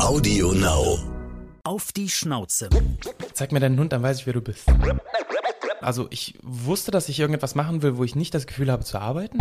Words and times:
Audio 0.00 0.52
Now. 0.52 0.98
Auf 1.64 1.92
die 1.92 2.08
Schnauze. 2.08 2.68
Zeig 3.32 3.52
mir 3.52 3.60
deinen 3.60 3.78
Hund, 3.78 3.92
dann 3.92 4.02
weiß 4.02 4.20
ich, 4.20 4.26
wer 4.26 4.32
du 4.32 4.40
bist. 4.40 4.66
Also 5.80 6.08
ich 6.10 6.38
wusste, 6.42 6.90
dass 6.90 7.08
ich 7.08 7.20
irgendetwas 7.20 7.54
machen 7.54 7.82
will, 7.82 7.96
wo 7.96 8.04
ich 8.04 8.14
nicht 8.14 8.34
das 8.34 8.46
Gefühl 8.46 8.70
habe 8.70 8.84
zu 8.84 8.98
arbeiten. 8.98 9.38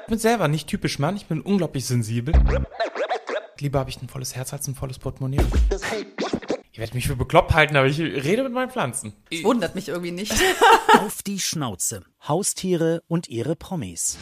Ich 0.00 0.06
bin 0.06 0.18
selber 0.18 0.48
nicht 0.48 0.68
typisch 0.68 0.98
Mann, 0.98 1.16
ich 1.16 1.26
bin 1.26 1.40
unglaublich 1.40 1.86
sensibel. 1.86 2.34
Lieber 3.58 3.80
habe 3.80 3.90
ich 3.90 4.00
ein 4.00 4.08
volles 4.08 4.36
Herz 4.36 4.52
als 4.52 4.68
ein 4.68 4.74
volles 4.74 4.98
Portemonnaie. 4.98 5.38
Ihr 5.40 6.78
werdet 6.78 6.94
mich 6.94 7.08
für 7.08 7.16
bekloppt 7.16 7.52
halten, 7.54 7.76
aber 7.76 7.86
ich 7.88 7.98
rede 7.98 8.44
mit 8.44 8.52
meinen 8.52 8.70
Pflanzen. 8.70 9.12
Das 9.30 9.42
wundert 9.42 9.74
mich 9.74 9.88
irgendwie 9.88 10.12
nicht. 10.12 10.32
Auf 11.00 11.22
die 11.22 11.40
Schnauze. 11.40 12.04
Haustiere 12.26 13.02
und 13.08 13.28
ihre 13.28 13.56
Promis. 13.56 14.18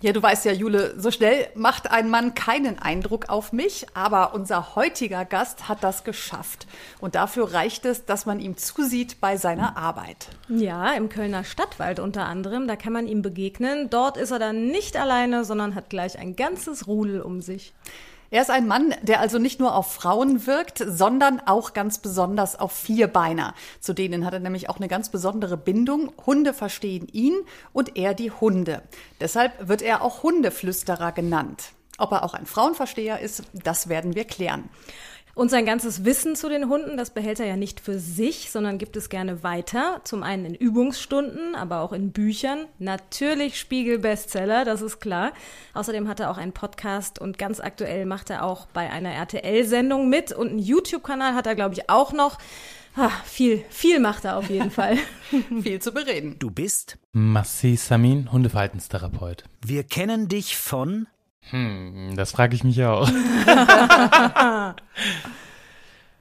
Ja, 0.00 0.12
du 0.12 0.22
weißt 0.22 0.44
ja, 0.44 0.52
Jule, 0.52 0.94
so 0.96 1.10
schnell 1.10 1.48
macht 1.56 1.90
ein 1.90 2.08
Mann 2.08 2.34
keinen 2.34 2.78
Eindruck 2.78 3.28
auf 3.30 3.52
mich, 3.52 3.84
aber 3.94 4.32
unser 4.32 4.76
heutiger 4.76 5.24
Gast 5.24 5.68
hat 5.68 5.82
das 5.82 6.04
geschafft. 6.04 6.68
Und 7.00 7.16
dafür 7.16 7.52
reicht 7.52 7.84
es, 7.84 8.04
dass 8.04 8.24
man 8.24 8.38
ihm 8.38 8.56
zusieht 8.56 9.20
bei 9.20 9.36
seiner 9.36 9.76
Arbeit. 9.76 10.28
Ja, 10.48 10.92
im 10.92 11.08
Kölner 11.08 11.42
Stadtwald 11.42 11.98
unter 11.98 12.26
anderem, 12.26 12.68
da 12.68 12.76
kann 12.76 12.92
man 12.92 13.08
ihm 13.08 13.22
begegnen. 13.22 13.90
Dort 13.90 14.16
ist 14.16 14.30
er 14.30 14.38
dann 14.38 14.68
nicht 14.68 14.96
alleine, 14.96 15.44
sondern 15.44 15.74
hat 15.74 15.90
gleich 15.90 16.16
ein 16.16 16.36
ganzes 16.36 16.86
Rudel 16.86 17.20
um 17.20 17.40
sich. 17.42 17.74
Er 18.30 18.42
ist 18.42 18.50
ein 18.50 18.66
Mann, 18.66 18.94
der 19.02 19.20
also 19.20 19.38
nicht 19.38 19.58
nur 19.58 19.74
auf 19.74 19.92
Frauen 19.92 20.46
wirkt, 20.46 20.84
sondern 20.86 21.40
auch 21.40 21.72
ganz 21.72 21.98
besonders 21.98 22.58
auf 22.58 22.72
Vierbeiner. 22.72 23.54
Zu 23.80 23.94
denen 23.94 24.26
hat 24.26 24.34
er 24.34 24.40
nämlich 24.40 24.68
auch 24.68 24.76
eine 24.76 24.88
ganz 24.88 25.08
besondere 25.08 25.56
Bindung. 25.56 26.12
Hunde 26.26 26.52
verstehen 26.52 27.08
ihn 27.10 27.34
und 27.72 27.96
er 27.96 28.12
die 28.12 28.30
Hunde. 28.30 28.82
Deshalb 29.20 29.68
wird 29.68 29.80
er 29.80 30.02
auch 30.02 30.22
Hundeflüsterer 30.22 31.12
genannt. 31.12 31.70
Ob 31.96 32.12
er 32.12 32.22
auch 32.22 32.34
ein 32.34 32.46
Frauenversteher 32.46 33.18
ist, 33.20 33.44
das 33.54 33.88
werden 33.88 34.14
wir 34.14 34.24
klären. 34.24 34.68
Und 35.38 35.52
sein 35.52 35.64
ganzes 35.64 36.04
Wissen 36.04 36.34
zu 36.34 36.48
den 36.48 36.68
Hunden, 36.68 36.96
das 36.96 37.10
behält 37.10 37.38
er 37.38 37.46
ja 37.46 37.54
nicht 37.54 37.78
für 37.78 38.00
sich, 38.00 38.50
sondern 38.50 38.76
gibt 38.76 38.96
es 38.96 39.08
gerne 39.08 39.44
weiter. 39.44 40.00
Zum 40.02 40.24
einen 40.24 40.44
in 40.46 40.54
Übungsstunden, 40.56 41.54
aber 41.54 41.82
auch 41.82 41.92
in 41.92 42.10
Büchern. 42.10 42.66
Natürlich 42.80 43.56
Spiegel-Bestseller, 43.56 44.64
das 44.64 44.82
ist 44.82 44.98
klar. 44.98 45.32
Außerdem 45.74 46.08
hat 46.08 46.18
er 46.18 46.32
auch 46.32 46.38
einen 46.38 46.50
Podcast 46.50 47.20
und 47.20 47.38
ganz 47.38 47.60
aktuell 47.60 48.04
macht 48.04 48.30
er 48.30 48.42
auch 48.44 48.66
bei 48.66 48.90
einer 48.90 49.12
RTL-Sendung 49.12 50.08
mit. 50.08 50.32
Und 50.32 50.48
einen 50.48 50.58
YouTube-Kanal 50.58 51.36
hat 51.36 51.46
er, 51.46 51.54
glaube 51.54 51.74
ich, 51.74 51.88
auch 51.88 52.12
noch. 52.12 52.38
Ah, 52.96 53.12
viel, 53.24 53.62
viel 53.70 54.00
macht 54.00 54.24
er 54.24 54.38
auf 54.38 54.50
jeden 54.50 54.70
Fall. 54.72 54.98
Viel 55.62 55.80
zu 55.80 55.92
bereden. 55.92 56.34
Du 56.40 56.50
bist? 56.50 56.98
Massi 57.12 57.76
Samin, 57.76 58.32
Hundeverhaltenstherapeut. 58.32 59.44
Wir 59.64 59.84
kennen 59.84 60.26
dich 60.26 60.56
von? 60.56 61.06
Hm, 61.50 62.14
das 62.16 62.32
frage 62.32 62.54
ich 62.54 62.64
mich 62.64 62.82
auch. 62.84 63.08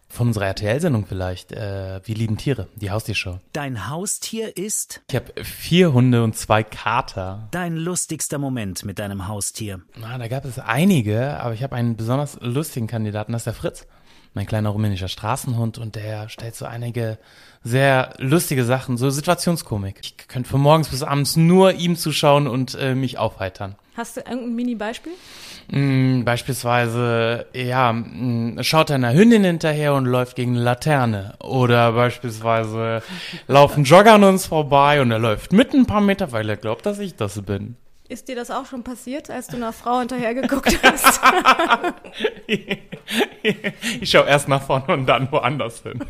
Von 0.09 0.27
unserer 0.27 0.45
RTL-Sendung 0.45 1.05
vielleicht. 1.05 1.51
Äh, 1.51 2.01
wir 2.03 2.15
lieben 2.15 2.37
Tiere, 2.37 2.67
die 2.75 2.89
Haustiershow. 2.89 3.39
Dein 3.53 3.87
Haustier 3.87 4.57
ist? 4.57 5.01
Ich 5.09 5.15
habe 5.15 5.31
vier 5.43 5.93
Hunde 5.93 6.23
und 6.23 6.35
zwei 6.35 6.63
Kater. 6.63 7.47
Dein 7.51 7.75
lustigster 7.75 8.39
Moment 8.39 8.83
mit 8.83 8.97
deinem 8.97 9.27
Haustier. 9.27 9.81
Na, 9.95 10.17
da 10.17 10.27
gab 10.27 10.45
es 10.45 10.57
einige, 10.57 11.39
aber 11.39 11.53
ich 11.53 11.61
habe 11.61 11.75
einen 11.75 11.97
besonders 11.97 12.39
lustigen 12.41 12.87
Kandidaten, 12.87 13.31
das 13.31 13.41
ist 13.41 13.45
der 13.45 13.53
Fritz. 13.53 13.85
Mein 14.37 14.45
kleiner 14.45 14.69
rumänischer 14.69 15.07
Straßenhund 15.07 15.79
und 15.79 15.95
der 15.95 16.29
stellt 16.29 16.55
so 16.55 16.65
einige 16.65 17.17
sehr 17.63 18.13
lustige 18.19 18.65
Sachen, 18.65 18.95
so 18.95 19.09
Situationskomik. 19.09 19.97
Ich 20.03 20.15
könnte 20.27 20.47
von 20.47 20.61
morgens 20.61 20.89
bis 20.89 21.01
abends 21.01 21.37
nur 21.37 21.73
ihm 21.73 21.95
zuschauen 21.95 22.45
und 22.45 22.75
äh, 22.75 22.93
mich 22.93 23.17
aufheitern. 23.17 23.73
Hast 23.95 24.15
du 24.15 24.21
irgendein 24.21 24.53
Mini-Beispiel? 24.53 25.13
Mm, 25.71 26.23
beispielsweise, 26.23 27.47
ja, 27.51 27.91
mm, 27.91 28.59
schaut 28.61 28.91
einer 28.91 29.11
Hündin 29.11 29.43
hinterher 29.43 29.95
und 29.95 30.05
läuft 30.05 30.35
gegen 30.35 30.51
eine 30.51 30.63
Laterne. 30.63 31.33
Oder 31.39 31.93
beispielsweise 31.93 33.01
laufen 33.47 33.85
Jogger 33.85 34.13
an 34.13 34.23
uns 34.23 34.45
vorbei 34.45 35.01
und 35.01 35.09
er 35.09 35.17
läuft 35.17 35.51
mit 35.51 35.73
ein 35.73 35.87
paar 35.87 36.01
Meter, 36.01 36.31
weil 36.31 36.47
er 36.47 36.57
glaubt, 36.57 36.85
dass 36.85 36.99
ich 36.99 37.15
das 37.15 37.41
bin. 37.41 37.75
Ist 38.09 38.29
dir 38.29 38.35
das 38.37 38.51
auch 38.51 38.65
schon 38.65 38.83
passiert, 38.83 39.29
als 39.29 39.47
du 39.47 39.57
einer 39.57 39.73
Frau 39.73 39.99
hinterher 39.99 40.33
geguckt 40.33 40.79
hast? 40.81 41.19
ich 42.47 44.09
schaue 44.09 44.27
erst 44.27 44.47
nach 44.47 44.61
vorne 44.61 44.93
und 44.93 45.05
dann 45.05 45.29
woanders 45.29 45.81
hin. 45.81 45.99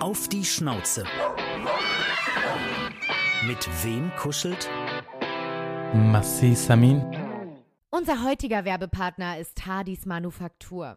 Auf 0.00 0.28
die 0.28 0.44
Schnauze. 0.44 1.04
Mit 3.44 3.68
wem 3.82 4.12
kuschelt? 4.16 4.70
Massi 5.94 6.54
Samin. 6.54 7.02
Unser 7.90 8.22
heutiger 8.22 8.64
Werbepartner 8.64 9.38
ist 9.38 9.66
Hadis 9.66 10.06
Manufaktur. 10.06 10.94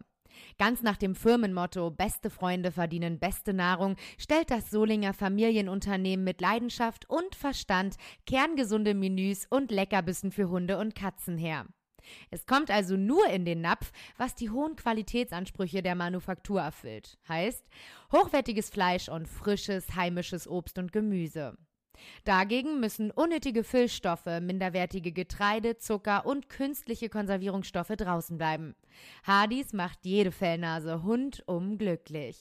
Ganz 0.58 0.82
nach 0.82 0.96
dem 0.96 1.14
Firmenmotto 1.14 1.90
Beste 1.90 2.30
Freunde 2.30 2.72
verdienen 2.72 3.18
beste 3.18 3.52
Nahrung 3.52 3.96
stellt 4.18 4.50
das 4.50 4.70
Solinger 4.70 5.14
Familienunternehmen 5.14 6.24
mit 6.24 6.40
Leidenschaft 6.40 7.08
und 7.08 7.34
Verstand 7.34 7.96
kerngesunde 8.26 8.94
Menüs 8.94 9.46
und 9.48 9.70
Leckerbissen 9.70 10.30
für 10.30 10.48
Hunde 10.48 10.78
und 10.78 10.94
Katzen 10.94 11.38
her. 11.38 11.66
Es 12.30 12.46
kommt 12.46 12.70
also 12.70 12.96
nur 12.96 13.26
in 13.28 13.44
den 13.44 13.60
Napf, 13.60 13.92
was 14.16 14.34
die 14.34 14.50
hohen 14.50 14.76
Qualitätsansprüche 14.76 15.82
der 15.82 15.94
Manufaktur 15.94 16.60
erfüllt. 16.60 17.18
Heißt, 17.28 17.64
hochwertiges 18.12 18.70
Fleisch 18.70 19.08
und 19.08 19.28
frisches, 19.28 19.94
heimisches 19.94 20.46
Obst 20.46 20.78
und 20.78 20.92
Gemüse. 20.92 21.56
Dagegen 22.24 22.80
müssen 22.80 23.10
unnötige 23.10 23.64
Füllstoffe, 23.64 24.40
minderwertige 24.40 25.12
Getreide, 25.12 25.78
Zucker 25.78 26.26
und 26.26 26.48
künstliche 26.48 27.08
Konservierungsstoffe 27.08 27.94
draußen 27.96 28.38
bleiben. 28.38 28.74
Hardys 29.24 29.72
macht 29.72 30.00
jede 30.02 30.32
Fellnase 30.32 30.94
rundum 30.94 31.78
glücklich. 31.78 32.36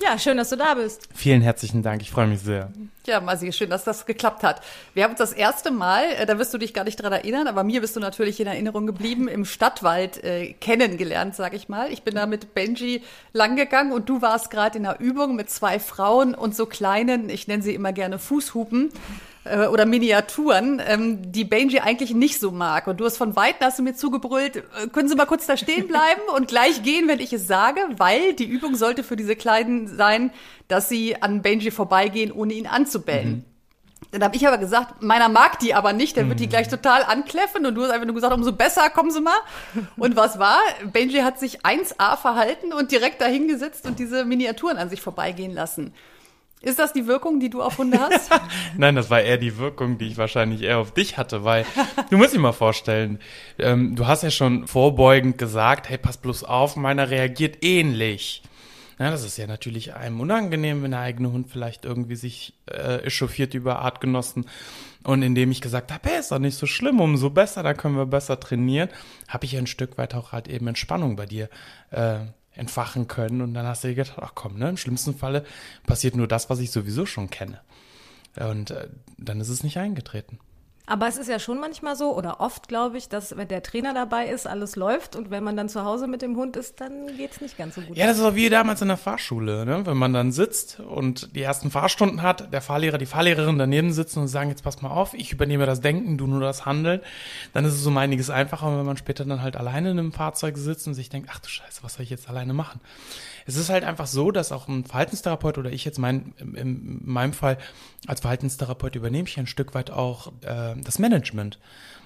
Ja, 0.00 0.18
schön, 0.18 0.36
dass 0.36 0.50
du 0.50 0.56
da 0.56 0.74
bist. 0.74 1.08
Vielen 1.14 1.42
herzlichen 1.42 1.82
Dank, 1.82 2.02
ich 2.02 2.10
freue 2.10 2.26
mich 2.26 2.40
sehr. 2.40 2.70
Ja, 3.06 3.20
Masi, 3.20 3.52
schön, 3.52 3.70
dass 3.70 3.84
das 3.84 4.04
geklappt 4.04 4.42
hat. 4.42 4.60
Wir 4.94 5.04
haben 5.04 5.12
uns 5.12 5.18
das 5.18 5.32
erste 5.32 5.70
Mal, 5.70 6.04
äh, 6.18 6.26
da 6.26 6.38
wirst 6.38 6.52
du 6.52 6.58
dich 6.58 6.74
gar 6.74 6.84
nicht 6.84 6.96
dran 6.96 7.12
erinnern, 7.12 7.46
aber 7.46 7.64
mir 7.64 7.80
bist 7.80 7.96
du 7.96 8.00
natürlich 8.00 8.40
in 8.40 8.46
Erinnerung 8.46 8.86
geblieben, 8.86 9.28
im 9.28 9.44
Stadtwald 9.44 10.22
äh, 10.24 10.52
kennengelernt, 10.54 11.34
sag 11.34 11.54
ich 11.54 11.68
mal. 11.68 11.90
Ich 11.92 12.02
bin 12.02 12.14
da 12.14 12.26
mit 12.26 12.54
Benji 12.54 13.02
langgegangen 13.32 13.92
und 13.92 14.08
du 14.08 14.22
warst 14.22 14.50
gerade 14.50 14.78
in 14.78 14.86
einer 14.86 15.00
Übung 15.00 15.36
mit 15.36 15.50
zwei 15.50 15.78
Frauen 15.78 16.34
und 16.34 16.54
so 16.54 16.66
kleinen, 16.66 17.30
ich 17.30 17.48
nenne 17.48 17.62
sie 17.62 17.74
immer 17.74 17.92
gerne 17.92 18.18
Fußhupen 18.18 18.90
äh, 19.50 19.66
oder 19.66 19.86
Miniaturen, 19.86 20.80
ähm, 20.86 21.32
die 21.32 21.44
Benji 21.44 21.80
eigentlich 21.80 22.14
nicht 22.14 22.40
so 22.40 22.50
mag. 22.50 22.86
Und 22.86 23.00
du 23.00 23.04
hast 23.04 23.16
von 23.16 23.36
Weitem 23.36 23.66
hast 23.66 23.78
du 23.78 23.82
mir 23.82 23.94
zugebrüllt, 23.94 24.56
äh, 24.56 24.88
können 24.92 25.08
Sie 25.08 25.14
mal 25.14 25.26
kurz 25.26 25.46
da 25.46 25.56
stehen 25.56 25.88
bleiben 25.88 26.22
und 26.34 26.48
gleich 26.48 26.82
gehen, 26.82 27.08
wenn 27.08 27.20
ich 27.20 27.32
es 27.32 27.46
sage, 27.46 27.80
weil 27.96 28.34
die 28.34 28.46
Übung 28.46 28.74
sollte 28.76 29.02
für 29.02 29.16
diese 29.16 29.36
Kleinen 29.36 29.86
sein, 29.86 30.30
dass 30.68 30.88
sie 30.88 31.20
an 31.22 31.42
Benji 31.42 31.70
vorbeigehen, 31.70 32.32
ohne 32.32 32.54
ihn 32.54 32.66
anzubellen. 32.66 33.30
Mhm. 33.30 33.44
Dann 34.12 34.22
habe 34.22 34.36
ich 34.36 34.46
aber 34.46 34.58
gesagt, 34.58 35.02
meiner 35.02 35.28
mag 35.28 35.58
die 35.58 35.74
aber 35.74 35.92
nicht, 35.92 36.16
der 36.16 36.28
wird 36.28 36.38
die 36.38 36.48
gleich 36.48 36.68
total 36.68 37.02
ankläffen 37.02 37.66
und 37.66 37.74
du 37.74 37.82
hast 37.82 37.90
einfach 37.90 38.06
nur 38.06 38.14
gesagt, 38.14 38.34
umso 38.34 38.52
besser, 38.52 38.88
kommen 38.90 39.10
Sie 39.10 39.20
mal. 39.20 39.36
Und 39.96 40.16
was 40.16 40.38
war? 40.38 40.58
Benji 40.92 41.20
hat 41.20 41.40
sich 41.40 41.62
1A 41.62 42.16
verhalten 42.16 42.72
und 42.72 42.92
direkt 42.92 43.20
dahingesetzt 43.20 43.86
und 43.86 43.98
diese 43.98 44.24
Miniaturen 44.24 44.76
an 44.76 44.90
sich 44.90 45.00
vorbeigehen 45.00 45.52
lassen. 45.52 45.92
Ist 46.62 46.78
das 46.78 46.92
die 46.92 47.06
Wirkung, 47.06 47.38
die 47.38 47.50
du 47.50 47.62
auf 47.62 47.78
Hunde 47.78 48.00
hast? 48.00 48.30
Nein, 48.76 48.96
das 48.96 49.10
war 49.10 49.20
eher 49.20 49.36
die 49.36 49.58
Wirkung, 49.58 49.98
die 49.98 50.06
ich 50.06 50.16
wahrscheinlich 50.16 50.62
eher 50.62 50.78
auf 50.78 50.92
dich 50.92 51.18
hatte, 51.18 51.44
weil 51.44 51.66
du 52.10 52.16
musst 52.16 52.34
dir 52.34 52.38
mal 52.38 52.52
vorstellen, 52.52 53.18
ähm, 53.58 53.94
du 53.94 54.06
hast 54.06 54.22
ja 54.22 54.30
schon 54.30 54.66
vorbeugend 54.66 55.36
gesagt, 55.38 55.88
hey, 55.88 55.98
pass 55.98 56.16
bloß 56.16 56.44
auf, 56.44 56.76
meiner 56.76 57.10
reagiert 57.10 57.62
ähnlich. 57.62 58.42
Ja, 58.98 59.10
das 59.10 59.24
ist 59.24 59.36
ja 59.36 59.46
natürlich 59.46 59.94
einem 59.94 60.20
unangenehm, 60.20 60.82
wenn 60.82 60.92
der 60.92 61.00
eigene 61.00 61.30
Hund 61.30 61.50
vielleicht 61.50 61.84
irgendwie 61.84 62.16
sich 62.16 62.54
äh, 62.70 63.02
echauffiert 63.04 63.52
über 63.52 63.80
Artgenossen. 63.80 64.46
Und 65.04 65.22
indem 65.22 65.50
ich 65.50 65.60
gesagt 65.60 65.92
habe, 65.92 66.08
hey, 66.08 66.18
ist 66.18 66.32
doch 66.32 66.38
nicht 66.38 66.56
so 66.56 66.66
schlimm, 66.66 67.00
umso 67.00 67.28
besser, 67.28 67.62
da 67.62 67.74
können 67.74 67.96
wir 67.96 68.06
besser 68.06 68.40
trainieren, 68.40 68.88
habe 69.28 69.44
ich 69.44 69.56
ein 69.56 69.66
Stück 69.66 69.98
weit 69.98 70.14
auch 70.14 70.32
halt 70.32 70.48
eben 70.48 70.66
Entspannung 70.66 71.14
bei 71.14 71.26
dir 71.26 71.50
äh, 71.90 72.20
entfachen 72.56 73.06
können. 73.08 73.40
Und 73.40 73.54
dann 73.54 73.66
hast 73.66 73.84
du 73.84 73.88
dir 73.88 73.94
gedacht, 73.94 74.18
ach 74.20 74.32
komm, 74.34 74.58
ne, 74.58 74.68
im 74.68 74.76
schlimmsten 74.76 75.16
Falle 75.16 75.44
passiert 75.86 76.16
nur 76.16 76.28
das, 76.28 76.50
was 76.50 76.58
ich 76.60 76.70
sowieso 76.70 77.06
schon 77.06 77.30
kenne. 77.30 77.60
Und 78.36 78.70
äh, 78.70 78.88
dann 79.18 79.40
ist 79.40 79.48
es 79.48 79.62
nicht 79.62 79.78
eingetreten. 79.78 80.38
Aber 80.88 81.08
es 81.08 81.16
ist 81.16 81.28
ja 81.28 81.40
schon 81.40 81.58
manchmal 81.58 81.96
so, 81.96 82.16
oder 82.16 82.40
oft 82.40 82.68
glaube 82.68 82.96
ich, 82.96 83.08
dass 83.08 83.36
wenn 83.36 83.48
der 83.48 83.64
Trainer 83.64 83.92
dabei 83.92 84.28
ist, 84.28 84.46
alles 84.46 84.76
läuft 84.76 85.16
und 85.16 85.30
wenn 85.30 85.42
man 85.42 85.56
dann 85.56 85.68
zu 85.68 85.84
Hause 85.84 86.06
mit 86.06 86.22
dem 86.22 86.36
Hund 86.36 86.56
ist, 86.56 86.80
dann 86.80 87.08
geht 87.16 87.32
es 87.32 87.40
nicht 87.40 87.58
ganz 87.58 87.74
so 87.74 87.80
gut. 87.80 87.96
Ja, 87.96 88.06
das 88.06 88.18
ist 88.18 88.22
auch 88.22 88.36
wie 88.36 88.48
damals 88.48 88.82
in 88.82 88.88
der 88.88 88.96
Fahrschule, 88.96 89.66
ne? 89.66 89.84
wenn 89.84 89.96
man 89.96 90.12
dann 90.12 90.30
sitzt 90.30 90.78
und 90.78 91.34
die 91.34 91.42
ersten 91.42 91.72
Fahrstunden 91.72 92.22
hat, 92.22 92.52
der 92.52 92.62
Fahrlehrer, 92.62 92.98
die 92.98 93.06
Fahrlehrerin 93.06 93.58
daneben 93.58 93.92
sitzen 93.92 94.20
und 94.20 94.28
sagen, 94.28 94.50
jetzt 94.50 94.62
pass 94.62 94.80
mal 94.80 94.90
auf, 94.90 95.12
ich 95.14 95.32
übernehme 95.32 95.66
das 95.66 95.80
Denken, 95.80 96.18
du 96.18 96.28
nur 96.28 96.40
das 96.40 96.66
Handeln, 96.66 97.00
dann 97.52 97.64
ist 97.64 97.74
es 97.74 97.84
um 97.84 97.96
einiges 97.96 98.30
einfacher, 98.30 98.78
wenn 98.78 98.86
man 98.86 98.96
später 98.96 99.24
dann 99.24 99.42
halt 99.42 99.56
alleine 99.56 99.90
in 99.90 99.98
einem 99.98 100.12
Fahrzeug 100.12 100.56
sitzt 100.56 100.86
und 100.86 100.94
sich 100.94 101.08
denkt, 101.08 101.30
ach 101.32 101.40
du 101.40 101.48
Scheiße, 101.48 101.82
was 101.82 101.94
soll 101.94 102.04
ich 102.04 102.10
jetzt 102.10 102.28
alleine 102.28 102.52
machen? 102.52 102.80
Es 103.48 103.56
ist 103.56 103.70
halt 103.70 103.84
einfach 103.84 104.08
so, 104.08 104.32
dass 104.32 104.50
auch 104.50 104.66
ein 104.66 104.84
Verhaltenstherapeut 104.84 105.56
oder 105.58 105.70
ich 105.70 105.84
jetzt 105.84 105.98
mein, 105.98 106.34
in, 106.38 106.54
in 106.54 107.00
meinem 107.04 107.32
Fall 107.32 107.58
als 108.06 108.20
Verhaltenstherapeut 108.20 108.96
übernehme 108.96 109.28
ich 109.28 109.38
ein 109.38 109.46
Stück 109.46 109.74
weit 109.74 109.90
auch 109.90 110.32
äh, 110.42 110.74
das 110.82 110.98
Management. 110.98 111.58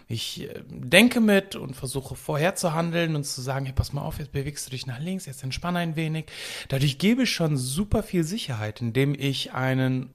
Ich 0.09 0.43
äh, 0.43 0.63
denke 0.69 1.21
mit 1.21 1.55
und 1.55 1.77
versuche 1.77 2.17
vorher 2.17 2.57
zu 2.57 2.75
handeln 2.75 3.15
und 3.15 3.25
zu 3.25 3.41
sagen, 3.41 3.67
hey, 3.67 3.75
pass 3.75 3.93
mal 3.93 4.03
auf, 4.03 4.19
jetzt 4.19 4.33
bewegst 4.33 4.67
du 4.67 4.71
dich 4.71 4.87
nach 4.87 4.99
links, 4.99 5.27
jetzt 5.27 5.45
entspann 5.45 5.77
ein 5.77 5.97
wenig. 5.97 6.27
Dadurch 6.69 6.99
gebe 6.99 7.23
ich 7.23 7.31
schon 7.31 7.57
super 7.57 8.03
viel 8.03 8.25
Sicherheit, 8.25 8.81
indem 8.81 9.15
ich 9.15 9.53
einen 9.53 10.15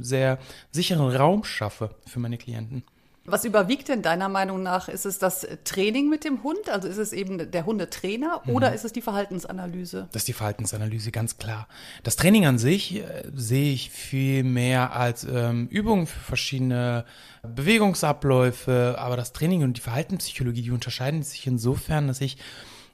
sehr 0.00 0.38
sicheren 0.72 1.14
Raum 1.14 1.44
schaffe 1.44 1.94
für 2.06 2.18
meine 2.18 2.38
Klienten. 2.38 2.84
Was 3.30 3.44
überwiegt 3.44 3.88
denn 3.88 4.02
deiner 4.02 4.28
Meinung 4.28 4.62
nach? 4.62 4.88
Ist 4.88 5.06
es 5.06 5.18
das 5.18 5.46
Training 5.64 6.08
mit 6.08 6.24
dem 6.24 6.42
Hund? 6.42 6.68
Also 6.68 6.88
ist 6.88 6.96
es 6.98 7.12
eben 7.12 7.50
der 7.50 7.66
Hundetrainer 7.66 8.42
Mhm. 8.44 8.54
oder 8.54 8.74
ist 8.74 8.84
es 8.84 8.92
die 8.92 9.00
Verhaltensanalyse? 9.02 10.08
Das 10.12 10.22
ist 10.22 10.28
die 10.28 10.32
Verhaltensanalyse, 10.32 11.10
ganz 11.12 11.38
klar. 11.38 11.68
Das 12.02 12.16
Training 12.16 12.46
an 12.46 12.58
sich 12.58 12.96
äh, 12.96 13.24
sehe 13.34 13.72
ich 13.72 13.90
viel 13.90 14.42
mehr 14.44 14.94
als 14.96 15.24
ähm, 15.24 15.68
Übung 15.68 16.06
für 16.06 16.18
verschiedene 16.20 17.04
Bewegungsabläufe, 17.42 18.96
aber 18.98 19.16
das 19.16 19.32
Training 19.32 19.62
und 19.62 19.76
die 19.76 19.80
Verhaltenspsychologie, 19.80 20.62
die 20.62 20.70
unterscheiden 20.70 21.22
sich 21.22 21.46
insofern, 21.46 22.08
dass 22.08 22.20
ich 22.20 22.36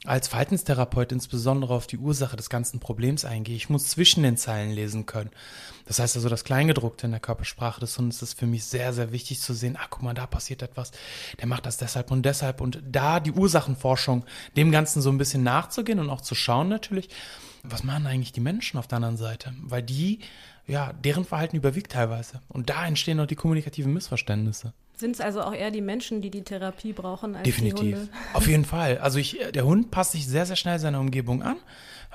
als 0.05 0.27
Verhaltenstherapeut 0.27 1.11
insbesondere 1.11 1.73
auf 1.73 1.87
die 1.87 1.97
Ursache 1.97 2.37
des 2.37 2.49
ganzen 2.49 2.79
Problems 2.79 3.25
eingehe. 3.25 3.55
Ich 3.55 3.69
muss 3.69 3.87
zwischen 3.87 4.23
den 4.23 4.37
Zeilen 4.37 4.71
lesen 4.71 5.05
können. 5.05 5.31
Das 5.85 5.99
heißt 5.99 6.15
also, 6.15 6.29
das 6.29 6.43
Kleingedruckte 6.43 7.05
in 7.05 7.11
der 7.11 7.19
Körpersprache 7.19 7.79
des 7.79 7.97
Hundes 7.97 8.21
ist 8.21 8.37
für 8.37 8.45
mich 8.45 8.65
sehr, 8.65 8.93
sehr 8.93 9.11
wichtig 9.11 9.41
zu 9.41 9.53
sehen. 9.53 9.77
Ah, 9.77 9.87
guck 9.89 10.03
mal, 10.03 10.13
da 10.13 10.27
passiert 10.27 10.61
etwas. 10.61 10.91
Der 11.39 11.47
macht 11.47 11.65
das 11.65 11.77
deshalb 11.77 12.11
und 12.11 12.25
deshalb. 12.25 12.61
Und 12.61 12.81
da 12.85 13.19
die 13.19 13.31
Ursachenforschung, 13.31 14.25
dem 14.55 14.71
Ganzen 14.71 15.01
so 15.01 15.09
ein 15.09 15.17
bisschen 15.17 15.43
nachzugehen 15.43 15.99
und 15.99 16.09
auch 16.09 16.21
zu 16.21 16.35
schauen 16.35 16.69
natürlich, 16.69 17.09
was 17.63 17.83
machen 17.83 18.07
eigentlich 18.07 18.33
die 18.33 18.41
Menschen 18.41 18.77
auf 18.77 18.87
der 18.87 18.97
anderen 18.97 19.17
Seite? 19.17 19.53
Weil 19.61 19.83
die, 19.83 20.19
ja, 20.67 20.93
deren 20.93 21.25
Verhalten 21.25 21.55
überwiegt 21.55 21.91
teilweise. 21.93 22.41
Und 22.47 22.69
da 22.69 22.85
entstehen 22.85 23.19
auch 23.19 23.27
die 23.27 23.35
kommunikativen 23.35 23.93
Missverständnisse. 23.93 24.73
Sind 24.97 25.11
es 25.11 25.21
also 25.21 25.41
auch 25.41 25.53
eher 25.53 25.69
die 25.69 25.81
Menschen, 25.81 26.21
die 26.21 26.31
die 26.31 26.41
Therapie 26.41 26.91
brauchen, 26.91 27.35
als 27.35 27.43
die 27.43 27.51
Definitiv. 27.51 27.97
Hunde? 27.97 28.09
Auf 28.33 28.47
jeden 28.47 28.65
Fall. 28.65 28.97
Also 28.97 29.19
ich, 29.19 29.39
der 29.53 29.63
Hund 29.63 29.91
passt 29.91 30.13
sich 30.13 30.27
sehr, 30.27 30.47
sehr 30.47 30.55
schnell 30.55 30.79
seiner 30.79 30.99
Umgebung 30.99 31.43
an. 31.43 31.57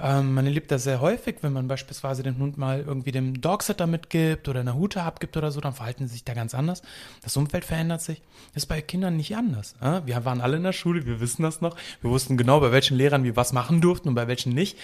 Ähm, 0.00 0.34
man 0.34 0.46
erlebt 0.46 0.70
das 0.70 0.84
sehr 0.84 1.00
häufig, 1.00 1.36
wenn 1.42 1.52
man 1.52 1.68
beispielsweise 1.68 2.22
den 2.22 2.38
Hund 2.38 2.56
mal 2.56 2.80
irgendwie 2.80 3.12
dem 3.12 3.40
Dogsitter 3.40 3.86
mitgibt 3.86 4.48
oder 4.48 4.60
eine 4.60 4.74
Hute 4.74 5.02
abgibt 5.02 5.36
oder 5.36 5.50
so, 5.50 5.60
dann 5.60 5.74
verhalten 5.74 6.06
sie 6.06 6.14
sich 6.14 6.24
da 6.24 6.34
ganz 6.34 6.54
anders. 6.54 6.82
Das 7.22 7.36
Umfeld 7.36 7.64
verändert 7.64 8.00
sich. 8.00 8.22
Das 8.54 8.64
ist 8.64 8.68
bei 8.68 8.80
Kindern 8.80 9.16
nicht 9.16 9.36
anders. 9.36 9.74
Ja? 9.80 10.06
Wir 10.06 10.24
waren 10.24 10.40
alle 10.40 10.56
in 10.56 10.62
der 10.62 10.72
Schule, 10.72 11.06
wir 11.06 11.20
wissen 11.20 11.42
das 11.42 11.60
noch. 11.60 11.76
Wir 12.00 12.10
wussten 12.10 12.36
genau, 12.36 12.60
bei 12.60 12.72
welchen 12.72 12.96
Lehrern 12.96 13.24
wir 13.24 13.36
was 13.36 13.52
machen 13.52 13.80
durften 13.80 14.08
und 14.08 14.14
bei 14.14 14.28
welchen 14.28 14.52
nicht. 14.52 14.78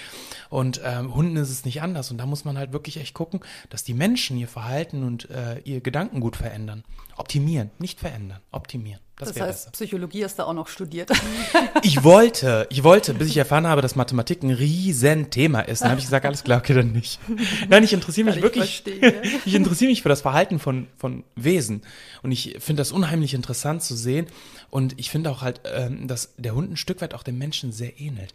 Und 0.50 0.80
ähm, 0.84 1.14
Hunden 1.14 1.36
ist 1.36 1.50
es 1.50 1.64
nicht 1.64 1.82
anders. 1.82 2.10
Und 2.10 2.18
da 2.18 2.26
muss 2.26 2.44
man 2.44 2.58
halt 2.58 2.72
wirklich 2.72 2.98
echt 2.98 3.14
gucken, 3.14 3.40
dass 3.70 3.84
die 3.84 3.94
Menschen 3.94 4.36
ihr 4.36 4.48
Verhalten 4.48 5.04
und 5.04 5.30
äh, 5.30 5.60
ihr 5.60 5.80
Gedankengut 5.80 6.36
verändern. 6.36 6.84
Optimieren, 7.16 7.70
nicht 7.78 8.00
verändern, 8.00 8.40
optimieren. 8.52 9.00
Das, 9.18 9.32
Das, 9.32 9.40
heißt, 9.40 9.58
besser. 9.64 9.70
Psychologie 9.72 10.24
hast 10.24 10.38
du 10.38 10.46
auch 10.46 10.52
noch 10.52 10.68
studiert. 10.68 11.10
Ich 11.82 12.02
wollte, 12.04 12.66
ich 12.70 12.82
wollte, 12.84 13.14
bis 13.14 13.28
ich 13.28 13.36
erfahren 13.36 13.66
habe, 13.66 13.82
dass 13.82 13.94
Mathematik 13.96 14.42
ein 14.42 14.50
riesen 14.50 15.30
Thema 15.30 15.60
ist. 15.60 15.82
Dann 15.82 15.90
habe 15.90 16.00
ich 16.00 16.06
gesagt, 16.06 16.26
alles 16.26 16.44
klar, 16.44 16.58
okay, 16.58 16.74
dann 16.74 16.92
nicht. 16.92 17.18
Nein, 17.68 17.82
ich 17.84 17.92
interessiere 17.92 18.26
mich 18.26 18.40
Kann 18.40 18.50
ich 18.54 18.84
wirklich. 18.84 19.02
ja. 19.02 19.10
ich 19.44 19.54
interessiere 19.54 19.90
mich 19.90 20.02
für 20.02 20.08
das 20.08 20.20
Verhalten 20.20 20.58
von, 20.58 20.86
von 20.96 21.24
Wesen. 21.36 21.82
Und 22.22 22.32
ich 22.32 22.56
finde 22.60 22.80
das 22.80 22.92
unheimlich 22.92 23.34
interessant 23.34 23.82
zu 23.82 23.94
sehen. 23.96 24.26
Und 24.70 24.98
ich 24.98 25.10
finde 25.10 25.30
auch 25.30 25.42
halt, 25.42 25.60
ähm, 25.72 26.06
dass 26.08 26.34
der 26.36 26.54
Hund 26.54 26.72
ein 26.72 26.76
Stück 26.76 27.00
weit 27.00 27.14
auch 27.14 27.22
dem 27.22 27.38
Menschen 27.38 27.72
sehr 27.72 27.98
ähnelt. 28.00 28.34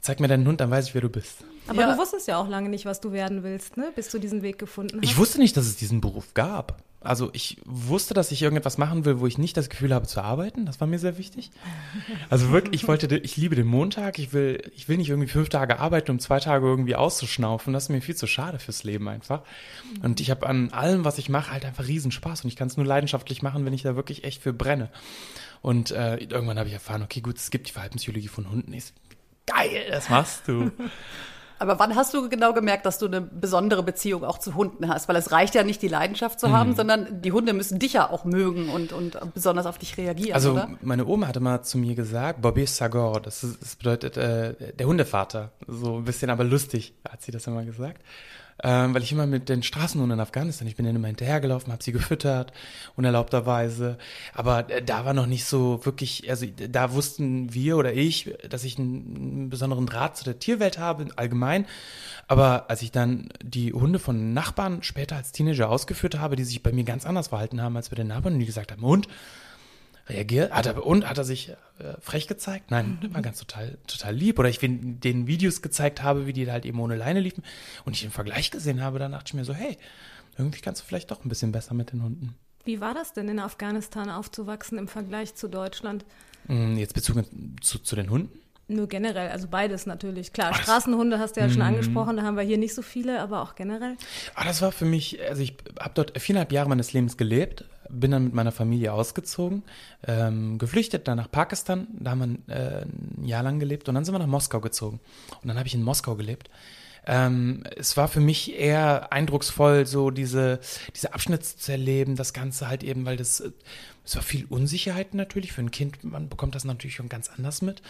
Zeig 0.00 0.20
mir 0.20 0.28
deinen 0.28 0.46
Hund, 0.46 0.60
dann 0.60 0.70
weiß 0.70 0.88
ich, 0.88 0.94
wer 0.94 1.00
du 1.02 1.08
bist. 1.08 1.38
Aber 1.66 1.80
Ja. 1.82 1.92
du 1.92 1.98
wusstest 1.98 2.28
ja 2.28 2.36
auch 2.38 2.48
lange 2.48 2.68
nicht, 2.68 2.84
was 2.84 3.00
du 3.00 3.12
werden 3.12 3.42
willst, 3.42 3.76
ne? 3.76 3.92
bis 3.94 4.08
du 4.10 4.18
diesen 4.18 4.42
Weg 4.42 4.58
gefunden 4.58 4.98
hast. 5.00 5.04
Ich 5.10 5.16
wusste 5.16 5.38
nicht, 5.38 5.56
dass 5.56 5.66
es 5.66 5.76
diesen 5.76 6.00
Beruf 6.00 6.34
gab. 6.34 6.82
Also 7.00 7.30
ich 7.32 7.58
wusste, 7.64 8.12
dass 8.12 8.32
ich 8.32 8.42
irgendetwas 8.42 8.76
machen 8.76 9.04
will, 9.04 9.20
wo 9.20 9.26
ich 9.28 9.38
nicht 9.38 9.56
das 9.56 9.68
Gefühl 9.68 9.94
habe 9.94 10.08
zu 10.08 10.20
arbeiten. 10.20 10.66
Das 10.66 10.80
war 10.80 10.88
mir 10.88 10.98
sehr 10.98 11.16
wichtig. 11.16 11.52
Also 12.28 12.50
wirklich, 12.50 12.82
ich 12.82 12.88
wollte, 12.88 13.16
ich 13.16 13.36
liebe 13.36 13.54
den 13.54 13.68
Montag. 13.68 14.18
Ich 14.18 14.32
will, 14.32 14.68
ich 14.74 14.88
will 14.88 14.96
nicht 14.96 15.08
irgendwie 15.08 15.28
fünf 15.28 15.48
Tage 15.48 15.78
arbeiten, 15.78 16.10
um 16.10 16.18
zwei 16.18 16.40
Tage 16.40 16.66
irgendwie 16.66 16.96
auszuschnaufen. 16.96 17.72
Das 17.72 17.84
ist 17.84 17.88
mir 17.90 18.02
viel 18.02 18.16
zu 18.16 18.26
schade 18.26 18.58
fürs 18.58 18.82
Leben 18.82 19.08
einfach. 19.08 19.42
Und 20.02 20.18
ich 20.18 20.30
habe 20.30 20.46
an 20.48 20.70
allem, 20.72 21.04
was 21.04 21.18
ich 21.18 21.28
mache, 21.28 21.52
halt 21.52 21.64
einfach 21.64 21.86
riesen 21.86 22.10
Spaß. 22.10 22.42
Und 22.42 22.48
ich 22.48 22.56
kann 22.56 22.66
es 22.66 22.76
nur 22.76 22.86
leidenschaftlich 22.86 23.42
machen, 23.42 23.64
wenn 23.64 23.72
ich 23.72 23.82
da 23.82 23.94
wirklich 23.94 24.24
echt 24.24 24.42
für 24.42 24.52
brenne. 24.52 24.90
Und 25.62 25.92
äh, 25.92 26.16
irgendwann 26.16 26.58
habe 26.58 26.68
ich 26.68 26.74
erfahren, 26.74 27.02
okay, 27.02 27.20
gut, 27.20 27.36
es 27.36 27.50
gibt 27.50 27.68
die 27.68 27.72
Verhaltenspsychologie 27.72 28.28
von 28.28 28.50
Hunden. 28.50 28.78
So, 28.78 28.92
geil, 29.46 29.86
das 29.88 30.08
machst 30.08 30.48
du. 30.48 30.72
Aber 31.60 31.78
wann 31.78 31.96
hast 31.96 32.14
du 32.14 32.28
genau 32.28 32.52
gemerkt, 32.52 32.86
dass 32.86 32.98
du 32.98 33.06
eine 33.06 33.20
besondere 33.20 33.82
Beziehung 33.82 34.24
auch 34.24 34.38
zu 34.38 34.54
Hunden 34.54 34.88
hast? 34.88 35.08
Weil 35.08 35.16
es 35.16 35.32
reicht 35.32 35.54
ja 35.54 35.64
nicht, 35.64 35.82
die 35.82 35.88
Leidenschaft 35.88 36.38
zu 36.38 36.48
Mhm. 36.48 36.52
haben, 36.52 36.74
sondern 36.76 37.20
die 37.22 37.32
Hunde 37.32 37.52
müssen 37.52 37.78
dich 37.78 37.94
ja 37.94 38.08
auch 38.10 38.24
mögen 38.24 38.68
und, 38.68 38.92
und 38.92 39.18
besonders 39.34 39.66
auf 39.66 39.78
dich 39.78 39.96
reagieren, 39.96 40.34
Also 40.34 40.52
oder? 40.52 40.68
meine 40.82 41.06
Oma 41.06 41.26
hatte 41.26 41.40
mal 41.40 41.62
zu 41.62 41.78
mir 41.78 41.94
gesagt, 41.94 42.40
Bobby 42.42 42.66
Sagor, 42.66 43.20
das, 43.20 43.42
ist, 43.42 43.60
das 43.62 43.76
bedeutet 43.76 44.16
äh, 44.16 44.72
der 44.74 44.86
Hundevater. 44.86 45.50
So 45.66 45.96
ein 45.96 46.04
bisschen 46.04 46.30
aber 46.30 46.44
lustig 46.44 46.94
hat 47.08 47.22
sie 47.22 47.32
das 47.32 47.46
immer 47.46 47.64
gesagt. 47.64 48.02
Ähm, 48.62 48.92
weil 48.92 49.02
ich 49.04 49.12
immer 49.12 49.26
mit 49.26 49.48
den 49.48 49.62
Straßenhunden 49.62 50.18
in 50.18 50.20
Afghanistan, 50.20 50.66
ich 50.66 50.74
bin 50.74 50.84
denen 50.84 50.96
immer 50.96 51.06
hinterhergelaufen, 51.06 51.72
habe 51.72 51.82
sie 51.82 51.92
gefüttert, 51.92 52.52
unerlaubterweise. 52.96 53.98
Aber 54.34 54.68
äh, 54.68 54.82
da 54.82 55.04
war 55.04 55.14
noch 55.14 55.26
nicht 55.26 55.44
so 55.44 55.84
wirklich, 55.84 56.28
also 56.28 56.46
da 56.46 56.92
wussten 56.92 57.54
wir 57.54 57.76
oder 57.76 57.92
ich, 57.92 58.34
dass 58.48 58.64
ich 58.64 58.78
einen, 58.78 59.48
besonderen 59.48 59.86
Draht 59.86 60.16
zu 60.16 60.24
der 60.24 60.38
Tierwelt 60.38 60.78
habe, 60.78 61.06
allgemein. 61.16 61.66
Aber 62.26 62.68
als 62.68 62.82
ich 62.82 62.90
dann 62.90 63.28
die 63.42 63.72
Hunde 63.72 63.98
von 63.98 64.34
Nachbarn 64.34 64.82
später 64.82 65.16
als 65.16 65.32
Teenager 65.32 65.70
ausgeführt 65.70 66.18
habe, 66.18 66.36
die 66.36 66.44
sich 66.44 66.62
bei 66.62 66.72
mir 66.72 66.84
ganz 66.84 67.06
anders 67.06 67.28
verhalten 67.28 67.62
haben 67.62 67.76
als 67.76 67.90
bei 67.90 67.96
den 67.96 68.08
Nachbarn, 68.08 68.34
und 68.34 68.40
die 68.40 68.46
gesagt 68.46 68.72
haben, 68.72 68.82
Hund, 68.82 69.08
reagiert? 70.08 70.52
Hat 70.52 70.66
er, 70.66 70.84
und 70.84 71.08
hat 71.08 71.18
er 71.18 71.24
sich 71.24 71.50
äh, 71.50 71.54
frech 72.00 72.26
gezeigt? 72.28 72.70
Nein, 72.70 72.98
der 73.02 73.14
war 73.14 73.22
ganz 73.22 73.38
total, 73.38 73.78
total 73.86 74.14
lieb. 74.14 74.38
Oder 74.38 74.48
ich 74.48 74.58
den 74.58 75.26
Videos 75.26 75.62
gezeigt 75.62 76.02
habe, 76.02 76.26
wie 76.26 76.32
die 76.32 76.50
halt 76.50 76.66
eben 76.66 76.80
ohne 76.80 76.96
Leine 76.96 77.20
liefen 77.20 77.42
und 77.84 77.94
ich 77.94 78.02
den 78.02 78.10
Vergleich 78.10 78.50
gesehen 78.50 78.82
habe, 78.82 78.98
dann 78.98 79.12
dachte 79.12 79.26
ich 79.28 79.34
mir 79.34 79.44
so, 79.44 79.54
hey, 79.54 79.76
irgendwie 80.36 80.60
kannst 80.60 80.82
du 80.82 80.86
vielleicht 80.86 81.10
doch 81.10 81.24
ein 81.24 81.28
bisschen 81.28 81.52
besser 81.52 81.74
mit 81.74 81.92
den 81.92 82.02
Hunden. 82.02 82.34
Wie 82.64 82.80
war 82.80 82.94
das 82.94 83.12
denn 83.12 83.28
in 83.28 83.38
Afghanistan 83.38 84.10
aufzuwachsen 84.10 84.78
im 84.78 84.88
Vergleich 84.88 85.34
zu 85.34 85.48
Deutschland? 85.48 86.04
Hm, 86.46 86.76
Jetzt 86.76 86.94
bezogen 86.94 87.56
zu, 87.60 87.78
zu 87.78 87.96
den 87.96 88.10
Hunden? 88.10 88.38
Nur 88.70 88.86
generell, 88.86 89.30
also 89.30 89.48
beides 89.48 89.86
natürlich. 89.86 90.34
Klar, 90.34 90.52
Straßenhunde 90.52 91.18
hast 91.18 91.36
du 91.36 91.40
ja 91.40 91.48
schon 91.48 91.62
angesprochen, 91.62 92.18
da 92.18 92.22
haben 92.22 92.36
wir 92.36 92.42
hier 92.42 92.58
nicht 92.58 92.74
so 92.74 92.82
viele, 92.82 93.18
aber 93.20 93.40
auch 93.40 93.54
generell. 93.54 93.96
Ah, 94.34 94.44
das 94.44 94.60
war 94.60 94.72
für 94.72 94.84
mich, 94.84 95.18
also 95.26 95.40
ich 95.40 95.54
habe 95.80 95.92
dort 95.94 96.20
viereinhalb 96.20 96.52
Jahre 96.52 96.68
meines 96.68 96.92
Lebens 96.92 97.16
gelebt, 97.16 97.64
bin 97.88 98.10
dann 98.10 98.24
mit 98.24 98.34
meiner 98.34 98.52
Familie 98.52 98.92
ausgezogen, 98.92 99.62
ähm, 100.06 100.58
geflüchtet, 100.58 101.08
dann 101.08 101.16
nach 101.16 101.30
Pakistan, 101.30 101.88
da 101.98 102.12
haben 102.12 102.42
wir 102.46 102.54
äh, 102.54 102.82
ein 102.82 103.24
Jahr 103.24 103.42
lang 103.42 103.58
gelebt 103.58 103.88
und 103.88 103.94
dann 103.94 104.04
sind 104.04 104.14
wir 104.14 104.18
nach 104.18 104.26
Moskau 104.26 104.60
gezogen. 104.60 105.00
Und 105.42 105.48
dann 105.48 105.58
habe 105.58 105.66
ich 105.66 105.74
in 105.74 105.82
Moskau 105.82 106.14
gelebt. 106.14 106.50
Ähm, 107.06 107.64
es 107.76 107.96
war 107.96 108.06
für 108.06 108.20
mich 108.20 108.54
eher 108.54 109.12
eindrucksvoll, 109.12 109.86
so 109.86 110.10
diese, 110.10 110.60
diese 110.94 111.14
Abschnitte 111.14 111.56
zu 111.56 111.72
erleben, 111.72 112.16
das 112.16 112.34
Ganze 112.34 112.68
halt 112.68 112.84
eben, 112.84 113.06
weil 113.06 113.16
das, 113.16 113.40
äh, 113.40 113.50
es 114.08 114.16
war 114.16 114.22
viel 114.22 114.46
Unsicherheit 114.48 115.12
natürlich 115.12 115.52
für 115.52 115.60
ein 115.60 115.70
Kind, 115.70 116.02
man 116.02 116.30
bekommt 116.30 116.54
das 116.54 116.64
natürlich 116.64 116.96
schon 116.96 117.10
ganz 117.10 117.28
anders 117.28 117.60
mit. 117.60 117.82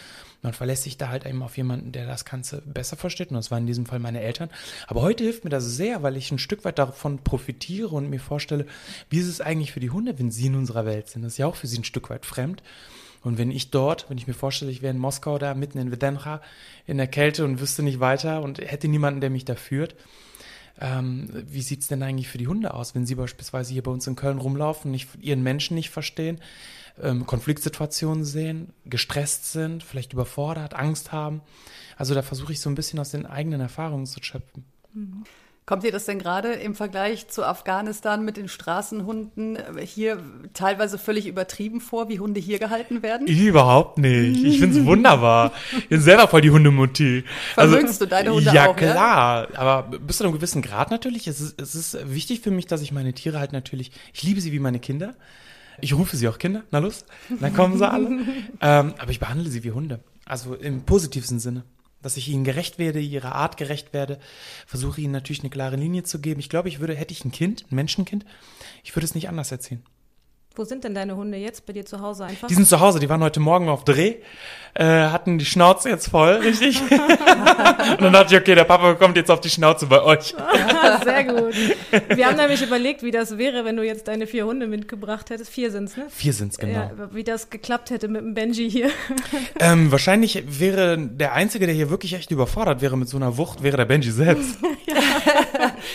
Man 0.43 0.53
verlässt 0.53 0.83
sich 0.83 0.97
da 0.97 1.11
halt 1.11 1.25
eben 1.25 1.45
auf 1.45 1.57
jemanden, 1.57 1.93
der 1.93 2.09
das 2.09 2.25
Ganze 2.25 2.61
besser 2.63 2.97
versteht 2.97 3.31
und 3.31 3.37
das 3.37 3.53
waren 3.53 3.63
in 3.63 3.67
diesem 3.69 3.87
Fall 3.87 4.01
meine 4.01 4.21
Eltern. 4.21 4.51
Aber 4.89 5.03
heute 5.03 5.23
hilft 5.23 5.45
mir 5.45 5.51
das 5.51 5.65
sehr, 5.65 6.03
weil 6.03 6.17
ich 6.17 6.33
ein 6.33 6.41
Stück 6.41 6.65
weit 6.65 6.81
davon 6.81 7.19
profitiere 7.19 7.95
und 7.95 8.11
mir 8.11 8.19
vorstelle, 8.19 8.67
wie 9.09 9.21
ist 9.21 9.29
es 9.29 9.41
eigentlich 9.41 9.71
für 9.71 9.79
die 9.79 9.91
Hunde, 9.91 10.19
wenn 10.19 10.33
sie 10.33 10.47
in 10.47 10.57
unserer 10.57 10.87
Welt 10.87 11.09
sind. 11.09 11.23
Das 11.23 11.35
ist 11.35 11.39
ja 11.39 11.47
auch 11.47 11.55
für 11.55 11.69
sie 11.69 11.79
ein 11.79 11.85
Stück 11.85 12.11
weit 12.11 12.27
fremd. 12.27 12.65
Und 13.23 13.39
wenn 13.39 13.53
ich 13.53 13.71
dort, 13.71 14.11
wenn 14.11 14.19
ich 14.19 14.27
mir 14.27 14.35
vorstelle, 14.35 14.73
ich 14.73 14.83
wäre 14.83 14.95
in 14.95 14.99
Moskau 14.99 15.39
da 15.39 15.55
mitten 15.55 15.79
in 15.79 15.93
Vedencha 15.93 16.43
in 16.85 16.97
der 16.97 17.07
Kälte 17.07 17.45
und 17.45 17.61
wüsste 17.61 17.85
nicht 17.85 18.01
weiter 18.01 18.43
und 18.43 18.59
hätte 18.59 18.89
niemanden, 18.89 19.21
der 19.21 19.31
mich 19.31 19.45
da 19.45 19.55
führt, 19.55 19.95
ähm, 20.81 21.29
wie 21.33 21.63
sieht's 21.63 21.89
denn 21.89 22.03
eigentlich 22.03 22.29
für 22.29 22.39
die 22.39 22.49
Hunde 22.49 22.75
aus, 22.75 22.95
wenn 22.95 23.07
sie 23.07 23.15
beispielsweise 23.15 23.73
hier 23.73 23.83
bei 23.83 23.91
uns 23.91 24.07
in 24.07 24.17
Köln 24.17 24.39
rumlaufen, 24.39 24.91
nicht, 24.91 25.09
ihren 25.21 25.43
Menschen 25.43 25.75
nicht 25.75 25.91
verstehen, 25.91 26.41
ähm, 27.03 27.27
Konfliktsituationen 27.27 28.25
sehen, 28.25 28.73
gestresst 28.85 29.53
sind, 29.53 29.83
vielleicht 29.83 30.13
überfordert, 30.13 30.75
Angst 30.75 31.13
haben. 31.13 31.41
Also 31.97 32.15
da 32.15 32.23
versuche 32.23 32.53
ich 32.53 32.61
so 32.61 32.71
ein 32.71 32.75
bisschen 32.75 32.99
aus 32.99 33.11
den 33.11 33.27
eigenen 33.27 33.61
Erfahrungen 33.61 34.07
zu 34.07 34.23
schöpfen. 34.23 34.65
Kommt 35.69 35.83
dir 35.83 35.93
das 35.93 36.07
denn 36.07 36.19
gerade 36.19 36.55
im 36.55 36.75
Vergleich 36.75 37.29
zu 37.29 37.45
Afghanistan 37.45 38.25
mit 38.25 38.39
den 38.39 38.49
Straßenhunden 38.49 39.59
hier 39.85 40.19
teilweise 40.55 40.97
völlig 40.97 41.27
übertrieben 41.27 41.83
vor, 41.83 42.09
wie 42.09 42.21
Hunde 42.21 42.41
hier 42.41 42.59
gehalten 42.59 43.03
werden? 43.03 43.27
Überhaupt 43.27 43.99
nicht. 43.99 44.43
Ich 44.43 44.61
find's 44.61 44.83
wunderbar. 44.87 45.53
Ich 45.77 45.89
bin 45.91 46.01
selber 46.01 46.27
voll 46.27 46.41
die 46.41 46.53
Hundemutti. 46.53 47.23
Vermögst 47.53 48.01
du 48.01 48.07
deine 48.07 48.33
Hunde 48.33 48.51
ja, 48.51 48.71
auch, 48.71 48.81
ja? 48.81 48.93
klar. 48.93 49.49
Aber 49.57 49.99
bis 49.99 50.17
zu 50.17 50.25
einem 50.25 50.33
gewissen 50.33 50.63
Grad 50.63 50.91
natürlich. 50.91 51.29
Es 51.29 51.39
ist, 51.39 51.61
es 51.61 51.75
ist 51.75 52.15
wichtig 52.15 52.41
für 52.41 52.51
mich, 52.51 52.65
dass 52.65 52.81
ich 52.81 52.91
meine 52.91 53.13
Tiere 53.13 53.39
halt 53.39 53.53
natürlich, 53.53 53.93
ich 54.15 54.23
liebe 54.23 54.41
sie 54.41 54.53
wie 54.53 54.61
meine 54.61 54.79
Kinder. 54.79 55.17
Ich 55.83 55.93
rufe 55.93 56.17
sie 56.17 56.29
auch 56.29 56.39
Kinder, 56.39 56.63
na 56.71 56.79
los, 56.79 57.05
dann 57.29 57.53
kommen 57.53 57.77
sie 57.77 57.87
alle. 57.87 58.09
ähm, 58.63 58.95
aber 58.97 59.11
ich 59.11 59.21
behandle 59.21 59.51
sie 59.51 59.65
wie 59.65 59.73
Hunde. 59.73 60.01
Also 60.25 60.55
im 60.55 60.85
positivsten 60.85 61.41
Sinne. 61.41 61.65
Dass 62.03 62.17
ich 62.17 62.29
ihnen 62.29 62.45
gerecht 62.45 62.79
werde, 62.79 63.01
ihrer 63.01 63.35
Art 63.35 63.57
gerecht 63.57 63.93
werde, 63.93 64.19
versuche 64.67 65.01
ihnen 65.01 65.13
natürlich 65.13 65.41
eine 65.41 65.51
klare 65.51 65.77
Linie 65.77 66.05
zu 66.05 66.21
geben. 66.21 66.41
Ich 66.41 66.49
glaube, 66.49 66.69
ich 66.69 66.81
würde, 66.81 66.95
hätte 66.95 67.13
ich 67.13 67.25
ein 67.25 67.33
Kind, 67.33 67.65
ein 67.71 67.75
Menschenkind, 67.75 68.25
ich 68.85 68.95
würde 68.95 69.05
es 69.05 69.15
nicht 69.15 69.29
anders 69.29 69.51
erziehen. 69.51 69.83
Wo 70.55 70.65
sind 70.65 70.83
denn 70.85 70.95
deine 70.95 71.15
Hunde 71.17 71.39
jetzt? 71.39 71.67
Bei 71.67 71.73
dir 71.73 71.87
zu 71.87 72.01
Hause 72.01 72.25
einfach? 72.25 72.49
Die 72.49 72.55
sind 72.55 72.67
zu 72.67 72.81
Hause, 72.81 72.99
die 72.99 73.09
waren 73.09 73.23
heute 73.23 73.39
Morgen 73.39 73.69
auf 73.69 73.85
Dreh, 73.85 74.17
äh, 74.75 74.85
hatten 74.85 75.39
die 75.39 75.45
Schnauze 75.45 75.89
jetzt 75.89 76.09
voll, 76.09 76.35
richtig? 76.35 76.81
und 76.91 78.03
dann 78.03 78.13
dachte 78.13 78.35
ich, 78.35 78.41
okay, 78.41 78.55
der 78.55 78.65
Papa 78.65 78.95
kommt 78.95 79.17
jetzt 79.17 79.31
auf 79.31 79.41
die 79.41 79.51
Schnauze 79.51 79.87
bei 79.87 80.03
euch. 80.03 80.35
Sehr 81.05 81.25
gut. 81.25 81.55
Wir 82.15 82.27
haben 82.27 82.37
nämlich 82.37 82.63
überlegt, 82.63 83.03
wie 83.03 83.11
das 83.11 83.39
wäre, 83.39 83.65
wenn 83.65 83.77
du 83.77 83.85
jetzt 83.85 84.09
deine 84.09 84.27
vier 84.27 84.47
Hunde 84.47 84.67
mitgebracht 84.67 85.31
hättest. 85.31 85.51
Vier 85.51 85.71
sind's, 85.71 85.97
ne? 85.97 86.07
Vier 86.11 86.33
sind's, 86.33 86.59
genau. 86.59 86.79
Ja, 86.79 86.93
wie 87.13 87.25
das 87.25 87.51
geklappt 87.51 87.91
hätte 87.91 88.09
mit 88.09 88.23
dem 88.23 88.35
Benji 88.35 88.71
hier. 88.71 88.91
Ähm, 89.61 89.91
wahrscheinlich 89.91 90.45
wäre 90.47 90.97
der 90.99 91.33
Einzige, 91.33 91.67
der 91.67 91.75
hier 91.75 91.91
wirklich 91.91 92.15
echt 92.15 92.31
überfordert 92.31 92.81
wäre 92.81 92.97
mit 92.97 93.09
so 93.09 93.17
einer 93.17 93.37
Wucht, 93.37 93.63
wäre 93.63 93.77
der 93.77 93.87
Benji 93.87 94.11
selbst. 94.11 94.59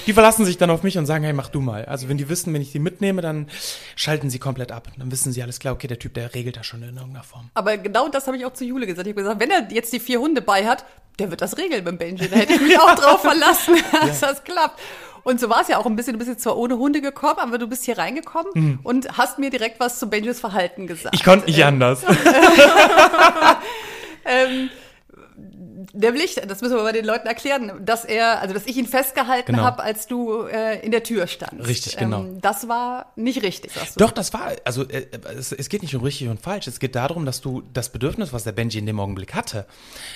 die 0.05 0.13
verlassen 0.13 0.45
sich 0.45 0.57
dann 0.57 0.69
auf 0.69 0.83
mich 0.83 0.97
und 0.97 1.05
sagen, 1.05 1.23
hey, 1.23 1.33
mach 1.33 1.47
du 1.49 1.61
mal. 1.61 1.85
Also 1.85 2.09
wenn 2.09 2.17
die 2.17 2.27
wissen, 2.27 2.53
wenn 2.53 2.61
ich 2.61 2.71
die 2.71 2.79
mitnehme, 2.79 3.21
dann 3.21 3.47
schalten 3.95 4.29
sie 4.29 4.39
komplett 4.43 4.71
ab. 4.71 4.87
Dann 4.97 5.11
wissen 5.11 5.31
sie 5.31 5.41
alles 5.41 5.57
klar, 5.57 5.73
okay, 5.73 5.87
der 5.87 5.97
Typ, 5.97 6.13
der 6.13 6.35
regelt 6.35 6.57
das 6.57 6.67
schon 6.67 6.83
in 6.83 6.95
irgendeiner 6.95 7.23
Form. 7.23 7.49
Aber 7.55 7.77
genau 7.77 8.09
das 8.09 8.27
habe 8.27 8.37
ich 8.37 8.45
auch 8.45 8.53
zu 8.53 8.65
Jule 8.65 8.85
gesagt. 8.85 9.07
Ich 9.07 9.13
habe 9.13 9.23
gesagt, 9.23 9.39
wenn 9.39 9.49
er 9.49 9.67
jetzt 9.71 9.91
die 9.91 9.99
vier 9.99 10.19
Hunde 10.19 10.41
bei 10.41 10.67
hat, 10.67 10.85
der 11.17 11.31
wird 11.31 11.41
das 11.41 11.57
regeln 11.57 11.83
mit 11.83 11.93
dem 11.93 11.97
Benji. 11.97 12.29
Da 12.29 12.35
hätte 12.35 12.53
ich 12.53 12.61
mich 12.61 12.79
auch 12.79 12.93
drauf 12.95 13.21
verlassen, 13.29 13.75
dass 13.91 14.19
das 14.19 14.43
klappt. 14.43 14.79
Und 15.23 15.39
so 15.39 15.49
war 15.49 15.61
es 15.61 15.69
ja 15.69 15.77
auch 15.77 15.85
ein 15.85 15.95
bisschen. 15.95 16.13
Du 16.13 16.19
bist 16.19 16.29
jetzt 16.29 16.43
zwar 16.43 16.57
ohne 16.57 16.77
Hunde 16.77 16.99
gekommen, 17.01 17.39
aber 17.39 17.57
du 17.57 17.67
bist 17.67 17.85
hier 17.85 17.97
reingekommen 17.97 18.79
und 18.83 19.17
hast 19.17 19.39
mir 19.39 19.49
direkt 19.49 19.79
was 19.79 19.97
zu 19.97 20.09
Benjis 20.09 20.39
Verhalten 20.39 20.85
gesagt. 20.85 21.15
Ich 21.15 21.23
konnte 21.23 21.45
nicht 21.45 21.63
anders. 21.63 22.03
Ähm, 24.25 24.69
nämlich, 25.93 26.35
das 26.47 26.61
müssen 26.61 26.75
wir 26.75 26.83
mal 26.83 26.93
den 26.93 27.05
Leuten 27.05 27.27
erklären, 27.27 27.83
dass 27.85 28.05
er, 28.05 28.39
also 28.41 28.53
dass 28.53 28.65
ich 28.65 28.77
ihn 28.77 28.87
festgehalten 28.87 29.53
Genau. 29.53 29.63
habe, 29.63 29.83
als 29.83 30.07
du 30.07 30.43
äh, 30.43 30.79
in 30.85 30.91
der 30.91 31.03
Tür 31.03 31.27
standst. 31.27 31.67
Richtig, 31.67 31.97
genau. 31.97 32.21
Ähm, 32.21 32.39
das 32.41 32.67
war 32.67 33.11
nicht 33.15 33.41
richtig. 33.43 33.71
Doch, 33.97 34.11
das 34.11 34.33
war, 34.33 34.51
also 34.63 34.83
äh, 34.87 35.07
es, 35.37 35.51
es 35.51 35.69
geht 35.69 35.81
nicht 35.81 35.95
um 35.95 36.03
richtig 36.03 36.27
und 36.29 36.39
falsch. 36.41 36.67
Es 36.67 36.79
geht 36.79 36.95
darum, 36.95 37.25
dass 37.25 37.41
du 37.41 37.63
das 37.73 37.89
Bedürfnis, 37.91 38.33
was 38.33 38.43
der 38.43 38.51
Benji 38.53 38.79
in 38.79 38.85
dem 38.85 38.99
Augenblick 38.99 39.33
hatte, 39.33 39.65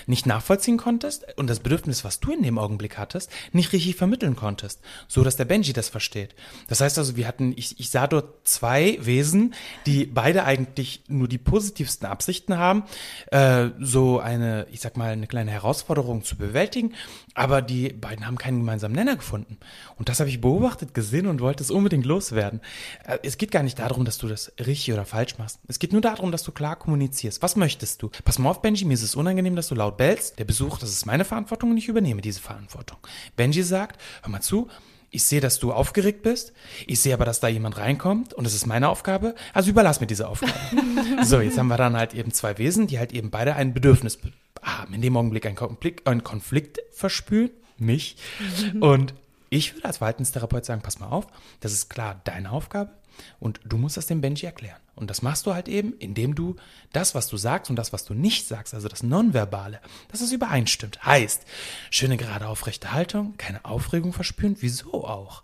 nicht 0.05 0.25
nachvollziehen 0.25 0.77
konntest 0.77 1.25
und 1.37 1.49
das 1.49 1.59
Bedürfnis, 1.59 2.03
was 2.03 2.19
du 2.19 2.31
in 2.31 2.43
dem 2.43 2.57
Augenblick 2.57 2.97
hattest, 2.97 3.29
nicht 3.51 3.73
richtig 3.73 3.95
vermitteln 3.95 4.35
konntest, 4.35 4.79
so 5.07 5.23
dass 5.23 5.35
der 5.35 5.45
Benji 5.45 5.73
das 5.73 5.89
versteht. 5.89 6.35
Das 6.67 6.81
heißt 6.81 6.97
also, 6.97 7.15
wir 7.17 7.27
hatten, 7.27 7.53
ich, 7.55 7.79
ich 7.79 7.89
sah 7.89 8.07
dort 8.07 8.47
zwei 8.47 8.97
Wesen, 9.01 9.53
die 9.85 10.05
beide 10.05 10.43
eigentlich 10.45 11.03
nur 11.07 11.27
die 11.27 11.37
positivsten 11.37 12.07
Absichten 12.07 12.57
haben, 12.57 12.83
äh, 13.31 13.69
so 13.79 14.19
eine, 14.19 14.67
ich 14.71 14.79
sag 14.81 14.97
mal, 14.97 15.11
eine 15.11 15.27
kleine 15.27 15.51
Herausforderung 15.57 16.23
zu 16.23 16.35
bewältigen, 16.37 16.93
aber 17.33 17.61
die 17.61 17.89
beiden 17.89 18.25
haben 18.25 18.37
keinen 18.37 18.59
gemeinsamen 18.59 18.95
Nenner 18.95 19.15
gefunden. 19.15 19.57
Und 19.97 20.09
das 20.09 20.19
habe 20.19 20.29
ich 20.29 20.41
beobachtet, 20.41 20.93
gesehen 20.93 21.27
und 21.27 21.41
wollte 21.41 21.63
es 21.63 21.71
unbedingt 21.71 22.05
loswerden. 22.05 22.61
Äh, 23.05 23.17
Es 23.23 23.37
geht 23.37 23.51
gar 23.51 23.63
nicht 23.63 23.77
darum, 23.79 24.05
dass 24.05 24.17
du 24.17 24.27
das 24.27 24.51
richtig 24.59 24.93
oder 24.93 25.05
falsch 25.05 25.37
machst. 25.37 25.59
Es 25.67 25.79
geht 25.79 25.91
nur 25.91 26.01
darum, 26.01 26.31
dass 26.31 26.43
du 26.43 26.51
klar 26.51 26.75
kommunizierst. 26.75 27.41
Was 27.41 27.55
möchtest 27.55 28.01
du? 28.01 28.09
Pass 28.23 28.39
mal 28.39 28.49
auf, 28.49 28.61
Benji, 28.61 28.85
mir 28.85 28.93
ist 28.93 29.03
es 29.03 29.15
unangenehm, 29.15 29.55
dass 29.55 29.67
du 29.67 29.75
laut 29.75 29.97
bellst. 29.97 30.39
Der 30.39 30.45
Besuch, 30.45 30.77
das 30.79 30.89
ist 30.89 31.05
meine 31.05 31.25
Verantwortung 31.25 31.71
und 31.71 31.77
ich 31.77 31.87
übernehme 31.87 32.21
diese 32.21 32.41
Verantwortung. 32.41 32.97
Benji 33.35 33.63
sagt, 33.63 33.99
hör 34.21 34.29
mal 34.29 34.41
zu, 34.41 34.67
ich 35.09 35.23
sehe, 35.23 35.39
dass 35.39 35.57
du 35.59 35.71
aufgeregt 35.71 36.21
bist. 36.21 36.51
Ich 36.85 36.99
sehe 36.99 37.13
aber, 37.13 37.23
dass 37.23 37.39
da 37.39 37.47
jemand 37.47 37.77
reinkommt 37.77 38.33
und 38.33 38.45
es 38.45 38.53
ist 38.53 38.65
meine 38.67 38.89
Aufgabe. 38.89 39.35
Also 39.53 39.69
überlass 39.69 40.01
mir 40.01 40.07
diese 40.07 40.27
Aufgabe. 40.27 40.51
so, 41.23 41.39
jetzt 41.39 41.57
haben 41.57 41.69
wir 41.69 41.77
dann 41.77 41.95
halt 41.95 42.13
eben 42.13 42.33
zwei 42.33 42.57
Wesen, 42.57 42.87
die 42.87 42.99
halt 42.99 43.13
eben 43.13 43.29
beide 43.31 43.55
ein 43.55 43.73
Bedürfnis 43.73 44.17
be- 44.17 44.33
haben. 44.67 44.93
In 44.93 45.01
dem 45.01 45.17
Augenblick 45.17 45.45
einen 45.45 45.55
Konflikt, 45.55 46.07
einen 46.07 46.23
Konflikt 46.23 46.79
verspüren. 46.91 47.51
Mich. 47.77 48.17
Und 48.79 49.13
ich 49.49 49.75
würde 49.75 49.85
als 49.85 49.97
Verhaltenstherapeut 49.97 50.65
sagen, 50.65 50.81
pass 50.81 50.99
mal 50.99 51.07
auf, 51.07 51.27
das 51.59 51.71
ist 51.73 51.89
klar 51.89 52.21
deine 52.23 52.51
Aufgabe 52.51 52.91
und 53.39 53.59
du 53.65 53.77
musst 53.77 53.97
das 53.97 54.07
dem 54.07 54.21
Benji 54.21 54.45
erklären. 54.45 54.79
Und 54.95 55.09
das 55.09 55.21
machst 55.21 55.45
du 55.45 55.53
halt 55.53 55.67
eben, 55.67 55.93
indem 55.99 56.35
du 56.35 56.55
das, 56.91 57.15
was 57.15 57.27
du 57.27 57.37
sagst 57.37 57.69
und 57.69 57.75
das, 57.75 57.93
was 57.93 58.03
du 58.03 58.13
nicht 58.13 58.47
sagst, 58.47 58.73
also 58.73 58.87
das 58.87 59.03
Nonverbale, 59.03 59.79
dass 60.11 60.21
es 60.21 60.31
übereinstimmt. 60.31 61.05
Heißt, 61.05 61.43
schöne 61.91 62.17
gerade 62.17 62.47
aufrechte 62.47 62.91
Haltung, 62.91 63.35
keine 63.37 63.63
Aufregung 63.65 64.13
verspüren. 64.13 64.57
Wieso 64.59 65.05
auch? 65.05 65.43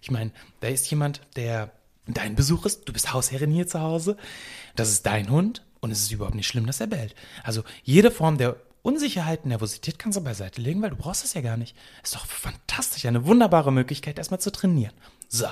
Ich 0.00 0.10
meine, 0.10 0.32
da 0.60 0.68
ist 0.68 0.90
jemand, 0.90 1.20
der 1.36 1.70
dein 2.06 2.34
Besuch 2.34 2.66
ist, 2.66 2.88
du 2.88 2.92
bist 2.92 3.12
Hausherrin 3.12 3.50
hier 3.50 3.66
zu 3.66 3.80
Hause, 3.80 4.16
das 4.76 4.90
ist 4.90 5.06
dein 5.06 5.30
Hund 5.30 5.62
und 5.84 5.90
es 5.90 6.02
ist 6.02 6.10
überhaupt 6.10 6.34
nicht 6.34 6.46
schlimm, 6.46 6.66
dass 6.66 6.80
er 6.80 6.86
bellt. 6.86 7.14
Also 7.42 7.62
jede 7.82 8.10
Form 8.10 8.38
der 8.38 8.56
Unsicherheit, 8.82 9.46
Nervosität 9.46 9.98
kannst 9.98 10.16
du 10.16 10.22
beiseite 10.22 10.60
legen, 10.60 10.82
weil 10.82 10.90
du 10.90 10.96
brauchst 10.96 11.24
es 11.24 11.34
ja 11.34 11.40
gar 11.40 11.56
nicht. 11.56 11.76
Ist 12.02 12.14
doch 12.14 12.26
fantastisch, 12.26 13.06
eine 13.06 13.24
wunderbare 13.26 13.72
Möglichkeit, 13.72 14.18
erstmal 14.18 14.40
zu 14.40 14.50
trainieren. 14.50 14.94
So. 15.28 15.46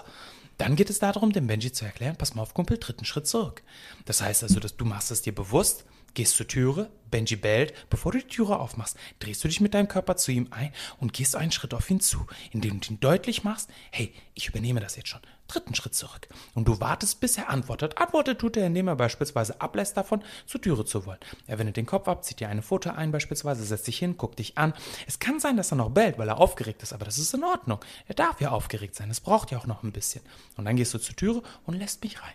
Dann 0.59 0.77
geht 0.77 0.91
es 0.91 0.99
darum, 0.99 1.33
dem 1.33 1.47
Benji 1.47 1.73
zu 1.73 1.85
erklären, 1.85 2.17
pass 2.17 2.35
mal 2.35 2.43
auf, 2.43 2.55
Kumpel, 2.55 2.79
tritt 2.79 2.99
einen 2.99 3.07
Schritt 3.07 3.27
zurück. 3.27 3.63
Das 4.05 4.21
heißt 4.23 4.43
also, 4.43 4.61
dass 4.61 4.77
du 4.77 4.85
machst 4.85 5.11
es 5.11 5.23
dir 5.23 5.35
bewusst, 5.35 5.85
gehst 6.15 6.37
zur 6.37 6.49
Türe, 6.49 6.91
Benji 7.13 7.37
bellt, 7.37 7.75
bevor 7.91 8.11
du 8.11 8.19
die 8.19 8.27
Türe 8.27 8.59
aufmachst, 8.59 8.97
drehst 9.21 9.45
du 9.45 9.49
dich 9.49 9.61
mit 9.61 9.75
deinem 9.75 9.87
Körper 9.87 10.17
zu 10.17 10.33
ihm 10.33 10.49
ein 10.51 10.73
und 10.99 11.13
gehst 11.13 11.37
einen 11.37 11.53
Schritt 11.53 11.75
auf 11.75 11.89
ihn 11.91 12.01
zu, 12.01 12.27
indem 12.51 12.81
du 12.81 12.91
ihm 12.91 13.01
deutlich 13.01 13.45
machst, 13.45 13.71
hey, 13.93 14.13
ich 14.35 14.49
übernehme 14.49 14.81
das 14.81 14.97
jetzt 14.97 15.09
schon. 15.09 15.21
Tritt 15.47 15.67
einen 15.67 15.75
Schritt 15.75 15.95
zurück. 15.95 16.29
Und 16.55 16.67
du 16.67 16.81
wartest, 16.81 17.21
bis 17.21 17.37
er 17.37 17.51
antwortet. 17.51 17.99
Antwortet 17.99 18.39
tut 18.39 18.57
er, 18.57 18.67
indem 18.67 18.89
er 18.89 18.97
beispielsweise 18.97 19.61
ablässt 19.61 19.97
davon, 19.97 20.25
zur 20.47 20.63
Türe 20.63 20.87
zu 20.87 21.05
wollen. 21.05 21.19
Er 21.47 21.59
wendet 21.59 21.77
den 21.77 21.85
Kopf 21.85 22.09
ab, 22.09 22.25
zieht 22.25 22.41
dir 22.41 22.49
eine 22.49 22.63
Foto 22.63 22.91
ein 22.91 23.13
beispielsweise, 23.13 23.63
setzt 23.63 23.85
sich 23.85 23.99
hin, 23.99 24.17
guckt 24.17 24.39
dich 24.39 24.57
an. 24.57 24.73
Es 25.07 25.19
kann 25.19 25.41
sein, 25.41 25.59
dass 25.59 25.71
er 25.71 25.77
noch 25.77 25.91
bellt, 25.91 26.17
weil 26.17 26.29
er 26.29 26.39
aufgeregt 26.39 26.83
ist, 26.83 26.95
aber 26.95 27.05
das 27.05 27.19
ist 27.19 27.35
in 27.35 27.45
Ordnung. 27.45 27.81
Er 28.07 28.15
darf 28.15 28.41
ja 28.41 28.51
aufgeregt 28.51 28.95
sein, 28.95 29.11
es 29.11 29.21
braucht 29.21 29.51
ja 29.51 29.59
auch 29.59 29.67
noch 29.67 29.83
ein 29.83 29.93
bisschen. 29.93 30.23
Und 30.57 30.65
dann 30.65 30.77
gehst 30.77 30.95
du 30.95 30.99
zur 30.99 31.17
Türe 31.17 31.43
und 31.67 31.75
lässt 31.75 32.03
mich 32.03 32.23
rein. 32.23 32.35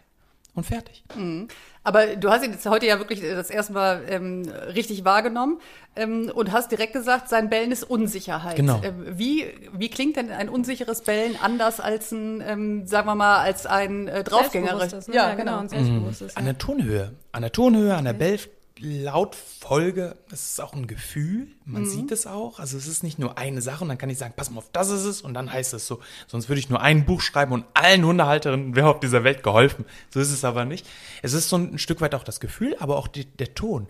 Und 0.57 0.63
fertig. 0.63 1.03
Aber 1.83 2.15
du 2.15 2.31
hast 2.31 2.43
ihn 2.43 2.51
jetzt 2.51 2.65
heute 2.65 2.87
ja 2.87 2.97
wirklich 2.97 3.21
das 3.21 3.51
erste 3.51 3.73
Mal 3.73 4.01
ähm, 4.09 4.41
richtig 4.73 5.05
wahrgenommen 5.05 5.59
ähm, 5.95 6.31
und 6.33 6.51
hast 6.51 6.71
direkt 6.71 6.93
gesagt, 6.93 7.29
sein 7.29 7.47
Bellen 7.47 7.71
ist 7.71 7.83
Unsicherheit. 7.83 8.55
Genau. 8.55 8.81
Ähm, 8.83 9.05
wie, 9.19 9.45
wie 9.71 9.89
klingt 9.89 10.15
denn 10.15 10.31
ein 10.31 10.49
unsicheres 10.49 11.01
Bellen 11.03 11.37
anders 11.39 11.79
als 11.79 12.11
ein, 12.11 12.41
ähm, 12.41 12.87
sagen 12.87 13.07
wir 13.07 13.13
mal, 13.13 13.37
als 13.37 13.67
ein 13.67 14.07
äh, 14.07 14.23
draufgängerisches? 14.23 15.09
Ne? 15.09 15.13
Ja, 15.13 15.35
genau, 15.35 15.59
ein 15.59 15.69
selbstbewusstes. 15.69 16.35
An 16.35 16.47
ja. 16.47 16.53
der 16.53 16.57
Tonhöhe. 16.57 17.11
An 17.33 17.43
der 17.43 17.51
Tonhöhe, 17.51 17.95
an 17.95 18.05
der 18.05 18.13
Belllautfolge, 18.79 20.17
es 20.31 20.51
ist 20.51 20.61
auch 20.61 20.73
ein 20.73 20.87
Gefühl. 20.87 21.47
Man 21.65 21.85
sieht 21.85 22.11
es 22.11 22.27
auch. 22.27 22.59
Also 22.59 22.77
es 22.77 22.87
ist 22.87 23.03
nicht 23.03 23.19
nur 23.19 23.37
eine 23.37 23.61
Sache 23.61 23.83
und 23.83 23.89
dann 23.89 23.97
kann 23.97 24.09
ich 24.09 24.17
sagen, 24.17 24.33
pass 24.35 24.49
mal 24.49 24.59
auf, 24.59 24.69
das 24.71 24.89
ist 24.89 25.03
es 25.03 25.21
und 25.21 25.33
dann 25.33 25.51
heißt 25.51 25.73
es 25.73 25.87
so. 25.87 25.99
Sonst 26.27 26.47
würde 26.47 26.59
ich 26.59 26.69
nur 26.69 26.81
ein 26.81 27.05
Buch 27.05 27.21
schreiben 27.21 27.53
und 27.53 27.65
allen 27.73 28.05
Hundehalterinnen 28.05 28.75
wäre 28.75 28.89
auf 28.89 28.99
dieser 28.99 29.23
Welt 29.23 29.43
geholfen. 29.43 29.85
So 30.09 30.19
ist 30.19 30.31
es 30.31 30.43
aber 30.43 30.65
nicht. 30.65 30.85
Es 31.21 31.33
ist 31.33 31.49
so 31.49 31.57
ein 31.57 31.77
Stück 31.77 32.01
weit 32.01 32.15
auch 32.15 32.23
das 32.23 32.39
Gefühl, 32.39 32.75
aber 32.79 32.97
auch 32.97 33.07
die, 33.07 33.25
der 33.25 33.53
Ton. 33.55 33.87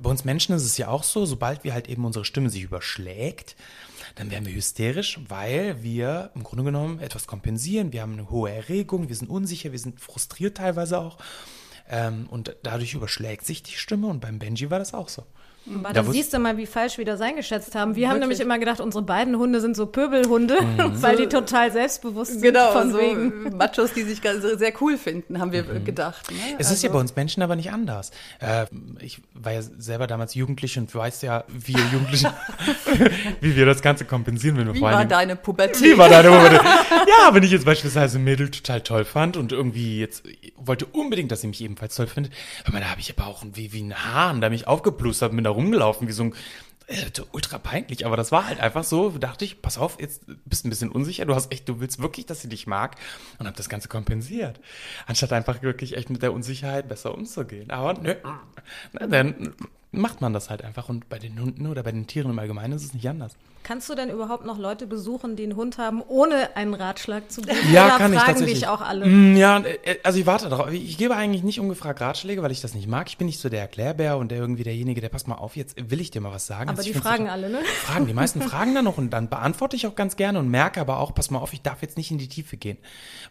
Bei 0.00 0.10
uns 0.10 0.24
Menschen 0.24 0.54
ist 0.54 0.64
es 0.64 0.76
ja 0.76 0.88
auch 0.88 1.04
so, 1.04 1.24
sobald 1.24 1.64
wir 1.64 1.72
halt 1.72 1.88
eben 1.88 2.04
unsere 2.04 2.24
Stimme 2.24 2.50
sich 2.50 2.62
überschlägt, 2.62 3.56
dann 4.16 4.30
werden 4.30 4.46
wir 4.46 4.54
hysterisch, 4.54 5.20
weil 5.28 5.82
wir 5.82 6.30
im 6.34 6.42
Grunde 6.42 6.64
genommen 6.64 7.00
etwas 7.00 7.26
kompensieren. 7.26 7.92
Wir 7.92 8.02
haben 8.02 8.14
eine 8.14 8.30
hohe 8.30 8.50
Erregung, 8.50 9.08
wir 9.08 9.16
sind 9.16 9.30
unsicher, 9.30 9.72
wir 9.72 9.78
sind 9.78 10.00
frustriert 10.00 10.56
teilweise 10.56 10.98
auch. 10.98 11.18
Ähm, 11.88 12.26
und 12.28 12.56
dadurch 12.62 12.94
überschlägt 12.94 13.46
sich 13.46 13.62
die 13.62 13.76
Stimme 13.76 14.08
und 14.08 14.20
beim 14.20 14.38
Benji 14.38 14.70
war 14.70 14.78
das 14.78 14.94
auch 14.94 15.08
so. 15.08 15.24
Aber 15.74 15.92
Da 15.92 16.04
siehst 16.04 16.32
du 16.32 16.38
mal, 16.38 16.56
wie 16.56 16.66
falsch 16.66 16.98
wir 16.98 17.04
das 17.04 17.20
eingeschätzt 17.20 17.74
haben. 17.74 17.96
Wir 17.96 18.08
haben 18.08 18.20
nämlich 18.20 18.40
immer 18.40 18.58
gedacht, 18.58 18.80
unsere 18.80 19.02
beiden 19.02 19.36
Hunde 19.36 19.60
sind 19.60 19.76
so 19.76 19.86
Pöbelhunde, 19.86 20.56
weil 21.00 21.16
die 21.16 21.26
total 21.26 21.72
selbstbewusst 21.72 22.32
sind. 22.32 22.42
Genau, 22.42 22.72
von 22.72 22.92
so 22.92 22.98
wegen. 22.98 23.56
Machos, 23.56 23.92
die 23.92 24.02
sich 24.02 24.20
sehr 24.22 24.72
cool 24.80 24.96
finden, 24.96 25.40
haben 25.40 25.52
wir 25.52 25.68
äh, 25.68 25.80
gedacht. 25.80 26.30
Ne? 26.30 26.36
Es 26.58 26.70
ist 26.70 26.82
ja 26.82 26.88
Also- 26.88 26.94
bei 26.94 27.00
uns 27.00 27.16
Menschen 27.16 27.42
aber 27.42 27.56
nicht 27.56 27.72
anders. 27.72 28.10
Äh, 28.40 28.66
ich 29.00 29.20
war 29.34 29.52
ja 29.52 29.62
selber 29.62 30.06
damals 30.06 30.34
jugendlich 30.34 30.78
und 30.78 30.94
weiß 30.94 31.22
ja, 31.22 31.44
wie 31.48 31.72
Jugendlichen, 31.92 32.30
wie 33.40 33.56
wir 33.56 33.66
das 33.66 33.82
Ganze 33.82 34.04
kompensieren, 34.04 34.56
wenn 34.56 34.66
wir 34.66 34.74
Wie 34.74 34.78
vor 34.78 34.92
war 34.92 35.04
deine 35.04 35.36
Pubertät? 35.36 35.82
Wie 35.82 35.98
war 35.98 36.08
deine 36.08 36.30
Mutter? 36.30 36.62
Ja, 36.64 37.34
wenn 37.34 37.42
ich 37.42 37.50
jetzt 37.50 37.64
beispielsweise 37.64 38.18
ein 38.18 38.24
Mädel 38.24 38.50
total 38.50 38.80
toll 38.82 39.04
fand 39.04 39.36
und 39.36 39.52
irgendwie 39.52 40.00
jetzt 40.00 40.22
wollte 40.56 40.86
unbedingt, 40.86 41.30
dass 41.32 41.40
sie 41.40 41.46
mich 41.48 41.62
ebenfalls 41.62 41.94
toll 41.94 42.06
findet, 42.06 42.32
mal, 42.72 42.80
da 42.80 42.86
habe 42.90 43.00
ich 43.00 43.12
aber 43.16 43.28
auch 43.28 43.44
wie, 43.54 43.72
wie 43.72 43.82
ein 43.82 43.94
Hahn, 43.94 44.40
da 44.40 44.50
mich 44.50 44.66
aufgeplustert, 44.66 45.32
bin 45.32 45.44
da 45.44 45.50
rumgelaufen, 45.56 46.08
wie 46.08 46.12
so 46.12 46.24
ein 46.24 46.34
äh, 46.88 47.10
ultra 47.32 47.58
peinlich, 47.58 48.06
aber 48.06 48.16
das 48.16 48.30
war 48.30 48.46
halt 48.46 48.60
einfach 48.60 48.84
so, 48.84 49.10
dachte 49.10 49.44
ich, 49.44 49.60
pass 49.60 49.76
auf, 49.76 50.00
jetzt 50.00 50.22
bist 50.44 50.62
du 50.62 50.68
ein 50.68 50.70
bisschen 50.70 50.92
unsicher, 50.92 51.24
du 51.24 51.34
hast 51.34 51.50
echt, 51.50 51.68
du 51.68 51.80
willst 51.80 52.00
wirklich, 52.00 52.26
dass 52.26 52.42
sie 52.42 52.48
dich 52.48 52.68
mag. 52.68 52.96
Und 53.38 53.46
habe 53.46 53.56
das 53.56 53.68
Ganze 53.68 53.88
kompensiert, 53.88 54.60
anstatt 55.06 55.32
einfach 55.32 55.62
wirklich 55.62 55.96
echt 55.96 56.10
mit 56.10 56.22
der 56.22 56.32
Unsicherheit 56.32 56.88
besser 56.88 57.12
umzugehen. 57.12 57.70
Aber 57.70 57.94
nö, 57.94 58.14
na, 58.92 59.06
dann 59.08 59.54
macht 59.92 60.20
man 60.20 60.32
das 60.32 60.50
halt 60.50 60.62
einfach. 60.62 60.88
Und 60.88 61.08
bei 61.08 61.18
den 61.18 61.40
Hunden 61.40 61.66
oder 61.66 61.82
bei 61.82 61.92
den 61.92 62.06
Tieren 62.06 62.30
im 62.30 62.38
Allgemeinen 62.38 62.74
ist 62.74 62.84
es 62.84 62.94
nicht 62.94 63.08
anders. 63.08 63.36
Kannst 63.62 63.88
du 63.90 63.96
denn 63.96 64.10
überhaupt 64.10 64.46
noch 64.46 64.58
Leute 64.58 64.86
besuchen, 64.86 65.34
die 65.34 65.42
einen 65.42 65.56
Hund 65.56 65.76
haben, 65.76 66.00
ohne 66.06 66.54
einen 66.56 66.72
Ratschlag 66.74 67.32
zu 67.32 67.40
geben? 67.40 67.58
Ja, 67.72 67.86
Oder 67.86 67.96
kann 67.98 68.12
ich 68.12 68.18
fragen 68.20 68.30
tatsächlich. 68.34 68.58
dich 68.60 68.68
auch 68.68 68.80
alle? 68.80 69.06
Mm, 69.06 69.36
Ja, 69.36 69.58
äh, 69.58 69.96
also 70.04 70.20
ich 70.20 70.26
warte 70.26 70.48
darauf. 70.48 70.70
Ich 70.70 70.96
gebe 70.98 71.16
eigentlich 71.16 71.42
nicht 71.42 71.58
ungefragt 71.58 72.00
Ratschläge, 72.00 72.42
weil 72.44 72.52
ich 72.52 72.60
das 72.60 72.74
nicht 72.74 72.86
mag. 72.86 73.08
Ich 73.08 73.18
bin 73.18 73.26
nicht 73.26 73.40
so 73.40 73.48
der 73.48 73.60
Erklärbär 73.62 74.18
und 74.18 74.30
der 74.30 74.38
irgendwie 74.38 74.62
derjenige, 74.62 75.00
der 75.00 75.08
pass 75.08 75.26
mal 75.26 75.34
auf, 75.34 75.56
jetzt 75.56 75.74
will 75.90 76.00
ich 76.00 76.12
dir 76.12 76.20
mal 76.20 76.30
was 76.32 76.46
sagen. 76.46 76.68
Aber 76.68 76.78
Also 76.78 76.90
die 76.92 76.96
ich 76.96 77.02
fragen 77.02 77.28
alle, 77.28 77.50
ne? 77.50 77.58
Fragen, 77.82 78.06
die 78.06 78.14
meisten 78.14 78.40
fragen 78.50 78.72
dann 78.72 78.84
noch 78.84 78.98
und 78.98 79.10
dann 79.10 79.28
beantworte 79.28 79.74
ich 79.74 79.88
auch 79.88 79.96
ganz 79.96 80.14
gerne 80.14 80.38
und 80.38 80.48
merke 80.48 80.80
aber 80.80 80.98
auch, 81.00 81.12
pass 81.12 81.32
mal 81.32 81.40
auf, 81.40 81.52
ich 81.52 81.62
darf 81.62 81.82
jetzt 81.82 81.96
nicht 81.96 82.12
in 82.12 82.18
die 82.18 82.28
Tiefe 82.28 82.56
gehen. 82.56 82.76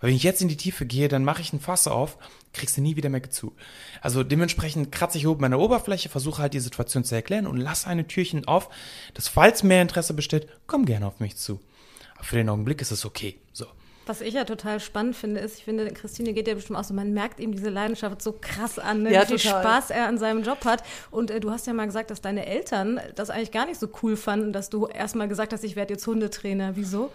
Weil 0.02 0.10
wenn 0.10 0.18
ich 0.18 0.24
jetzt 0.24 0.42
in 0.42 0.50
die 0.50 0.58
Tiefe 0.58 0.86
gehe, 0.86 1.08
dann 1.08 1.24
mache 1.24 1.42
ich 1.42 1.54
ein 1.54 1.62
Fass 1.62 1.88
auf, 1.88 2.18
kriegst 2.56 2.78
du 2.78 2.82
nie 2.82 2.96
wieder 2.96 3.10
mehr 3.10 3.30
zu. 3.30 3.54
Also 4.02 4.24
dementsprechend 4.24 4.92
kratze 4.92 5.18
ich 5.18 5.28
oben 5.28 5.42
meine 5.42 5.60
Oberfläche, 5.60 6.10
versuche 6.10 6.42
halt 6.42 6.54
die 6.54 6.60
Situation 6.60 7.04
zu 7.04 7.16
erklären 7.16 7.48
und 7.48 7.58
lasse 7.58 7.88
eine 7.88 8.08
Türchen 8.08 8.48
auf, 8.48 8.70
dass 9.14 9.28
falls 9.28 9.64
mehr 9.64 9.82
Interesse 9.82 10.14
besteht, 10.14 10.48
komm 10.68 10.86
gerne 10.86 11.06
auf 11.06 11.20
mich 11.20 11.38
zu. 11.38 11.60
Aber 12.16 12.24
für 12.24 12.38
den 12.38 12.50
Augenblick 12.50 12.82
ist 12.82 12.92
es 12.92 13.06
okay. 13.06 13.40
So. 13.54 13.66
Was 14.08 14.22
ich 14.22 14.36
ja 14.36 14.44
total 14.44 14.80
spannend 14.80 15.16
finde, 15.16 15.40
ist, 15.40 15.58
ich 15.58 15.64
finde, 15.64 15.92
Christine 15.92 16.34
geht 16.34 16.48
ja 16.48 16.54
bestimmt 16.54 16.78
auch 16.78 16.84
so, 16.84 16.94
man 16.94 17.12
merkt 17.12 17.40
ihm 17.40 17.52
diese 17.52 17.70
Leidenschaft 17.70 18.22
so 18.22 18.36
krass 18.40 18.78
an, 18.78 19.02
ne? 19.04 19.12
Ja, 19.12 19.24
wie 19.24 19.26
viel 19.26 19.38
total. 19.40 19.64
Spaß 19.64 19.90
er 19.90 20.08
an 20.08 20.20
seinem 20.20 20.44
Job 20.44 20.64
hat. 20.64 20.84
Und 21.10 21.32
äh, 21.32 21.40
du 21.40 21.50
hast 21.50 21.66
ja 21.66 21.74
mal 21.74 21.86
gesagt, 21.86 22.12
dass 22.12 22.22
deine 22.22 22.46
Eltern 22.46 23.00
das 23.16 23.32
eigentlich 23.32 23.52
gar 23.52 23.66
nicht 23.66 23.80
so 23.80 23.90
cool 24.04 24.16
fanden, 24.16 24.54
dass 24.54 24.70
du 24.70 24.86
erstmal 24.86 25.28
gesagt 25.28 25.54
hast, 25.54 25.64
ich 25.64 25.76
werde 25.76 25.94
jetzt 25.94 26.06
Hundetrainer. 26.06 26.76
Wieso? 26.76 27.12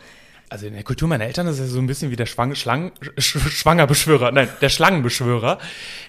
Also 0.51 0.67
in 0.67 0.75
der 0.75 0.83
Kultur 0.83 1.07
meiner 1.07 1.25
Eltern 1.27 1.47
ist 1.47 1.61
es 1.61 1.71
so 1.71 1.79
ein 1.79 1.87
bisschen 1.87 2.11
wie 2.11 2.17
der 2.17 2.27
Schwang, 2.27 2.57
Schlang, 2.57 2.91
Sch 3.17 3.39
Schwangerbeschwörer, 3.39 4.33
nein, 4.33 4.49
der 4.61 4.69
Schlangenbeschwörer, 4.69 5.61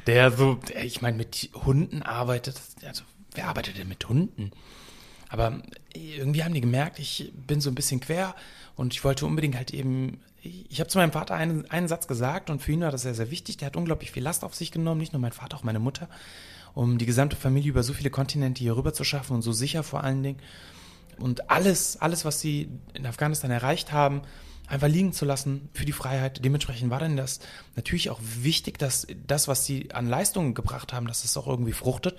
der 0.07 0.31
so, 0.31 0.55
der, 0.55 0.83
ich 0.83 1.00
meine, 1.03 1.15
mit 1.15 1.51
Hunden 1.53 2.01
arbeitet. 2.01 2.60
Also, 2.83 3.03
wer 3.36 3.48
arbeitet 3.48 3.77
denn 3.77 3.88
mit 3.88 4.10
Hunden? 4.10 4.51
Aber 5.29 5.62
irgendwie 5.93 6.43
haben 6.43 6.55
die 6.55 6.62
gemerkt, 6.62 6.98
ich 6.98 7.31
bin 7.36 7.62
so 7.62 7.69
ein 7.69 7.75
bisschen 7.75 8.00
quer 8.00 8.36
und 8.75 8.95
ich 8.95 9.03
wollte 9.03 9.27
unbedingt 9.27 9.55
halt 9.55 9.75
eben. 9.75 10.19
Ich 10.41 10.79
habe 10.79 10.89
zu 10.89 10.98
meinem 10.98 11.12
Vater 11.12 11.36
einen, 11.36 11.69
einen 11.69 11.88
Satz 11.88 12.07
gesagt 12.07 12.50
und 12.50 12.63
für 12.63 12.71
ihn 12.71 12.81
war 12.81 12.89
das 12.89 13.03
sehr, 13.03 13.13
sehr 13.13 13.29
wichtig. 13.29 13.57
Der 13.57 13.67
hat 13.67 13.75
unglaublich 13.75 14.10
viel 14.10 14.24
Last 14.24 14.43
auf 14.43 14.55
sich 14.55 14.71
genommen, 14.71 15.00
nicht 15.00 15.13
nur 15.13 15.21
mein 15.21 15.33
Vater, 15.33 15.55
auch 15.55 15.63
meine 15.63 15.77
Mutter, 15.77 16.10
um 16.74 16.98
die 16.98 17.05
gesamte 17.05 17.36
Familie 17.36 17.69
über 17.69 17.83
so 17.83 17.93
viele 17.93 18.10
Kontinente 18.10 18.63
hier 18.63 18.75
rüber 18.75 18.91
zu 18.91 19.03
schaffen 19.03 19.36
und 19.36 19.43
so 19.43 19.51
sicher 19.51 19.83
vor 19.83 20.03
allen 20.03 20.24
Dingen 20.24 20.39
und 21.21 21.49
alles, 21.49 21.97
alles, 21.97 22.25
was 22.25 22.39
sie 22.39 22.69
in 22.93 23.05
Afghanistan 23.05 23.51
erreicht 23.51 23.91
haben, 23.91 24.21
einfach 24.67 24.87
liegen 24.87 25.13
zu 25.13 25.25
lassen 25.25 25.69
für 25.73 25.85
die 25.85 25.91
Freiheit. 25.91 26.43
Dementsprechend 26.43 26.89
war 26.89 26.99
dann 26.99 27.17
das 27.17 27.39
natürlich 27.75 28.09
auch 28.09 28.19
wichtig, 28.21 28.77
dass 28.79 29.05
das, 29.27 29.47
was 29.47 29.65
sie 29.65 29.91
an 29.93 30.07
Leistungen 30.07 30.53
gebracht 30.53 30.93
haben, 30.93 31.07
dass 31.07 31.25
es 31.25 31.35
auch 31.37 31.47
irgendwie 31.47 31.73
fruchtet. 31.73 32.17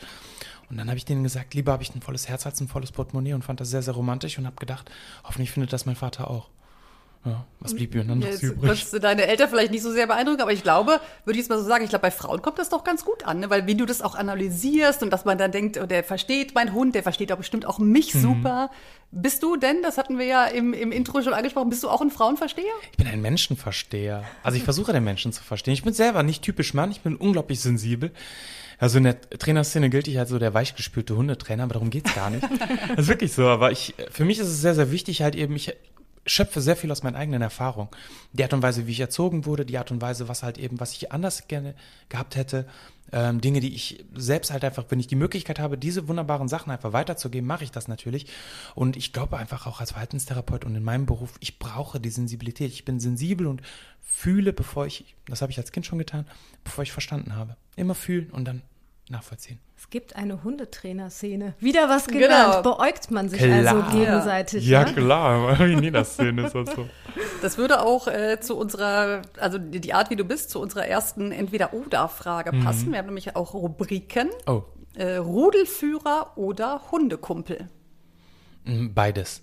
Und 0.68 0.76
dann 0.76 0.88
habe 0.88 0.98
ich 0.98 1.04
denen 1.04 1.22
gesagt, 1.22 1.54
lieber 1.54 1.72
habe 1.72 1.82
ich 1.82 1.94
ein 1.94 2.02
volles 2.02 2.28
Herz 2.28 2.46
als 2.46 2.60
ein 2.60 2.68
volles 2.68 2.92
Portemonnaie 2.92 3.34
und 3.34 3.44
fand 3.44 3.60
das 3.60 3.70
sehr, 3.70 3.82
sehr 3.82 3.94
romantisch 3.94 4.38
und 4.38 4.46
habe 4.46 4.56
gedacht, 4.56 4.90
hoffentlich 5.24 5.50
findet 5.50 5.72
das 5.72 5.86
mein 5.86 5.96
Vater 5.96 6.30
auch. 6.30 6.48
Ja, 7.24 7.46
was 7.60 7.74
blieb 7.74 7.94
mir 7.94 8.02
dann 8.04 8.18
noch 8.18 8.26
Jetzt 8.26 8.42
übrig? 8.42 8.62
wirst 8.68 8.92
du 8.92 8.98
deine 8.98 9.22
Eltern 9.28 9.48
vielleicht 9.48 9.70
nicht 9.70 9.82
so 9.82 9.92
sehr 9.92 10.08
beeindrucken, 10.08 10.42
aber 10.42 10.52
ich 10.52 10.64
glaube, 10.64 10.98
würde 11.24 11.38
ich 11.38 11.44
jetzt 11.44 11.50
mal 11.50 11.58
so 11.58 11.64
sagen, 11.64 11.84
ich 11.84 11.90
glaube, 11.90 12.02
bei 12.02 12.10
Frauen 12.10 12.42
kommt 12.42 12.58
das 12.58 12.68
doch 12.68 12.82
ganz 12.82 13.04
gut 13.04 13.24
an, 13.24 13.38
ne? 13.38 13.48
weil 13.48 13.68
wie 13.68 13.76
du 13.76 13.86
das 13.86 14.02
auch 14.02 14.16
analysierst 14.16 15.04
und 15.04 15.10
dass 15.10 15.24
man 15.24 15.38
dann 15.38 15.52
denkt, 15.52 15.78
oh, 15.80 15.86
der 15.86 16.02
versteht 16.02 16.56
meinen 16.56 16.72
Hund, 16.72 16.96
der 16.96 17.04
versteht 17.04 17.30
doch 17.30 17.36
bestimmt 17.36 17.64
auch 17.64 17.78
mich 17.78 18.12
Mhm. 18.14 18.20
super. 18.22 18.70
Bist 19.12 19.42
du 19.44 19.56
denn, 19.56 19.82
das 19.82 19.98
hatten 19.98 20.18
wir 20.18 20.24
ja 20.26 20.46
im, 20.46 20.72
im 20.72 20.90
Intro 20.90 21.22
schon 21.22 21.32
angesprochen, 21.34 21.68
bist 21.70 21.84
du 21.84 21.88
auch 21.90 22.00
ein 22.00 22.10
Frauenversteher? 22.10 22.64
Ich 22.90 22.96
bin 22.96 23.06
ein 23.06 23.20
Menschenversteher. 23.20 24.24
Also 24.42 24.56
ich 24.56 24.64
versuche 24.64 24.92
den 24.92 25.04
Menschen 25.04 25.32
zu 25.32 25.44
verstehen. 25.44 25.74
Ich 25.74 25.84
bin 25.84 25.92
selber 25.92 26.22
nicht 26.24 26.42
typisch 26.42 26.74
Mann, 26.74 26.90
ich 26.90 27.02
bin 27.02 27.14
unglaublich 27.16 27.60
sensibel. 27.60 28.10
Also 28.78 28.98
in 28.98 29.04
der 29.04 29.20
Trainerszene 29.20 29.90
gilt 29.90 30.08
ich 30.08 30.18
als 30.18 30.30
so 30.30 30.40
der 30.40 30.54
weichgespülte 30.54 31.14
Hundetrainer, 31.16 31.62
aber 31.64 31.74
darum 31.74 31.90
geht's 31.90 32.12
gar 32.16 32.30
nicht. 32.30 32.42
Das 32.88 32.98
ist 33.06 33.08
wirklich 33.08 33.32
so. 33.32 33.46
Aber 33.46 33.70
ich, 33.70 33.94
für 34.10 34.24
mich 34.24 34.40
ist 34.40 34.48
es 34.48 34.60
sehr, 34.60 34.74
sehr 34.74 34.90
wichtig, 34.90 35.22
halt 35.22 35.36
eben, 35.36 35.54
ich 35.54 35.72
schöpfe 36.26 36.60
sehr 36.60 36.76
viel 36.76 36.90
aus 36.92 37.02
meinen 37.02 37.16
eigenen 37.16 37.42
Erfahrungen. 37.42 37.90
Die 38.32 38.42
Art 38.42 38.52
und 38.52 38.62
Weise, 38.62 38.86
wie 38.86 38.92
ich 38.92 39.00
erzogen 39.00 39.44
wurde, 39.44 39.66
die 39.66 39.78
Art 39.78 39.90
und 39.90 40.00
Weise, 40.00 40.28
was 40.28 40.42
halt 40.42 40.58
eben, 40.58 40.78
was 40.78 40.92
ich 40.92 41.12
anders 41.12 41.48
gerne 41.48 41.74
gehabt 42.08 42.36
hätte, 42.36 42.66
ähm, 43.12 43.40
Dinge, 43.40 43.60
die 43.60 43.74
ich 43.74 44.04
selbst 44.14 44.50
halt 44.50 44.64
einfach, 44.64 44.84
wenn 44.88 45.00
ich 45.00 45.06
die 45.06 45.16
Möglichkeit 45.16 45.58
habe, 45.58 45.76
diese 45.76 46.08
wunderbaren 46.08 46.48
Sachen 46.48 46.70
einfach 46.70 46.92
weiterzugeben, 46.92 47.46
mache 47.46 47.64
ich 47.64 47.70
das 47.70 47.88
natürlich. 47.88 48.26
Und 48.74 48.96
ich 48.96 49.12
glaube 49.12 49.36
einfach 49.36 49.66
auch 49.66 49.80
als 49.80 49.92
Verhaltenstherapeut 49.92 50.64
und 50.64 50.74
in 50.74 50.84
meinem 50.84 51.06
Beruf, 51.06 51.34
ich 51.40 51.58
brauche 51.58 52.00
die 52.00 52.10
Sensibilität. 52.10 52.72
Ich 52.72 52.84
bin 52.84 53.00
sensibel 53.00 53.46
und 53.46 53.62
fühle, 54.00 54.52
bevor 54.52 54.86
ich, 54.86 55.14
das 55.26 55.42
habe 55.42 55.52
ich 55.52 55.58
als 55.58 55.72
Kind 55.72 55.86
schon 55.86 55.98
getan, 55.98 56.26
bevor 56.64 56.82
ich 56.82 56.92
verstanden 56.92 57.34
habe. 57.34 57.56
Immer 57.76 57.94
fühlen 57.94 58.30
und 58.30 58.44
dann 58.44 58.62
nachvollziehen. 59.10 59.58
Es 59.76 59.90
gibt 59.90 60.14
eine 60.16 60.42
Hundetrainer-Szene. 60.44 61.54
Wieder 61.58 61.88
was 61.88 62.06
gelernt. 62.06 62.62
Genau. 62.64 62.76
Beäugt 62.76 63.10
man 63.10 63.28
sich 63.28 63.40
Klar. 63.42 63.74
also 63.76 63.96
gegenseitig. 63.98 64.66
Ja, 64.66 64.84
ne? 64.84 64.92
klar, 64.94 65.60
in 65.66 65.82
jeder 65.82 66.04
Szene 66.04 66.46
ist 66.46 66.54
das 66.54 66.70
so. 66.74 66.88
Das 67.42 67.58
würde 67.58 67.82
auch 67.84 68.06
äh, 68.06 68.38
zu 68.40 68.56
unserer, 68.56 69.22
also 69.40 69.58
die 69.58 69.80
die 69.80 69.92
Art, 69.92 70.10
wie 70.10 70.16
du 70.16 70.24
bist, 70.24 70.50
zu 70.50 70.60
unserer 70.60 70.86
ersten 70.86 71.32
Entweder-Oder-Frage 71.32 72.52
Mhm. 72.52 72.64
passen. 72.64 72.92
Wir 72.92 72.98
haben 72.98 73.06
nämlich 73.06 73.34
auch 73.36 73.54
Rubriken. 73.54 74.30
Oh, 74.46 74.62
Äh, 74.94 75.16
Rudelführer 75.16 76.32
oder 76.36 76.82
Hundekumpel? 76.92 77.68
mm, 78.64 78.88
beides. 78.94 79.42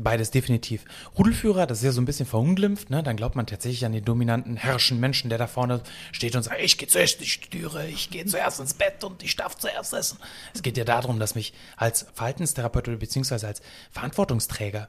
Beides 0.00 0.30
definitiv. 0.30 0.84
Rudelführer, 1.18 1.66
das 1.66 1.78
ist 1.78 1.84
ja 1.84 1.90
so 1.90 2.00
ein 2.00 2.04
bisschen 2.04 2.24
verunglimpft, 2.24 2.88
ne? 2.88 3.02
Dann 3.02 3.16
glaubt 3.16 3.34
man 3.34 3.48
tatsächlich 3.48 3.84
an 3.84 3.90
den 3.90 4.04
dominanten, 4.04 4.56
herrschen 4.56 5.00
Menschen, 5.00 5.28
der 5.28 5.38
da 5.38 5.48
vorne 5.48 5.80
steht 6.12 6.36
und 6.36 6.44
sagt, 6.44 6.60
ich 6.62 6.78
gehe 6.78 6.86
zuerst 6.86 7.20
die 7.20 7.26
Türe, 7.26 7.84
ich 7.88 8.08
gehe 8.08 8.24
zuerst 8.24 8.60
ins 8.60 8.74
Bett 8.74 9.02
und 9.02 9.24
ich 9.24 9.34
darf 9.34 9.56
zuerst 9.56 9.92
essen. 9.92 10.18
Es 10.54 10.62
geht 10.62 10.76
ja 10.76 10.84
darum, 10.84 11.18
dass 11.18 11.34
mich 11.34 11.52
als 11.76 12.06
Verhaltenstherapeut 12.14 12.86
oder 12.86 12.96
beziehungsweise 12.96 13.48
als 13.48 13.60
Verantwortungsträger, 13.90 14.88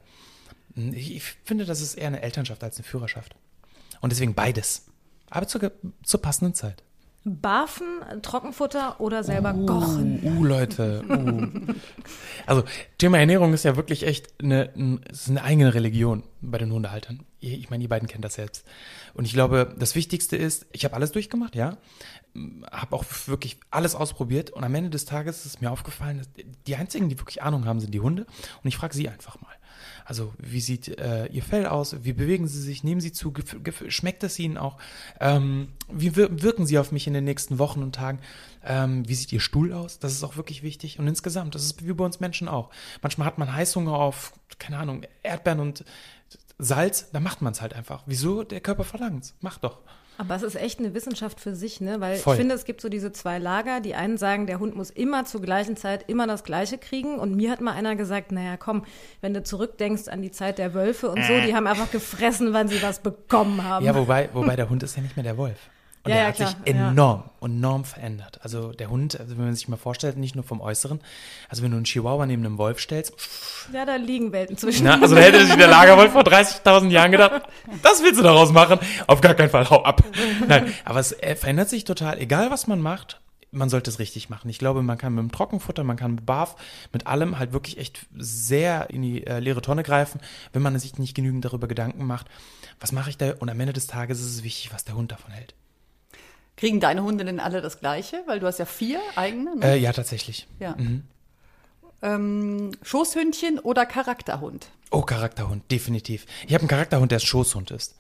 ich, 0.75 1.15
ich 1.15 1.23
finde, 1.43 1.65
das 1.65 1.81
ist 1.81 1.95
eher 1.95 2.07
eine 2.07 2.21
Elternschaft 2.21 2.63
als 2.63 2.77
eine 2.77 2.83
Führerschaft. 2.83 3.35
Und 4.01 4.11
deswegen 4.11 4.35
beides. 4.35 4.85
Aber 5.31 5.47
zur, 5.47 5.71
zur 6.03 6.21
passenden 6.21 6.53
Zeit. 6.53 6.83
Barfen, 7.29 7.85
Trockenfutter 8.21 8.99
oder 8.99 9.23
selber 9.23 9.53
kochen? 9.53 10.19
Uh, 10.23 10.43
Leute. 10.43 11.03
Uh. 11.07 11.73
Also, 12.45 12.63
Thema 12.97 13.19
Ernährung 13.19 13.53
ist 13.53 13.63
ja 13.63 13.75
wirklich 13.75 14.05
echt 14.05 14.27
eine, 14.41 14.71
eine 14.75 15.43
eigene 15.43 15.73
Religion 15.73 16.23
bei 16.41 16.57
den 16.57 16.71
Hundehaltern. 16.71 17.23
Ihr- 17.39 17.57
Ich 17.57 17.69
meine, 17.69 17.81
die 17.81 17.87
beiden 17.87 18.07
kennen 18.07 18.21
das 18.21 18.33
selbst. 18.35 18.65
Und 19.13 19.25
ich 19.25 19.33
glaube, 19.33 19.75
das 19.77 19.95
Wichtigste 19.95 20.35
ist, 20.37 20.65
ich 20.71 20.85
habe 20.85 20.95
alles 20.95 21.11
durchgemacht, 21.11 21.55
ja. 21.55 21.77
Habe 22.71 22.95
auch 22.95 23.05
wirklich 23.27 23.59
alles 23.71 23.95
ausprobiert. 23.95 24.49
Und 24.51 24.63
am 24.63 24.73
Ende 24.75 24.89
des 24.89 25.05
Tages 25.05 25.45
ist 25.45 25.61
mir 25.61 25.71
aufgefallen, 25.71 26.19
dass 26.19 26.29
die 26.67 26.75
einzigen, 26.75 27.09
die 27.09 27.19
wirklich 27.19 27.41
Ahnung 27.43 27.65
haben, 27.65 27.79
sind 27.79 27.93
die 27.93 27.99
Hunde. 28.01 28.25
Und 28.63 28.67
ich 28.67 28.77
frage 28.77 28.93
sie 28.95 29.09
einfach 29.09 29.39
mal. 29.41 29.53
Also, 30.09 30.33
wie 30.39 30.59
sieht 30.59 30.87
äh, 30.97 31.27
ihr 31.27 31.43
Fell 31.43 31.67
aus? 31.67 32.03
Wie 32.03 32.13
bewegen 32.13 32.47
sie 32.47 32.59
sich? 32.59 32.83
Nehmen 32.83 32.99
sie 32.99 33.11
zu? 33.11 33.31
Schmeckt 33.89 34.23
es 34.23 34.39
ihnen 34.39 34.57
auch? 34.57 34.79
Ähm, 35.19 35.67
wie 35.87 36.15
wir 36.15 36.41
wirken 36.41 36.65
sie 36.65 36.79
auf 36.79 36.91
mich 36.91 37.05
in 37.05 37.13
den 37.13 37.25
nächsten 37.25 37.59
Wochen 37.59 37.83
und 37.83 37.93
Tagen? 37.93 38.17
Ähm, 38.65 39.07
wie 39.07 39.13
sieht 39.13 39.31
ihr 39.31 39.39
Stuhl 39.39 39.71
aus? 39.71 39.99
Das 39.99 40.13
ist 40.13 40.23
auch 40.23 40.35
wirklich 40.35 40.63
wichtig. 40.63 40.97
Und 40.97 41.07
insgesamt, 41.07 41.53
das 41.53 41.63
ist 41.63 41.85
wie 41.85 41.93
bei 41.93 42.03
uns 42.03 42.19
Menschen 42.19 42.47
auch. 42.47 42.71
Manchmal 43.03 43.27
hat 43.27 43.37
man 43.37 43.53
Heißhunger 43.53 43.93
auf, 43.93 44.33
keine 44.57 44.79
Ahnung, 44.79 45.03
Erdbeeren 45.21 45.59
und 45.59 45.85
Salz, 46.57 47.11
dann 47.11 47.21
macht 47.21 47.43
man 47.43 47.53
es 47.53 47.61
halt 47.61 47.73
einfach. 47.73 48.01
Wieso? 48.07 48.41
Der 48.41 48.61
Körper 48.61 48.85
verlangt's. 48.85 49.35
Mach 49.41 49.59
doch. 49.59 49.77
Aber 50.19 50.35
es 50.35 50.43
ist 50.43 50.55
echt 50.55 50.79
eine 50.79 50.93
Wissenschaft 50.93 51.39
für 51.39 51.55
sich, 51.55 51.79
ne? 51.79 52.01
Weil 52.01 52.17
Voll. 52.17 52.33
ich 52.33 52.39
finde, 52.41 52.53
es 52.53 52.65
gibt 52.65 52.81
so 52.81 52.89
diese 52.89 53.13
zwei 53.13 53.39
Lager. 53.39 53.79
Die 53.79 53.95
einen 53.95 54.17
sagen, 54.17 54.47
der 54.47 54.59
Hund 54.59 54.75
muss 54.75 54.89
immer 54.89 55.23
zur 55.23 55.41
gleichen 55.41 55.77
Zeit 55.77 56.03
immer 56.09 56.27
das 56.27 56.43
Gleiche 56.43 56.77
kriegen. 56.77 57.19
Und 57.19 57.37
mir 57.37 57.49
hat 57.49 57.61
mal 57.61 57.71
einer 57.71 57.95
gesagt, 57.95 58.33
naja, 58.33 58.57
komm, 58.57 58.83
wenn 59.21 59.33
du 59.33 59.43
zurückdenkst 59.43 60.09
an 60.09 60.21
die 60.21 60.31
Zeit 60.31 60.57
der 60.57 60.73
Wölfe 60.73 61.09
und 61.09 61.23
so, 61.23 61.39
die 61.39 61.55
haben 61.55 61.67
einfach 61.67 61.89
gefressen, 61.89 62.51
wann 62.51 62.67
sie 62.67 62.83
was 62.83 62.99
bekommen 62.99 63.63
haben. 63.63 63.85
Ja, 63.85 63.95
wobei, 63.95 64.27
wobei 64.33 64.57
der 64.57 64.69
Hund 64.69 64.83
ist 64.83 64.97
ja 64.97 65.01
nicht 65.01 65.15
mehr 65.15 65.23
der 65.23 65.37
Wolf. 65.37 65.69
Und 66.03 66.11
Ja, 66.11 66.15
der 66.15 66.23
ja, 66.23 66.27
hat 66.29 66.35
klar, 66.35 66.49
sich 66.49 66.57
ja. 66.75 66.89
enorm, 66.89 67.23
enorm 67.41 67.83
verändert. 67.83 68.39
Also 68.41 68.71
der 68.71 68.89
Hund, 68.89 69.19
also 69.19 69.37
wenn 69.37 69.45
man 69.45 69.55
sich 69.55 69.67
mal 69.67 69.77
vorstellt, 69.77 70.17
nicht 70.17 70.35
nur 70.35 70.43
vom 70.45 70.61
Äußeren, 70.61 71.01
also 71.49 71.61
wenn 71.61 71.71
du 71.71 71.77
einen 71.77 71.85
Chihuahua 71.85 72.25
neben 72.25 72.45
einem 72.45 72.57
Wolf 72.57 72.79
stellst, 72.79 73.13
ja, 73.73 73.85
da 73.85 73.95
liegen 73.97 74.31
Welten 74.31 74.57
zwischen. 74.57 74.85
na, 74.85 74.99
also 75.01 75.15
da 75.15 75.21
hätte 75.21 75.45
sich 75.45 75.55
der 75.55 75.67
Lagerwolf 75.67 76.13
vor 76.13 76.23
30.000 76.23 76.89
Jahren 76.89 77.11
gedacht, 77.11 77.43
das 77.83 78.01
willst 78.01 78.19
du 78.19 78.23
daraus 78.23 78.51
machen? 78.51 78.79
Auf 79.07 79.19
gar 79.21 79.33
keinen 79.33 79.49
Fall, 79.49 79.69
hau 79.69 79.83
ab. 79.83 80.03
Nein, 80.47 80.73
aber 80.85 80.99
es 80.99 81.15
verändert 81.35 81.69
sich 81.69 81.83
total, 81.83 82.17
egal 82.19 82.49
was 82.49 82.67
man 82.67 82.79
macht, 82.79 83.19
man 83.51 83.69
sollte 83.69 83.89
es 83.89 83.99
richtig 83.99 84.29
machen. 84.29 84.49
Ich 84.49 84.59
glaube, 84.59 84.81
man 84.83 84.97
kann 84.97 85.15
mit 85.15 85.23
dem 85.23 85.31
Trockenfutter, 85.31 85.83
man 85.83 85.97
kann 85.97 86.15
mit 86.15 86.25
Barf, 86.25 86.55
mit 86.93 87.07
allem 87.07 87.39
halt 87.39 87.53
wirklich 87.53 87.77
echt 87.77 88.05
sehr 88.15 88.89
in 88.89 89.01
die 89.01 89.25
äh, 89.25 89.39
leere 89.39 89.61
Tonne 89.61 89.83
greifen, 89.83 90.19
wenn 90.53 90.61
man 90.61 90.77
sich 90.77 90.97
nicht 90.97 91.15
genügend 91.15 91.45
darüber 91.45 91.67
Gedanken 91.67 92.05
macht, 92.05 92.27
was 92.79 92.91
mache 92.91 93.09
ich 93.09 93.17
da? 93.17 93.33
Und 93.39 93.49
am 93.49 93.59
Ende 93.59 93.73
des 93.73 93.87
Tages 93.87 94.19
ist 94.19 94.27
es 94.35 94.43
wichtig, 94.43 94.73
was 94.73 94.85
der 94.85 94.95
Hund 94.95 95.11
davon 95.11 95.31
hält. 95.31 95.55
Kriegen 96.59 96.81
deine 96.81 97.03
Hunde 97.03 97.23
denn 97.23 97.39
alle 97.39 97.61
das 97.61 97.79
Gleiche? 97.79 98.21
Weil 98.25 98.41
du 98.41 98.45
hast 98.45 98.59
ja 98.59 98.65
vier 98.65 98.99
eigene. 99.15 99.55
Ne? 99.55 99.65
Äh, 99.65 99.77
ja, 99.77 99.93
tatsächlich. 99.93 100.45
ja. 100.59 100.75
Ähm, 102.01 102.71
Schoßhündchen 102.81 103.59
oder 103.59 103.85
Charakterhund? 103.85 104.67
Oh, 104.91 105.01
Charakterhund, 105.01 105.71
definitiv. 105.71 106.25
Ich 106.47 106.53
habe 106.53 106.61
einen 106.61 106.67
Charakterhund, 106.67 107.13
der 107.13 107.19
Schoßhund 107.19 107.71
ist. 107.71 107.95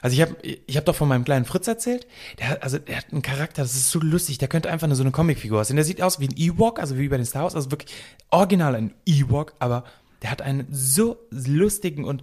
Also 0.00 0.14
ich 0.14 0.22
habe 0.22 0.34
ich 0.42 0.76
hab 0.78 0.86
doch 0.86 0.94
von 0.94 1.08
meinem 1.08 1.24
kleinen 1.24 1.44
Fritz 1.44 1.68
erzählt. 1.68 2.06
Der 2.38 2.48
hat, 2.48 2.62
also 2.62 2.78
der 2.78 2.96
hat 2.96 3.12
einen 3.12 3.20
Charakter, 3.20 3.60
das 3.60 3.74
ist 3.74 3.90
so 3.90 3.98
lustig. 3.98 4.38
Der 4.38 4.48
könnte 4.48 4.70
einfach 4.70 4.86
nur 4.86 4.96
so 4.96 5.02
eine 5.02 5.10
Comicfigur 5.10 5.60
aussehen. 5.60 5.76
Der 5.76 5.84
sieht 5.84 6.00
aus 6.00 6.20
wie 6.20 6.28
ein 6.28 6.36
Ewok, 6.36 6.78
also 6.78 6.96
wie 6.96 7.08
bei 7.08 7.18
den 7.18 7.26
Star 7.26 7.42
Wars, 7.42 7.54
also 7.54 7.70
wirklich 7.70 7.92
original 8.30 8.74
ein 8.76 8.94
Ewok, 9.04 9.52
aber 9.58 9.84
der 10.22 10.30
hat 10.30 10.40
einen 10.40 10.66
so 10.70 11.18
lustigen 11.30 12.04
und 12.04 12.22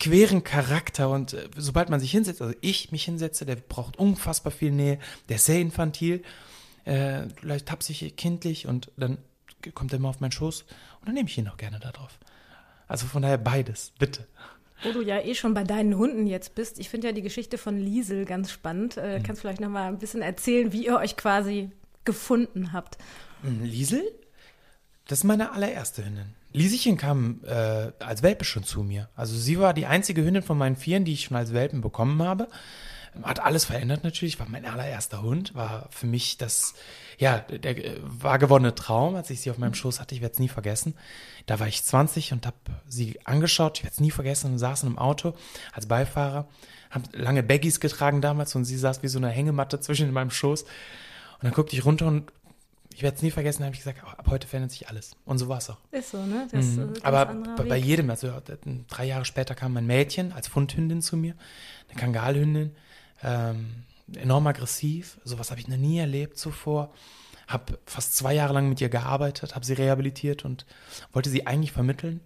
queren 0.00 0.44
Charakter 0.44 1.10
und 1.10 1.32
äh, 1.32 1.48
sobald 1.56 1.90
man 1.90 2.00
sich 2.00 2.10
hinsetzt, 2.10 2.40
also 2.40 2.54
ich 2.60 2.92
mich 2.92 3.04
hinsetze, 3.04 3.44
der 3.44 3.56
braucht 3.56 3.98
unfassbar 3.98 4.52
viel 4.52 4.70
Nähe, 4.70 4.98
der 5.28 5.36
ist 5.36 5.46
sehr 5.46 5.60
infantil, 5.60 6.22
äh, 6.84 7.22
vielleicht 7.40 7.66
tapsig, 7.66 8.16
kindlich 8.16 8.66
und 8.66 8.90
dann 8.96 9.18
kommt 9.74 9.92
er 9.92 9.98
immer 9.98 10.08
auf 10.08 10.20
meinen 10.20 10.32
Schoß 10.32 10.62
und 11.00 11.06
dann 11.06 11.14
nehme 11.14 11.28
ich 11.28 11.36
ihn 11.36 11.48
auch 11.48 11.56
gerne 11.56 11.80
da 11.80 11.90
drauf. 11.90 12.18
Also 12.86 13.06
von 13.06 13.22
daher 13.22 13.38
beides, 13.38 13.92
bitte. 13.98 14.26
Wo 14.82 14.92
du 14.92 15.02
ja 15.02 15.20
eh 15.20 15.34
schon 15.34 15.54
bei 15.54 15.64
deinen 15.64 15.96
Hunden 15.96 16.26
jetzt 16.26 16.54
bist, 16.54 16.78
ich 16.78 16.88
finde 16.88 17.08
ja 17.08 17.12
die 17.12 17.22
Geschichte 17.22 17.58
von 17.58 17.76
Liesel 17.76 18.24
ganz 18.24 18.52
spannend. 18.52 18.96
Äh, 18.96 19.18
mhm. 19.18 19.22
Kannst 19.24 19.42
vielleicht 19.42 19.60
noch 19.60 19.68
mal 19.68 19.88
ein 19.88 19.98
bisschen 19.98 20.22
erzählen, 20.22 20.72
wie 20.72 20.86
ihr 20.86 20.96
euch 20.96 21.16
quasi 21.16 21.72
gefunden 22.04 22.72
habt? 22.72 22.96
Hm, 23.42 23.64
Liesel? 23.64 24.02
Das 25.08 25.20
ist 25.20 25.24
meine 25.24 25.52
allererste 25.52 26.04
Hündin. 26.04 26.34
Lieschen 26.58 26.96
kam 26.96 27.40
äh, 27.44 27.92
als 28.00 28.22
Welpe 28.22 28.44
schon 28.44 28.64
zu 28.64 28.82
mir. 28.82 29.08
Also 29.14 29.36
sie 29.36 29.58
war 29.58 29.74
die 29.74 29.86
einzige 29.86 30.24
Hündin 30.24 30.42
von 30.42 30.58
meinen 30.58 30.76
Vieren, 30.76 31.04
die 31.04 31.12
ich 31.12 31.24
schon 31.24 31.36
als 31.36 31.52
Welpen 31.52 31.80
bekommen 31.80 32.22
habe. 32.22 32.48
Hat 33.22 33.40
alles 33.40 33.64
verändert 33.64 34.04
natürlich, 34.04 34.38
war 34.38 34.48
mein 34.48 34.66
allererster 34.66 35.22
Hund, 35.22 35.54
war 35.54 35.88
für 35.90 36.06
mich 36.06 36.36
das, 36.36 36.74
ja, 37.18 37.38
der 37.38 37.76
äh, 37.76 37.96
wahr 38.02 38.38
gewordene 38.38 38.74
Traum, 38.74 39.16
als 39.16 39.30
ich 39.30 39.40
sie 39.40 39.50
auf 39.50 39.58
meinem 39.58 39.74
Schoß 39.74 40.00
hatte, 40.00 40.14
ich 40.14 40.20
werde 40.20 40.34
es 40.34 40.38
nie 40.38 40.48
vergessen. 40.48 40.94
Da 41.46 41.58
war 41.58 41.66
ich 41.66 41.82
20 41.82 42.32
und 42.32 42.46
habe 42.46 42.56
sie 42.86 43.18
angeschaut, 43.24 43.78
ich 43.78 43.84
werde 43.84 43.94
es 43.94 44.00
nie 44.00 44.10
vergessen 44.10 44.52
und 44.52 44.58
saß 44.58 44.82
in 44.82 44.88
einem 44.88 44.98
Auto 44.98 45.34
als 45.72 45.86
Beifahrer, 45.86 46.48
habe 46.90 47.04
lange 47.12 47.42
Baggies 47.42 47.80
getragen 47.80 48.20
damals 48.20 48.54
und 48.54 48.64
sie 48.64 48.78
saß 48.78 49.02
wie 49.02 49.08
so 49.08 49.18
eine 49.18 49.30
Hängematte 49.30 49.80
zwischen 49.80 50.12
meinem 50.12 50.30
Schoß. 50.30 50.62
Und 50.62 51.44
dann 51.44 51.52
guckte 51.52 51.76
ich 51.76 51.84
runter 51.84 52.06
und 52.06 52.32
ich 52.98 53.04
werde 53.04 53.16
es 53.16 53.22
nie 53.22 53.30
vergessen, 53.30 53.64
habe 53.64 53.72
ich 53.74 53.78
gesagt, 53.78 54.02
ab 54.02 54.26
heute 54.28 54.48
verändert 54.48 54.72
sich 54.72 54.88
alles. 54.88 55.12
Und 55.24 55.38
so 55.38 55.48
war 55.48 55.58
es 55.58 55.70
auch. 55.70 55.76
Ist 55.92 56.10
so, 56.10 56.26
ne? 56.26 56.48
Das, 56.50 56.66
mhm. 56.66 56.94
Aber 57.04 57.26
bei, 57.26 57.62
bei, 57.62 57.76
jedem, 57.76 58.10
also 58.10 58.32
drei 58.88 59.04
Jahre 59.04 59.24
später 59.24 59.54
kam 59.54 59.74
mein 59.74 59.86
Mädchen 59.86 60.32
als 60.32 60.48
Fundhündin 60.48 61.00
zu 61.00 61.16
mir, 61.16 61.36
eine 61.88 61.96
Kangalhündin, 61.96 62.74
ähm, 63.22 63.84
enorm 64.16 64.48
aggressiv, 64.48 65.20
sowas 65.22 65.52
habe 65.52 65.60
ich 65.60 65.68
noch 65.68 65.76
nie 65.76 66.00
erlebt 66.00 66.38
zuvor. 66.38 66.92
Habe 67.46 67.78
fast 67.86 68.16
zwei 68.16 68.34
Jahre 68.34 68.52
lang 68.52 68.68
mit 68.68 68.80
ihr 68.80 68.88
gearbeitet, 68.88 69.54
habe 69.54 69.64
sie 69.64 69.74
rehabilitiert 69.74 70.44
und 70.44 70.66
wollte 71.12 71.30
sie 71.30 71.46
eigentlich 71.46 71.70
vermitteln, 71.70 72.18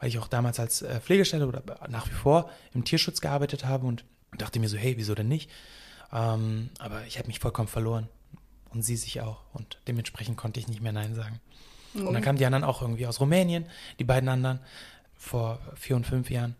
weil 0.00 0.08
ich 0.08 0.18
auch 0.18 0.26
damals 0.26 0.58
als 0.58 0.82
äh, 0.82 0.98
Pflegestelle 0.98 1.46
oder 1.46 1.62
nach 1.88 2.08
wie 2.08 2.14
vor 2.14 2.50
im 2.74 2.84
Tierschutz 2.84 3.20
gearbeitet 3.20 3.64
habe 3.66 3.86
und 3.86 4.04
dachte 4.36 4.58
mir 4.58 4.68
so, 4.68 4.78
hey, 4.78 4.96
wieso 4.96 5.14
denn 5.14 5.28
nicht? 5.28 5.48
Ähm, 6.12 6.70
aber 6.80 7.06
ich 7.06 7.18
habe 7.18 7.28
mich 7.28 7.38
vollkommen 7.38 7.68
verloren 7.68 8.08
und 8.70 8.82
sie 8.82 8.96
sich 8.96 9.20
auch. 9.20 9.42
Und 9.52 9.78
dementsprechend 9.86 10.36
konnte 10.36 10.60
ich 10.60 10.68
nicht 10.68 10.80
mehr 10.80 10.92
Nein 10.92 11.14
sagen. 11.14 11.40
Mhm. 11.94 12.08
Und 12.08 12.14
dann 12.14 12.22
kamen 12.22 12.38
die 12.38 12.46
anderen 12.46 12.64
auch 12.64 12.82
irgendwie 12.82 13.06
aus 13.06 13.20
Rumänien, 13.20 13.66
die 13.98 14.04
beiden 14.04 14.28
anderen, 14.28 14.60
vor 15.16 15.58
vier 15.74 15.96
und 15.96 16.06
fünf 16.06 16.30
Jahren. 16.30 16.54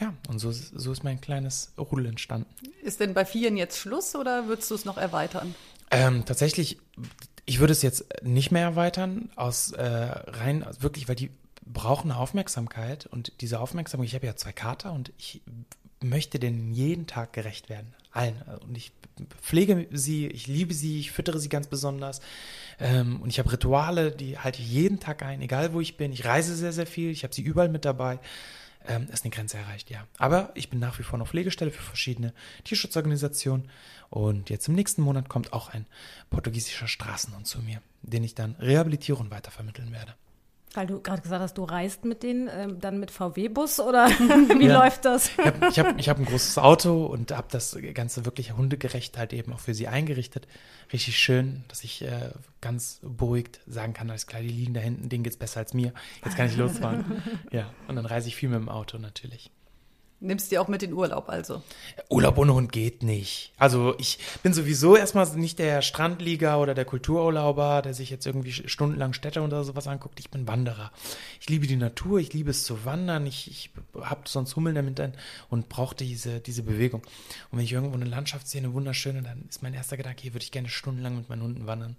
Ja, 0.00 0.14
und 0.28 0.38
so, 0.38 0.50
so 0.50 0.92
ist 0.92 1.04
mein 1.04 1.20
kleines 1.20 1.72
Rudel 1.78 2.06
entstanden. 2.06 2.48
Ist 2.82 3.00
denn 3.00 3.12
bei 3.12 3.24
vieren 3.24 3.56
jetzt 3.56 3.78
Schluss 3.78 4.14
oder 4.16 4.48
würdest 4.48 4.70
du 4.70 4.74
es 4.74 4.84
noch 4.84 4.96
erweitern? 4.96 5.54
Ähm, 5.90 6.24
tatsächlich, 6.24 6.78
ich 7.44 7.60
würde 7.60 7.72
es 7.72 7.82
jetzt 7.82 8.06
nicht 8.22 8.50
mehr 8.50 8.62
erweitern, 8.62 9.30
aus 9.36 9.72
äh, 9.72 9.84
rein, 9.84 10.64
also 10.64 10.82
wirklich, 10.82 11.08
weil 11.08 11.16
die 11.16 11.30
brauchen 11.66 12.12
Aufmerksamkeit 12.12 13.06
und 13.06 13.32
diese 13.42 13.60
Aufmerksamkeit, 13.60 14.08
ich 14.08 14.14
habe 14.14 14.26
ja 14.26 14.36
zwei 14.36 14.52
Kater 14.52 14.92
und 14.92 15.12
ich 15.18 15.42
möchte 16.02 16.38
denen 16.38 16.72
jeden 16.72 17.06
Tag 17.06 17.32
gerecht 17.32 17.68
werden. 17.68 17.94
Allen. 18.12 18.42
Und 18.66 18.76
ich 18.76 18.92
pflege 19.40 19.86
sie, 19.92 20.26
ich 20.26 20.46
liebe 20.46 20.74
sie, 20.74 21.00
ich 21.00 21.12
füttere 21.12 21.38
sie 21.38 21.48
ganz 21.48 21.66
besonders. 21.68 22.20
Ähm, 22.78 23.20
und 23.22 23.28
ich 23.28 23.38
habe 23.38 23.52
Rituale, 23.52 24.12
die 24.12 24.38
halte 24.38 24.60
ich 24.60 24.70
jeden 24.70 25.00
Tag 25.00 25.22
ein, 25.22 25.40
egal 25.42 25.72
wo 25.72 25.80
ich 25.80 25.96
bin. 25.96 26.12
Ich 26.12 26.24
reise 26.24 26.56
sehr, 26.56 26.72
sehr 26.72 26.86
viel, 26.86 27.10
ich 27.10 27.22
habe 27.22 27.34
sie 27.34 27.42
überall 27.42 27.68
mit 27.68 27.84
dabei. 27.84 28.18
Ähm, 28.88 29.08
ist 29.12 29.24
eine 29.24 29.30
Grenze 29.30 29.58
erreicht, 29.58 29.90
ja. 29.90 30.06
Aber 30.16 30.52
ich 30.54 30.70
bin 30.70 30.78
nach 30.78 30.98
wie 30.98 31.02
vor 31.02 31.18
noch 31.18 31.28
Pflegestelle 31.28 31.70
für 31.70 31.82
verschiedene 31.82 32.32
Tierschutzorganisationen. 32.64 33.68
Und 34.08 34.48
jetzt 34.48 34.68
im 34.68 34.74
nächsten 34.74 35.02
Monat 35.02 35.28
kommt 35.28 35.52
auch 35.52 35.68
ein 35.68 35.86
portugiesischer 36.30 36.88
Straßenhund 36.88 37.46
zu 37.46 37.60
mir, 37.60 37.82
den 38.02 38.24
ich 38.24 38.34
dann 38.34 38.54
rehabilitiere 38.54 39.18
und 39.18 39.30
weitervermitteln 39.30 39.92
werde. 39.92 40.14
Weil 40.74 40.86
du 40.86 41.00
gerade 41.00 41.20
gesagt 41.20 41.42
hast, 41.42 41.58
du 41.58 41.64
reist 41.64 42.04
mit 42.04 42.22
denen 42.22 42.48
ähm, 42.52 42.80
dann 42.80 43.00
mit 43.00 43.10
VW-Bus 43.10 43.80
oder 43.80 44.06
wie 44.58 44.66
ja. 44.66 44.78
läuft 44.80 45.04
das? 45.04 45.30
Ich 45.30 45.38
habe 45.38 45.68
ich 45.68 45.78
hab, 45.78 45.98
ich 45.98 46.08
hab 46.08 46.18
ein 46.18 46.24
großes 46.24 46.58
Auto 46.58 47.06
und 47.06 47.32
habe 47.32 47.48
das 47.50 47.76
Ganze 47.92 48.24
wirklich 48.24 48.52
hundegerecht 48.56 49.18
halt 49.18 49.32
eben 49.32 49.52
auch 49.52 49.58
für 49.58 49.74
sie 49.74 49.88
eingerichtet. 49.88 50.46
Richtig 50.92 51.18
schön, 51.18 51.64
dass 51.68 51.82
ich 51.82 52.02
äh, 52.02 52.30
ganz 52.60 53.00
beruhigt 53.02 53.60
sagen 53.66 53.94
kann, 53.94 54.08
alles 54.10 54.28
klar, 54.28 54.42
die 54.42 54.48
liegen 54.48 54.74
da 54.74 54.80
hinten, 54.80 55.08
denen 55.08 55.24
geht's 55.24 55.36
besser 55.36 55.60
als 55.60 55.74
mir. 55.74 55.92
Jetzt 56.24 56.36
kann 56.36 56.46
ich 56.46 56.56
losfahren. 56.56 57.22
ja, 57.50 57.72
und 57.88 57.96
dann 57.96 58.06
reise 58.06 58.28
ich 58.28 58.36
viel 58.36 58.48
mit 58.48 58.60
dem 58.60 58.68
Auto 58.68 58.98
natürlich. 58.98 59.50
Nimmst 60.22 60.52
du 60.52 60.60
auch 60.60 60.68
mit 60.68 60.82
in 60.82 60.92
Urlaub 60.92 61.30
also? 61.30 61.62
Urlaub 62.10 62.36
ohne 62.36 62.52
Hund 62.52 62.72
geht 62.72 63.02
nicht. 63.02 63.52
Also 63.56 63.94
ich 63.98 64.18
bin 64.42 64.52
sowieso 64.52 64.94
erstmal 64.94 65.26
nicht 65.36 65.58
der 65.58 65.80
Strandlieger 65.80 66.60
oder 66.60 66.74
der 66.74 66.84
Kultururlauber, 66.84 67.80
der 67.80 67.94
sich 67.94 68.10
jetzt 68.10 68.26
irgendwie 68.26 68.52
stundenlang 68.52 69.14
Städte 69.14 69.40
oder 69.40 69.64
sowas 69.64 69.86
anguckt. 69.86 70.20
Ich 70.20 70.30
bin 70.30 70.46
Wanderer. 70.46 70.92
Ich 71.40 71.48
liebe 71.48 71.66
die 71.66 71.76
Natur, 71.76 72.18
ich 72.18 72.34
liebe 72.34 72.50
es 72.50 72.64
zu 72.64 72.84
wandern. 72.84 73.26
Ich, 73.26 73.50
ich 73.50 73.70
habe 73.98 74.22
sonst 74.26 74.56
Hummeln 74.56 74.74
damit 74.74 75.00
und 75.48 75.70
brauche 75.70 75.94
diese, 75.94 76.40
diese 76.40 76.62
Bewegung. 76.62 77.00
Und 77.50 77.58
wenn 77.58 77.64
ich 77.64 77.72
irgendwo 77.72 77.94
eine 77.94 78.04
Landschaft 78.04 78.46
sehe, 78.46 78.60
eine 78.60 78.74
wunderschöne, 78.74 79.22
dann 79.22 79.46
ist 79.48 79.62
mein 79.62 79.72
erster 79.72 79.96
Gedanke, 79.96 80.20
hier 80.20 80.34
würde 80.34 80.44
ich 80.44 80.52
gerne 80.52 80.68
stundenlang 80.68 81.16
mit 81.16 81.30
meinen 81.30 81.42
Hunden 81.42 81.66
wandern. 81.66 81.96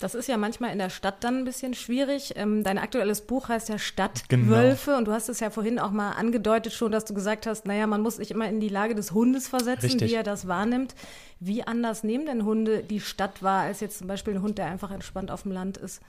Das 0.00 0.14
ist 0.14 0.28
ja 0.28 0.36
manchmal 0.36 0.72
in 0.72 0.78
der 0.78 0.90
Stadt 0.90 1.24
dann 1.24 1.38
ein 1.38 1.44
bisschen 1.44 1.74
schwierig. 1.74 2.34
Ähm, 2.36 2.62
dein 2.62 2.78
aktuelles 2.78 3.22
Buch 3.22 3.48
heißt 3.48 3.68
ja 3.68 3.78
Stadtwölfe 3.78 4.86
genau. 4.86 4.98
und 4.98 5.04
du 5.06 5.12
hast 5.12 5.28
es 5.28 5.40
ja 5.40 5.50
vorhin 5.50 5.78
auch 5.78 5.90
mal 5.90 6.12
angedeutet 6.12 6.72
schon, 6.72 6.92
dass 6.92 7.04
du 7.04 7.14
gesagt 7.14 7.46
hast, 7.46 7.66
naja, 7.66 7.86
man 7.86 8.00
muss 8.00 8.16
sich 8.16 8.30
immer 8.30 8.48
in 8.48 8.60
die 8.60 8.68
Lage 8.68 8.94
des 8.94 9.12
Hundes 9.12 9.48
versetzen, 9.48 9.86
Richtig. 9.86 10.10
wie 10.10 10.14
er 10.14 10.22
das 10.22 10.46
wahrnimmt. 10.46 10.94
Wie 11.40 11.62
anders 11.62 12.04
nehmen 12.04 12.26
denn 12.26 12.44
Hunde 12.44 12.82
die 12.82 13.00
Stadt 13.00 13.42
wahr, 13.42 13.62
als 13.62 13.80
jetzt 13.80 13.98
zum 13.98 14.06
Beispiel 14.06 14.34
ein 14.34 14.42
Hund, 14.42 14.58
der 14.58 14.66
einfach 14.66 14.90
entspannt 14.90 15.30
auf 15.30 15.42
dem 15.42 15.52
Land 15.52 15.76
ist? 15.76 16.00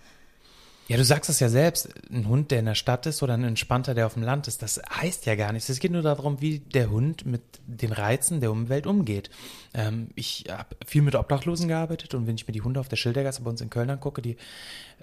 Ja, 0.90 0.98
du 0.98 1.06
sagst 1.06 1.30
es 1.30 1.40
ja 1.40 1.50
selbst, 1.50 1.88
ein 2.12 2.28
Hund, 2.28 2.50
der 2.50 2.58
in 2.58 2.66
der 2.66 2.74
Stadt 2.74 3.06
ist 3.06 3.22
oder 3.22 3.36
ein 3.36 3.44
entspannter, 3.44 3.94
der 3.94 4.08
auf 4.08 4.16
dem 4.16 4.24
Land 4.24 4.48
ist, 4.48 4.64
das 4.64 4.82
heißt 4.92 5.28
ja 5.28 5.36
gar 5.36 5.54
nichts. 5.54 5.70
Es 5.70 5.80
geht 5.80 5.92
nur 5.92 6.02
darum, 6.02 6.42
wie 6.42 6.62
der 6.62 6.90
Hund 6.90 7.28
mit 7.28 7.44
den 7.68 7.92
Reizen 7.92 8.42
der 8.42 8.52
Umwelt 8.52 8.88
umgeht. 8.88 9.30
Ähm, 9.76 10.10
ich 10.16 10.46
habe 10.50 10.76
viel 10.88 11.04
mit 11.04 11.14
Obdachlosen 11.14 11.68
gearbeitet 11.68 12.16
und 12.16 12.26
wenn 12.26 12.34
ich 12.34 12.48
mir 12.48 12.54
die 12.54 12.64
Hunde 12.64 12.80
auf 12.80 12.88
der 12.88 12.96
Schildergasse 12.96 13.44
bei 13.44 13.52
uns 13.52 13.62
in 13.62 13.70
Köln 13.70 13.92
angucke, 13.92 14.24
die 14.24 14.38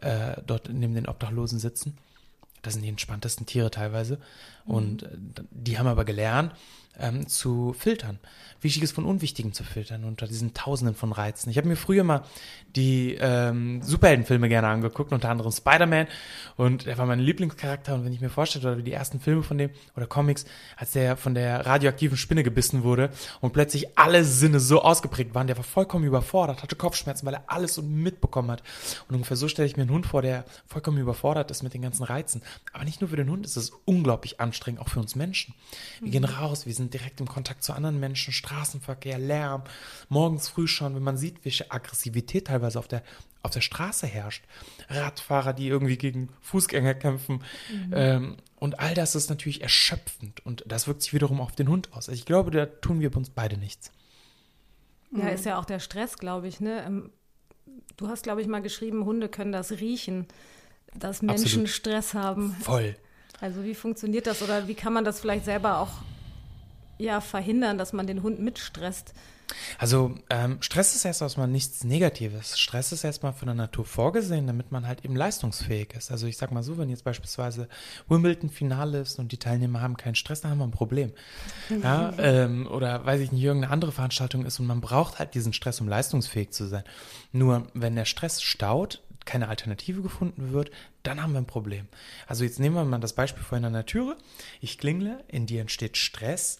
äh, 0.01 0.35
dort 0.45 0.69
neben 0.73 0.97
den 0.97 1.07
Obdachlosen 1.07 1.61
sitzen, 1.61 1.97
das 2.63 2.75
sind 2.75 2.83
die 2.83 2.89
entspanntesten 2.89 3.47
Tiere 3.47 3.71
teilweise. 3.71 4.19
Und 4.65 5.05
äh, 5.05 5.09
die 5.53 5.79
haben 5.79 5.87
aber 5.87 6.05
gelernt, 6.05 6.53
ähm, 6.99 7.27
zu 7.27 7.75
filtern. 7.79 8.19
Wichtiges 8.61 8.93
von 8.93 9.05
Unwichtigem 9.05 9.53
zu 9.53 9.65
filtern 9.65 10.05
unter 10.05 10.27
diesen 10.27 10.55
Tausenden 10.55 10.95
von 10.95 11.13
Reizen. 11.13 11.51
Ich 11.51 11.59
habe 11.59 11.69
mir 11.69 11.77
früher 11.77 12.05
mal 12.05 12.23
die 12.75 13.17
ähm, 13.21 13.83
Superheldenfilme 13.83 14.49
gerne 14.49 14.69
angeguckt, 14.69 15.13
unter 15.13 15.29
anderem 15.29 15.53
Spider-Man 15.53 16.07
und 16.57 16.87
er 16.87 16.99
war 16.99 17.07
mein 17.07 17.21
Lieblingscharakter 17.21 17.95
und 17.95 18.05
wenn 18.05 18.13
ich 18.13 18.21
mir 18.21 18.31
vorstelle, 18.31 18.73
oder 18.73 18.83
die 18.83 18.93
ersten 18.93 19.21
Filme 19.21 19.43
von 19.43 19.59
dem 19.59 19.71
oder 19.95 20.07
Comics, 20.07 20.47
als 20.77 20.93
der 20.93 21.17
von 21.17 21.35
der 21.35 21.67
radioaktiven 21.67 22.17
Spinne 22.17 22.43
gebissen 22.43 22.83
wurde 22.83 23.11
und 23.41 23.53
plötzlich 23.53 23.99
alle 23.99 24.25
Sinne 24.25 24.59
so 24.61 24.83
ausgeprägt 24.83 25.35
waren, 25.35 25.47
der 25.47 25.57
war 25.57 25.65
vollkommen 25.65 26.05
überfordert, 26.05 26.63
hatte 26.63 26.77
Kopfschmerzen, 26.77 27.27
weil 27.27 27.35
er 27.35 27.45
alles 27.47 27.75
so 27.75 27.83
mitbekommen 27.83 28.51
hat. 28.51 28.63
Und 29.09 29.17
ungefähr 29.17 29.37
so 29.37 29.49
stelle 29.49 29.67
ich 29.67 29.77
mir 29.77 29.83
einen 29.83 29.93
Hund 29.93 30.07
vor, 30.07 30.23
der 30.23 30.45
vollkommen 30.67 30.99
überfordert 30.99 31.51
ist 31.51 31.63
mit 31.63 31.75
den 31.75 31.83
ganzen 31.83 32.05
Reizen. 32.05 32.43
Aber 32.73 32.85
nicht 32.85 33.01
nur 33.01 33.11
für 33.11 33.17
den 33.17 33.31
Hund 33.31 33.47
ist 33.47 33.57
es 33.57 33.71
unglaublich 33.85 34.41
anstrengend, 34.41 34.81
auch 34.81 34.89
für 34.89 35.01
uns 35.01 35.15
Menschen. 35.15 35.55
Wir 36.01 36.11
gehen 36.11 36.25
raus, 36.25 36.67
wir 36.67 36.75
sind 36.75 36.86
direkt 36.91 37.21
im 37.21 37.29
Kontakt 37.29 37.63
zu 37.63 37.73
anderen 37.73 38.01
Menschen, 38.01 38.33
Straßenverkehr, 38.33 39.19
Lärm, 39.19 39.63
morgens 40.09 40.49
früh 40.49 40.67
schon, 40.67 40.95
wenn 40.95 41.03
man 41.03 41.17
sieht, 41.17 41.45
welche 41.45 41.71
Aggressivität 41.71 42.47
teilweise 42.49 42.79
auf 42.79 42.89
der, 42.89 43.03
auf 43.43 43.51
der 43.51 43.61
Straße 43.61 44.07
herrscht. 44.07 44.45
Radfahrer, 44.89 45.53
die 45.53 45.69
irgendwie 45.69 45.97
gegen 45.97 46.29
Fußgänger 46.41 46.95
kämpfen. 46.95 47.43
Mhm. 47.71 47.93
Ähm, 47.95 48.37
und 48.57 48.81
all 48.81 48.95
das 48.95 49.15
ist 49.15 49.31
natürlich 49.31 49.63
erschöpfend 49.63 50.45
und 50.45 50.65
das 50.67 50.87
wirkt 50.87 51.03
sich 51.03 51.13
wiederum 51.13 51.41
auf 51.41 51.53
den 51.53 51.69
Hund 51.69 51.89
aus. 51.93 52.09
Also 52.09 52.13
ich 52.13 52.25
glaube, 52.25 52.51
da 52.51 52.67
tun 52.67 53.01
wir 53.01 53.15
uns 53.17 53.31
beide 53.31 53.57
nichts. 53.57 53.93
Ja, 55.13 55.25
mhm. 55.25 55.29
ist 55.29 55.45
ja 55.45 55.59
auch 55.59 55.65
der 55.65 55.79
Stress, 55.79 56.19
glaube 56.19 56.49
ich. 56.49 56.61
Ne? 56.61 56.85
Ähm, 56.87 57.11
du 57.97 58.09
hast, 58.09 58.23
glaube 58.23 58.41
ich, 58.41 58.49
mal 58.49 58.63
geschrieben, 58.63 59.05
Hunde 59.05 59.29
können 59.29 59.53
das 59.53 59.73
riechen, 59.73 60.27
dass 60.95 61.23
Menschen 61.23 61.45
Absolut. 61.45 61.69
Stress 61.69 62.15
haben. 62.15 62.53
Voll. 62.63 62.97
Also 63.41 63.65
wie 63.65 63.75
funktioniert 63.75 64.27
das 64.27 64.43
oder 64.43 64.67
wie 64.67 64.75
kann 64.75 64.93
man 64.93 65.05
das 65.05 65.21
vielleicht 65.21 65.45
selber 65.45 65.79
auch 65.81 65.91
ja 66.99 67.21
verhindern, 67.21 67.79
dass 67.79 67.93
man 67.93 68.07
den 68.07 68.23
Hund 68.23 68.41
mitstresst? 68.41 69.15
Also 69.79 70.15
ähm, 70.31 70.59
Stress 70.61 70.95
ist 70.95 71.05
erstmal 71.05 71.47
nichts 71.47 71.85
Negatives. 71.85 72.59
Stress 72.59 72.93
ist 72.93 73.05
erstmal 73.05 73.33
von 73.33 73.47
der 73.47 73.55
Natur 73.55 73.85
vorgesehen, 73.85 74.47
damit 74.47 74.73
man 74.73 74.87
halt 74.87 75.05
eben 75.05 75.15
leistungsfähig 75.15 75.95
ist. 75.97 76.11
Also 76.11 76.27
ich 76.27 76.37
sag 76.37 76.51
mal 76.51 76.63
so, 76.63 76.79
wenn 76.79 76.91
jetzt 76.91 77.05
beispielsweise 77.05 77.69
Wimbledon 78.09 78.51
Finale 78.51 79.01
ist 79.01 79.19
und 79.19 79.33
die 79.33 79.39
Teilnehmer 79.39 79.81
haben 79.81 79.97
keinen 79.97 80.15
Stress, 80.15 80.41
dann 80.41 80.51
haben 80.51 80.59
wir 80.59 80.67
ein 80.67 80.73
Problem. 80.73 81.13
Ja, 81.83 82.13
ähm, 82.19 82.67
oder 82.67 83.05
weiß 83.05 83.21
ich 83.21 83.33
nicht, 83.33 83.43
irgendeine 83.43 83.73
andere 83.73 83.93
Veranstaltung 83.93 84.45
ist 84.45 84.59
und 84.59 84.67
man 84.67 84.81
braucht 84.81 85.19
halt 85.19 85.35
diesen 85.35 85.53
Stress, 85.53 85.81
um 85.81 85.89
leistungsfähig 85.89 86.51
zu 86.51 86.67
sein. 86.67 86.85
Nur 87.33 87.69
wenn 87.75 87.95
der 87.95 88.05
Stress 88.05 88.43
staut, 88.43 89.03
keine 89.25 89.49
Alternative 89.49 90.03
gefunden 90.03 90.53
wird, 90.53 90.71
dann 91.03 91.23
haben 91.23 91.33
wir 91.33 91.41
ein 91.41 91.47
Problem. 91.47 91.89
Also 92.27 92.45
jetzt 92.45 92.61
nehmen 92.61 92.77
wir 92.77 92.85
mal 92.85 92.99
das 92.99 93.13
Beispiel 93.13 93.43
vorhin 93.43 93.65
an 93.65 93.73
der 93.73 93.87
Türe. 93.87 94.17
Ich 94.61 94.79
klingle, 94.79 95.25
in 95.29 95.47
dir 95.47 95.61
entsteht 95.61 95.97
Stress 95.97 96.59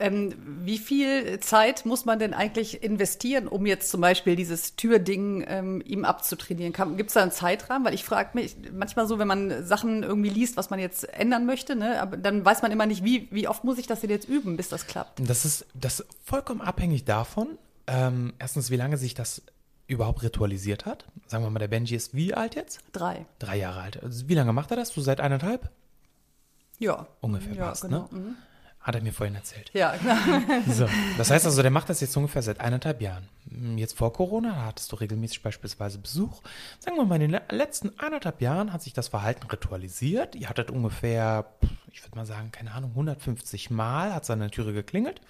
Ähm, 0.00 0.34
wie 0.64 0.78
viel 0.78 1.40
Zeit 1.40 1.84
muss 1.84 2.04
man 2.04 2.18
denn 2.18 2.32
eigentlich 2.32 2.82
investieren, 2.82 3.48
um 3.48 3.66
jetzt 3.66 3.90
zum 3.90 4.00
Beispiel 4.00 4.36
dieses 4.36 4.76
Türding 4.76 5.44
ähm, 5.46 5.82
ihm 5.84 6.04
abzutrainieren? 6.04 6.72
Gibt 6.96 7.10
es 7.10 7.14
da 7.14 7.22
einen 7.22 7.32
Zeitrahmen? 7.32 7.84
Weil 7.84 7.94
ich 7.94 8.04
frage 8.04 8.30
mich 8.34 8.56
manchmal 8.72 9.08
so, 9.08 9.18
wenn 9.18 9.26
man 9.26 9.66
Sachen 9.66 10.04
irgendwie 10.04 10.30
liest, 10.30 10.56
was 10.56 10.70
man 10.70 10.78
jetzt 10.78 11.12
ändern 11.14 11.46
möchte, 11.46 11.74
ne, 11.74 12.00
aber 12.00 12.16
dann 12.16 12.44
weiß 12.44 12.62
man 12.62 12.70
immer 12.70 12.86
nicht, 12.86 13.02
wie, 13.02 13.28
wie 13.32 13.48
oft 13.48 13.64
muss 13.64 13.78
ich 13.78 13.86
das 13.86 14.00
denn 14.00 14.10
jetzt 14.10 14.28
üben, 14.28 14.56
bis 14.56 14.68
das 14.68 14.86
klappt? 14.86 15.20
Das 15.28 15.44
ist, 15.44 15.66
das 15.74 16.00
ist 16.00 16.08
vollkommen 16.22 16.60
abhängig 16.60 17.04
davon, 17.04 17.58
ähm, 17.88 18.34
erstens, 18.38 18.70
wie 18.70 18.76
lange 18.76 18.98
sich 18.98 19.14
das 19.14 19.42
überhaupt 19.88 20.22
ritualisiert 20.22 20.86
hat. 20.86 21.06
Sagen 21.26 21.42
wir 21.42 21.50
mal, 21.50 21.58
der 21.58 21.68
Benji 21.68 21.96
ist 21.96 22.14
wie 22.14 22.34
alt 22.34 22.54
jetzt? 22.54 22.80
Drei. 22.92 23.26
Drei 23.40 23.56
Jahre 23.56 23.80
alt. 23.80 24.02
Also 24.02 24.28
wie 24.28 24.34
lange 24.34 24.52
macht 24.52 24.70
er 24.70 24.76
das? 24.76 24.90
So 24.90 25.00
seit 25.00 25.20
eineinhalb? 25.20 25.70
Ja. 26.78 27.08
Ungefähr 27.20 27.54
ja, 27.54 27.66
passt, 27.66 27.82
genau. 27.82 28.08
ne? 28.12 28.18
Mhm. 28.18 28.36
Hat 28.80 28.94
er 28.94 29.02
mir 29.02 29.12
vorhin 29.12 29.34
erzählt. 29.34 29.70
Ja, 29.74 29.96
klar. 29.96 30.18
So, 30.68 30.88
das 31.16 31.30
heißt 31.30 31.44
also, 31.46 31.62
der 31.62 31.70
macht 31.70 31.88
das 31.88 32.00
jetzt 32.00 32.16
ungefähr 32.16 32.42
seit 32.42 32.60
eineinhalb 32.60 33.02
Jahren. 33.02 33.28
Jetzt 33.76 33.96
vor 33.96 34.12
Corona, 34.12 34.52
da 34.52 34.64
hattest 34.66 34.92
du 34.92 34.96
regelmäßig 34.96 35.42
beispielsweise 35.42 35.98
Besuch. 35.98 36.42
Sagen 36.78 36.96
wir 36.96 37.04
mal, 37.04 37.20
in 37.20 37.32
den 37.32 37.40
letzten 37.50 37.98
eineinhalb 37.98 38.40
Jahren 38.40 38.72
hat 38.72 38.82
sich 38.82 38.92
das 38.92 39.08
Verhalten 39.08 39.46
ritualisiert. 39.48 40.36
Ihr 40.36 40.48
hattet 40.48 40.70
ungefähr, 40.70 41.46
ich 41.90 42.02
würde 42.04 42.16
mal 42.16 42.26
sagen, 42.26 42.52
keine 42.52 42.72
Ahnung, 42.72 42.90
150 42.90 43.70
Mal 43.70 44.14
hat 44.14 44.24
seine 44.24 44.50
Türe 44.50 44.72
geklingelt. 44.72 45.20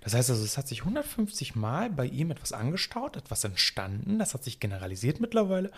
Das 0.00 0.14
heißt 0.14 0.30
also, 0.30 0.44
es 0.44 0.58
hat 0.58 0.68
sich 0.68 0.80
150 0.80 1.54
Mal 1.54 1.90
bei 1.90 2.06
ihm 2.06 2.30
etwas 2.30 2.52
angestaut, 2.52 3.16
etwas 3.16 3.44
entstanden, 3.44 4.18
das 4.18 4.34
hat 4.34 4.44
sich 4.44 4.60
generalisiert 4.60 5.20
mittlerweile 5.20 5.70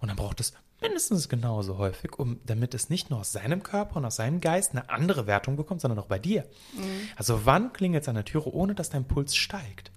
und 0.00 0.08
dann 0.08 0.16
braucht 0.16 0.40
es 0.40 0.52
mindestens 0.80 1.28
genauso 1.28 1.78
häufig, 1.78 2.18
um, 2.18 2.40
damit 2.44 2.74
es 2.74 2.90
nicht 2.90 3.10
nur 3.10 3.20
aus 3.20 3.32
seinem 3.32 3.62
Körper 3.62 3.96
und 3.96 4.04
aus 4.04 4.16
seinem 4.16 4.40
Geist 4.40 4.72
eine 4.72 4.90
andere 4.90 5.26
Wertung 5.26 5.56
bekommt, 5.56 5.80
sondern 5.80 5.98
auch 5.98 6.06
bei 6.06 6.18
dir. 6.18 6.42
Mhm. 6.74 7.08
Also 7.16 7.46
wann 7.46 7.72
klingelt 7.72 8.02
es 8.02 8.08
an 8.08 8.16
der 8.16 8.24
Türe, 8.24 8.52
ohne 8.52 8.74
dass 8.74 8.90
dein 8.90 9.06
Puls 9.06 9.34
steigt? 9.34 9.90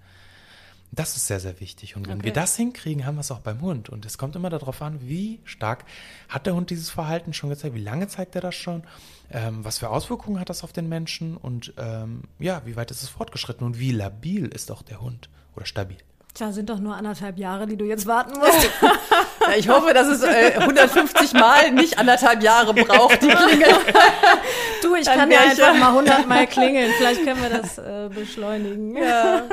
Das 0.90 1.16
ist 1.16 1.26
sehr, 1.26 1.40
sehr 1.40 1.60
wichtig. 1.60 1.96
Und 1.96 2.08
wenn 2.08 2.18
okay. 2.18 2.26
wir 2.26 2.32
das 2.32 2.56
hinkriegen, 2.56 3.04
haben 3.04 3.16
wir 3.16 3.20
es 3.20 3.30
auch 3.30 3.40
beim 3.40 3.60
Hund. 3.60 3.88
Und 3.88 4.06
es 4.06 4.16
kommt 4.16 4.36
immer 4.36 4.50
darauf 4.50 4.80
an, 4.80 4.98
wie 5.02 5.40
stark 5.44 5.84
hat 6.28 6.46
der 6.46 6.54
Hund 6.54 6.70
dieses 6.70 6.88
Verhalten 6.88 7.32
schon 7.32 7.50
gezeigt, 7.50 7.74
wie 7.74 7.82
lange 7.82 8.08
zeigt 8.08 8.34
er 8.34 8.40
das 8.40 8.54
schon, 8.54 8.84
ähm, 9.30 9.64
was 9.64 9.78
für 9.78 9.90
Auswirkungen 9.90 10.40
hat 10.40 10.48
das 10.48 10.64
auf 10.64 10.72
den 10.72 10.88
Menschen 10.88 11.36
und 11.36 11.74
ähm, 11.76 12.22
ja, 12.38 12.62
wie 12.64 12.76
weit 12.76 12.90
ist 12.90 13.02
es 13.02 13.08
fortgeschritten 13.10 13.66
und 13.66 13.78
wie 13.78 13.92
labil 13.92 14.46
ist 14.46 14.70
auch 14.70 14.82
der 14.82 15.00
Hund 15.00 15.28
oder 15.54 15.66
stabil. 15.66 15.98
Tja, 16.34 16.52
sind 16.52 16.70
doch 16.70 16.78
nur 16.78 16.94
anderthalb 16.94 17.38
Jahre, 17.38 17.66
die 17.66 17.76
du 17.76 17.84
jetzt 17.84 18.06
warten 18.06 18.38
musst. 18.38 18.70
ja, 18.82 19.56
ich 19.56 19.68
hoffe, 19.68 19.92
dass 19.92 20.06
es 20.06 20.22
äh, 20.22 20.52
150 20.58 21.32
Mal 21.32 21.72
nicht 21.72 21.98
anderthalb 21.98 22.42
Jahre 22.42 22.74
braucht, 22.74 23.22
die 23.22 23.28
Klingel. 23.28 23.68
du, 24.82 24.94
ich 24.94 25.06
Dann 25.06 25.18
kann 25.18 25.30
ja 25.30 25.40
einfach 25.40 25.74
mal 25.74 25.88
100 25.88 26.28
Mal 26.28 26.46
klingeln. 26.46 26.92
Vielleicht 26.96 27.24
können 27.24 27.42
wir 27.42 27.50
das 27.50 27.78
äh, 27.78 28.08
beschleunigen. 28.14 28.96
Ja. 29.08 29.44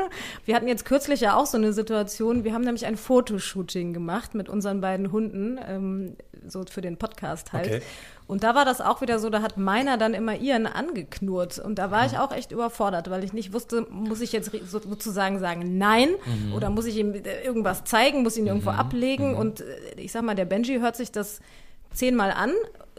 Wir 0.45 0.55
hatten 0.55 0.67
jetzt 0.67 0.85
kürzlich 0.85 1.21
ja 1.21 1.35
auch 1.35 1.45
so 1.45 1.57
eine 1.57 1.71
Situation. 1.71 2.43
Wir 2.43 2.53
haben 2.53 2.63
nämlich 2.63 2.85
ein 2.85 2.97
Fotoshooting 2.97 3.93
gemacht 3.93 4.33
mit 4.33 4.49
unseren 4.49 4.81
beiden 4.81 5.11
Hunden, 5.11 5.59
ähm, 5.65 6.17
so 6.47 6.63
für 6.69 6.81
den 6.81 6.97
Podcast 6.97 7.53
halt. 7.53 7.67
Okay. 7.67 7.81
Und 8.27 8.43
da 8.43 8.55
war 8.55 8.65
das 8.65 8.81
auch 8.81 9.01
wieder 9.01 9.19
so, 9.19 9.29
da 9.29 9.41
hat 9.41 9.57
meiner 9.57 9.97
dann 9.97 10.13
immer 10.13 10.35
ihren 10.35 10.65
angeknurrt. 10.65 11.59
Und 11.59 11.75
da 11.77 11.91
war 11.91 12.05
ich 12.05 12.17
auch 12.17 12.31
echt 12.31 12.51
überfordert, 12.51 13.09
weil 13.09 13.23
ich 13.23 13.33
nicht 13.33 13.53
wusste, 13.53 13.85
muss 13.91 14.21
ich 14.21 14.31
jetzt 14.31 14.51
sozusagen 14.67 15.39
sagen 15.39 15.77
Nein 15.77 16.09
mhm. 16.25 16.53
oder 16.53 16.69
muss 16.69 16.85
ich 16.85 16.97
ihm 16.97 17.13
irgendwas 17.13 17.83
zeigen, 17.83 18.23
muss 18.23 18.37
ihn 18.37 18.47
irgendwo 18.47 18.71
mhm. 18.71 18.79
ablegen. 18.79 19.31
Mhm. 19.31 19.37
Und 19.37 19.61
äh, 19.61 19.65
ich 19.97 20.11
sag 20.11 20.23
mal, 20.23 20.35
der 20.35 20.45
Benji 20.45 20.79
hört 20.79 20.95
sich 20.95 21.11
das 21.11 21.39
zehnmal 21.93 22.31
an, 22.31 22.51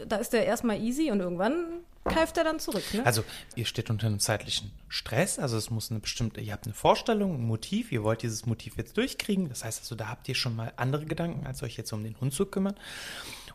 da 0.07 0.17
ist 0.17 0.33
der 0.33 0.45
erstmal 0.45 0.79
easy 0.81 1.11
und 1.11 1.19
irgendwann 1.19 1.81
keift 2.05 2.37
er 2.37 2.43
dann 2.43 2.59
zurück. 2.59 2.83
Ne? 2.93 3.05
Also 3.05 3.23
ihr 3.55 3.65
steht 3.65 3.89
unter 3.89 4.07
einem 4.07 4.19
zeitlichen 4.19 4.71
Stress, 4.87 5.39
also 5.39 5.57
es 5.57 5.69
muss 5.69 5.91
eine 5.91 5.99
bestimmte, 5.99 6.41
ihr 6.41 6.53
habt 6.53 6.65
eine 6.65 6.73
Vorstellung, 6.73 7.35
ein 7.35 7.45
Motiv, 7.45 7.91
ihr 7.91 8.03
wollt 8.03 8.23
dieses 8.23 8.45
Motiv 8.45 8.77
jetzt 8.77 8.97
durchkriegen. 8.97 9.49
Das 9.49 9.63
heißt 9.63 9.81
also, 9.81 9.95
da 9.95 10.07
habt 10.07 10.27
ihr 10.29 10.35
schon 10.35 10.55
mal 10.55 10.71
andere 10.77 11.05
Gedanken, 11.05 11.45
als 11.45 11.61
euch 11.63 11.77
jetzt 11.77 11.91
um 11.93 12.03
den 12.03 12.19
Hund 12.19 12.33
zu 12.33 12.45
kümmern. 12.45 12.75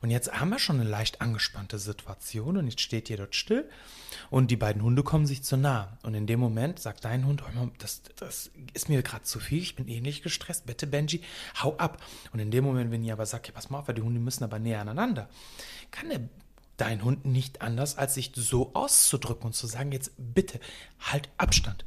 Und 0.03 0.11
jetzt 0.11 0.33
haben 0.33 0.51
wir 0.51 0.59
schon 0.59 0.81
eine 0.81 0.89
leicht 0.89 1.21
angespannte 1.21 1.79
Situation 1.79 2.57
und 2.57 2.67
jetzt 2.69 2.81
steht 2.81 3.09
ihr 3.09 3.17
dort 3.17 3.37
still 3.37 3.69
und 4.31 4.51
die 4.51 4.57
beiden 4.57 4.83
Hunde 4.83 5.05
kommen 5.05 5.27
sich 5.27 5.43
zu 5.45 5.57
nah. 5.57 5.97
Und 6.03 6.15
in 6.15 6.27
dem 6.27 6.41
Moment 6.41 6.81
sagt 6.81 7.05
dein 7.05 7.25
Hund, 7.25 7.43
oh, 7.43 7.69
das, 7.79 8.03
das 8.17 8.51
ist 8.75 8.89
mir 8.89 9.03
gerade 9.03 9.23
zu 9.23 9.39
viel, 9.39 9.63
ich 9.63 9.77
bin 9.77 9.89
ähnlich 9.89 10.19
eh 10.19 10.23
gestresst, 10.23 10.67
bitte 10.67 10.89
Benji, 10.89 11.23
hau 11.63 11.77
ab. 11.77 12.03
Und 12.33 12.41
in 12.41 12.51
dem 12.51 12.65
Moment, 12.65 12.91
wenn 12.91 13.05
ihr 13.05 13.13
aber 13.13 13.27
sagt, 13.27 13.47
ja, 13.47 13.55
pass 13.55 13.71
mal 13.71 13.79
auf, 13.79 13.87
die 13.87 14.03
Hunde 14.03 14.21
müssen 14.21 14.45
aber 14.45 14.59
näher 14.59 14.81
aneinander, 14.81 15.29
kann 15.91 16.09
der 16.09 16.21
dein 16.77 17.05
Hund 17.05 17.25
nicht 17.25 17.63
anders, 17.63 17.97
als 17.97 18.15
sich 18.15 18.33
so 18.35 18.73
auszudrücken 18.75 19.47
und 19.47 19.53
zu 19.53 19.69
sagen, 19.69 19.93
jetzt 19.93 20.11
bitte, 20.17 20.59
halt 20.99 21.29
Abstand. 21.37 21.85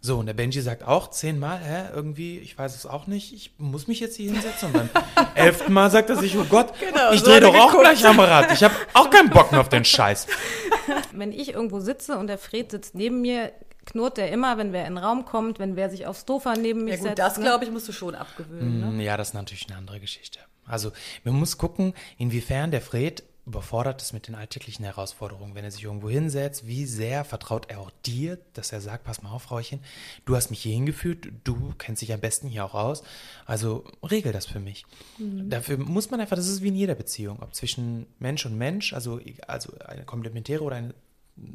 So, 0.00 0.18
und 0.18 0.26
der 0.26 0.34
Benji 0.34 0.60
sagt 0.60 0.86
auch 0.86 1.10
zehnmal, 1.10 1.58
hä, 1.58 1.94
irgendwie, 1.94 2.38
ich 2.38 2.56
weiß 2.56 2.74
es 2.74 2.86
auch 2.86 3.06
nicht, 3.06 3.32
ich 3.32 3.52
muss 3.58 3.88
mich 3.88 4.00
jetzt 4.00 4.16
hier 4.16 4.32
hinsetzen. 4.32 4.72
Und 4.72 4.92
beim 4.92 5.04
elften 5.34 5.72
Mal 5.72 5.90
sagt 5.90 6.10
er 6.10 6.16
sich, 6.16 6.36
oh 6.36 6.44
Gott, 6.44 6.72
genau, 6.78 7.12
ich 7.12 7.20
so 7.20 7.26
drehe 7.26 7.40
doch 7.40 7.54
auch 7.54 7.72
geguckt. 7.72 7.82
gleich 7.82 8.06
am 8.06 8.20
Rad. 8.20 8.52
Ich 8.52 8.62
habe 8.62 8.74
auch 8.94 9.10
keinen 9.10 9.30
Bock 9.30 9.50
mehr 9.50 9.60
auf 9.60 9.68
den 9.68 9.84
Scheiß. 9.84 10.26
Wenn 11.12 11.32
ich 11.32 11.54
irgendwo 11.54 11.80
sitze 11.80 12.16
und 12.16 12.28
der 12.28 12.38
Fred 12.38 12.70
sitzt 12.70 12.94
neben 12.94 13.20
mir, 13.20 13.52
knurrt 13.86 14.18
der 14.18 14.30
immer, 14.30 14.58
wenn 14.58 14.72
wer 14.72 14.86
in 14.86 14.94
den 14.94 15.02
Raum 15.02 15.24
kommt, 15.24 15.58
wenn 15.58 15.74
wer 15.74 15.88
sich 15.88 16.06
aufs 16.06 16.24
Sofa 16.26 16.54
neben 16.54 16.84
mich 16.84 16.94
ja, 16.94 16.98
gut, 16.98 17.06
setzt. 17.08 17.18
Das, 17.18 17.36
ne? 17.38 17.44
glaube 17.44 17.64
ich, 17.64 17.70
musst 17.70 17.88
du 17.88 17.92
schon 17.92 18.14
abgewöhnen. 18.14 18.96
Ne? 18.96 19.02
Ja, 19.02 19.16
das 19.16 19.28
ist 19.28 19.34
natürlich 19.34 19.66
eine 19.68 19.78
andere 19.78 19.98
Geschichte. 19.98 20.40
Also, 20.66 20.92
man 21.24 21.34
muss 21.34 21.56
gucken, 21.56 21.94
inwiefern 22.18 22.70
der 22.70 22.82
Fred 22.82 23.22
überfordert 23.48 24.02
ist 24.02 24.12
mit 24.12 24.28
den 24.28 24.34
alltäglichen 24.34 24.84
Herausforderungen. 24.84 25.54
Wenn 25.54 25.64
er 25.64 25.70
sich 25.70 25.82
irgendwo 25.82 26.08
hinsetzt, 26.08 26.66
wie 26.66 26.84
sehr 26.84 27.24
vertraut 27.24 27.70
er 27.70 27.80
auch 27.80 27.90
dir, 28.04 28.38
dass 28.52 28.72
er 28.72 28.80
sagt, 28.80 29.04
pass 29.04 29.22
mal 29.22 29.30
auf, 29.30 29.44
Frauchen, 29.44 29.80
du 30.26 30.36
hast 30.36 30.50
mich 30.50 30.60
hier 30.60 30.74
hingeführt, 30.74 31.28
du 31.44 31.74
kennst 31.78 32.02
dich 32.02 32.12
am 32.12 32.20
besten 32.20 32.48
hier 32.48 32.64
auch 32.64 32.74
aus, 32.74 33.02
also 33.46 33.84
regel 34.08 34.32
das 34.32 34.46
für 34.46 34.60
mich. 34.60 34.84
Mhm. 35.18 35.48
Dafür 35.48 35.78
muss 35.78 36.10
man 36.10 36.20
einfach, 36.20 36.36
das 36.36 36.46
ist 36.46 36.62
wie 36.62 36.68
in 36.68 36.76
jeder 36.76 36.94
Beziehung, 36.94 37.42
ob 37.42 37.54
zwischen 37.54 38.06
Mensch 38.18 38.44
und 38.44 38.56
Mensch, 38.56 38.92
also, 38.92 39.20
also 39.46 39.72
eine 39.78 40.04
komplementäre 40.04 40.62
oder 40.62 40.76
eine 40.76 40.94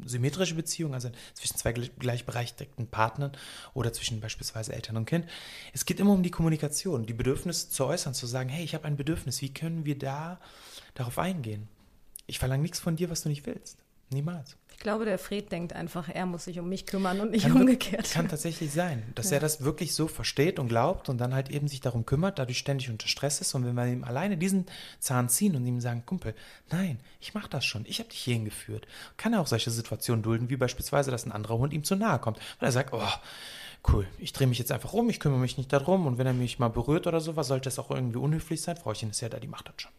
symmetrische 0.04 0.54
Beziehung, 0.54 0.94
also 0.94 1.10
zwischen 1.34 1.56
zwei 1.56 1.72
gleichberechtigten 1.72 2.88
Partnern 2.88 3.32
oder 3.74 3.92
zwischen 3.92 4.20
beispielsweise 4.20 4.72
Eltern 4.72 4.96
und 4.96 5.06
Kind. 5.06 5.26
Es 5.72 5.84
geht 5.84 6.00
immer 6.00 6.12
um 6.12 6.22
die 6.22 6.30
Kommunikation, 6.30 7.06
die 7.06 7.12
Bedürfnisse 7.12 7.68
zu 7.68 7.84
äußern, 7.84 8.14
zu 8.14 8.26
sagen, 8.26 8.48
hey, 8.48 8.64
ich 8.64 8.74
habe 8.74 8.86
ein 8.86 8.96
Bedürfnis, 8.96 9.42
wie 9.42 9.52
können 9.52 9.84
wir 9.84 9.98
da 9.98 10.40
darauf 10.94 11.18
eingehen? 11.18 11.68
Ich 12.26 12.38
verlange 12.38 12.62
nichts 12.62 12.80
von 12.80 12.96
dir, 12.96 13.10
was 13.10 13.22
du 13.22 13.28
nicht 13.28 13.46
willst. 13.46 13.78
Niemals. 14.10 14.56
Ich 14.72 14.80
glaube, 14.80 15.04
der 15.04 15.18
Fred 15.18 15.50
denkt 15.50 15.72
einfach, 15.72 16.08
er 16.08 16.26
muss 16.26 16.44
sich 16.44 16.58
um 16.58 16.68
mich 16.68 16.84
kümmern 16.84 17.20
und 17.20 17.30
nicht 17.30 17.44
kann, 17.44 17.52
umgekehrt. 17.52 18.10
Kann 18.10 18.28
tatsächlich 18.28 18.72
sein, 18.72 19.02
dass 19.14 19.30
ja. 19.30 19.36
er 19.36 19.40
das 19.40 19.62
wirklich 19.62 19.94
so 19.94 20.08
versteht 20.08 20.58
und 20.58 20.68
glaubt 20.68 21.08
und 21.08 21.18
dann 21.18 21.32
halt 21.32 21.48
eben 21.48 21.68
sich 21.68 21.80
darum 21.80 22.04
kümmert, 22.04 22.38
dadurch 22.38 22.58
ständig 22.58 22.90
unter 22.90 23.08
Stress 23.08 23.40
ist. 23.40 23.54
Und 23.54 23.64
wenn 23.64 23.74
wir 23.74 23.86
ihm 23.86 24.04
alleine 24.04 24.36
diesen 24.36 24.66
Zahn 24.98 25.28
ziehen 25.28 25.56
und 25.56 25.64
ihm 25.66 25.80
sagen, 25.80 26.04
Kumpel, 26.04 26.34
nein, 26.70 26.98
ich 27.20 27.34
mache 27.34 27.48
das 27.48 27.64
schon, 27.64 27.86
ich 27.86 27.98
habe 27.98 28.10
dich 28.10 28.18
hierhin 28.18 28.44
geführt, 28.44 28.86
kann 29.16 29.32
er 29.32 29.40
auch 29.40 29.46
solche 29.46 29.70
Situationen 29.70 30.22
dulden, 30.22 30.50
wie 30.50 30.56
beispielsweise, 30.56 31.10
dass 31.10 31.24
ein 31.24 31.32
anderer 31.32 31.58
Hund 31.58 31.72
ihm 31.72 31.84
zu 31.84 31.94
nahe 31.94 32.18
kommt, 32.18 32.38
weil 32.58 32.68
er 32.68 32.72
sagt, 32.72 32.92
oh, 32.92 33.08
cool, 33.92 34.06
ich 34.18 34.32
drehe 34.32 34.48
mich 34.48 34.58
jetzt 34.58 34.72
einfach 34.72 34.92
um, 34.92 35.08
ich 35.08 35.20
kümmere 35.20 35.40
mich 35.40 35.56
nicht 35.56 35.72
darum 35.72 36.06
und 36.06 36.18
wenn 36.18 36.26
er 36.26 36.34
mich 36.34 36.58
mal 36.58 36.68
berührt 36.68 37.06
oder 37.06 37.20
sowas, 37.20 37.46
sollte 37.46 37.68
es 37.68 37.78
auch 37.78 37.90
irgendwie 37.90 38.18
unhöflich 38.18 38.60
sein. 38.60 38.76
Frauchen 38.76 39.10
ist 39.10 39.20
ja 39.20 39.28
da, 39.28 39.38
die 39.38 39.48
macht 39.48 39.68
das 39.68 39.74
schon. 39.78 39.92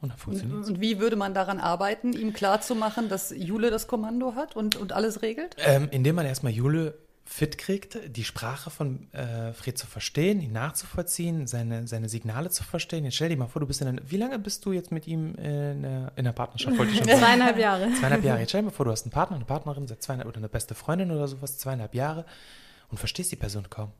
Und, 0.00 0.14
und 0.24 0.80
wie 0.80 0.98
würde 0.98 1.16
man 1.16 1.34
daran 1.34 1.60
arbeiten, 1.60 2.14
ihm 2.14 2.32
klarzumachen, 2.32 3.08
dass 3.08 3.34
Jule 3.36 3.70
das 3.70 3.86
Kommando 3.86 4.34
hat 4.34 4.56
und, 4.56 4.76
und 4.76 4.92
alles 4.92 5.20
regelt? 5.20 5.56
Ähm, 5.58 5.88
indem 5.90 6.14
man 6.16 6.24
erstmal 6.24 6.52
Jule 6.52 6.94
fit 7.30 7.58
kriegt, 7.58 7.96
die 8.16 8.24
Sprache 8.24 8.70
von 8.70 9.12
äh, 9.12 9.52
Fred 9.52 9.78
zu 9.78 9.86
verstehen, 9.86 10.40
ihn 10.40 10.50
nachzuvollziehen, 10.52 11.46
seine, 11.46 11.86
seine 11.86 12.08
Signale 12.08 12.50
zu 12.50 12.64
verstehen. 12.64 13.04
Jetzt 13.04 13.14
stell 13.14 13.28
dir 13.28 13.36
mal 13.36 13.46
vor, 13.46 13.60
du 13.60 13.66
bist 13.66 13.80
in 13.82 13.86
einer, 13.86 14.00
wie 14.04 14.16
lange 14.16 14.38
bist 14.40 14.64
du 14.64 14.72
jetzt 14.72 14.90
mit 14.90 15.06
ihm 15.06 15.36
in 15.36 15.82
der, 15.82 16.12
in 16.16 16.24
der 16.24 16.32
Partnerschaft? 16.32 16.76
zweieinhalb 17.04 17.56
Jahre. 17.56 17.92
Zweieinhalb 17.92 18.24
Jahre. 18.24 18.40
Jetzt 18.40 18.50
stell 18.50 18.62
dir 18.62 18.66
mal 18.66 18.72
vor, 18.72 18.86
du 18.86 18.90
hast 18.90 19.04
einen 19.04 19.12
Partner, 19.12 19.36
eine 19.36 19.44
Partnerin, 19.44 19.86
seit 19.86 20.02
zweieinhalb, 20.02 20.28
oder 20.28 20.38
eine 20.38 20.48
beste 20.48 20.74
Freundin 20.74 21.12
oder 21.12 21.28
sowas, 21.28 21.56
zweieinhalb 21.58 21.94
Jahre 21.94 22.24
und 22.88 22.98
verstehst 22.98 23.30
die 23.30 23.36
Person 23.36 23.70
kaum. 23.70 23.92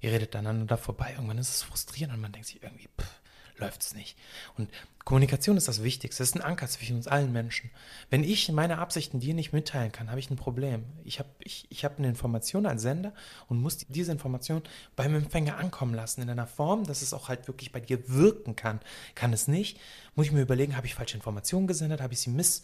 Ihr 0.00 0.12
redet 0.12 0.34
dann 0.34 0.46
aneinander 0.46 0.76
vorbei. 0.76 1.12
Irgendwann 1.14 1.38
ist 1.38 1.48
es 1.48 1.62
frustrierend 1.62 2.14
und 2.14 2.20
man 2.20 2.32
denkt 2.32 2.48
sich 2.48 2.62
irgendwie, 2.62 2.88
pff, 3.00 3.20
läuft 3.58 3.82
es 3.82 3.94
nicht. 3.94 4.16
Und 4.56 4.70
Kommunikation 5.04 5.56
ist 5.56 5.68
das 5.68 5.84
Wichtigste. 5.84 6.22
Es 6.22 6.30
ist 6.30 6.34
ein 6.34 6.42
Anker 6.42 6.66
zwischen 6.66 6.96
uns 6.96 7.06
allen 7.06 7.32
Menschen. 7.32 7.70
Wenn 8.10 8.24
ich 8.24 8.50
meine 8.50 8.78
Absichten 8.78 9.20
dir 9.20 9.34
nicht 9.34 9.52
mitteilen 9.52 9.92
kann, 9.92 10.10
habe 10.10 10.18
ich 10.18 10.30
ein 10.30 10.36
Problem. 10.36 10.84
Ich 11.04 11.20
habe 11.20 11.28
ich, 11.38 11.66
ich 11.70 11.84
hab 11.84 11.98
eine 11.98 12.08
Information 12.08 12.66
als 12.66 12.82
Sender 12.82 13.12
und 13.48 13.60
muss 13.60 13.78
diese 13.88 14.10
Information 14.10 14.62
beim 14.96 15.14
Empfänger 15.14 15.58
ankommen 15.58 15.94
lassen 15.94 16.22
in 16.22 16.30
einer 16.30 16.48
Form, 16.48 16.84
dass 16.84 17.02
es 17.02 17.14
auch 17.14 17.28
halt 17.28 17.46
wirklich 17.46 17.70
bei 17.70 17.80
dir 17.80 18.08
wirken 18.08 18.56
kann. 18.56 18.80
Kann 19.14 19.32
es 19.32 19.46
nicht, 19.46 19.78
muss 20.16 20.26
ich 20.26 20.32
mir 20.32 20.42
überlegen, 20.42 20.76
habe 20.76 20.86
ich 20.86 20.96
falsche 20.96 21.16
Informationen 21.16 21.68
gesendet, 21.68 22.00
habe 22.00 22.12
ich 22.12 22.20
sie 22.20 22.30
miss 22.30 22.62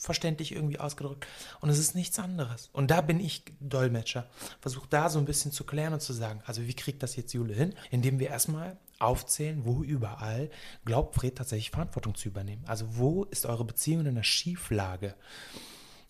verständlich 0.00 0.52
irgendwie 0.52 0.78
ausgedrückt. 0.78 1.26
Und 1.60 1.68
es 1.68 1.78
ist 1.78 1.94
nichts 1.94 2.18
anderes. 2.18 2.70
Und 2.72 2.90
da 2.90 3.02
bin 3.02 3.20
ich 3.20 3.42
Dolmetscher. 3.60 4.26
Versuche 4.60 4.86
da 4.88 5.10
so 5.10 5.18
ein 5.18 5.26
bisschen 5.26 5.52
zu 5.52 5.64
klären 5.64 5.92
und 5.92 6.00
zu 6.00 6.12
sagen, 6.12 6.40
also 6.46 6.66
wie 6.66 6.74
kriegt 6.74 7.02
das 7.02 7.16
jetzt 7.16 7.34
Jule 7.34 7.52
hin? 7.52 7.74
Indem 7.90 8.18
wir 8.18 8.28
erstmal 8.28 8.78
aufzählen, 9.00 9.64
wo 9.64 9.82
überall 9.82 10.50
glaubt 10.84 11.14
Fred 11.14 11.36
tatsächlich 11.36 11.70
Verantwortung 11.70 12.14
zu 12.14 12.28
übernehmen. 12.28 12.64
Also 12.66 12.96
wo 12.96 13.24
ist 13.24 13.46
eure 13.46 13.64
Beziehung 13.64 14.02
in 14.02 14.08
einer 14.08 14.24
Schieflage? 14.24 15.14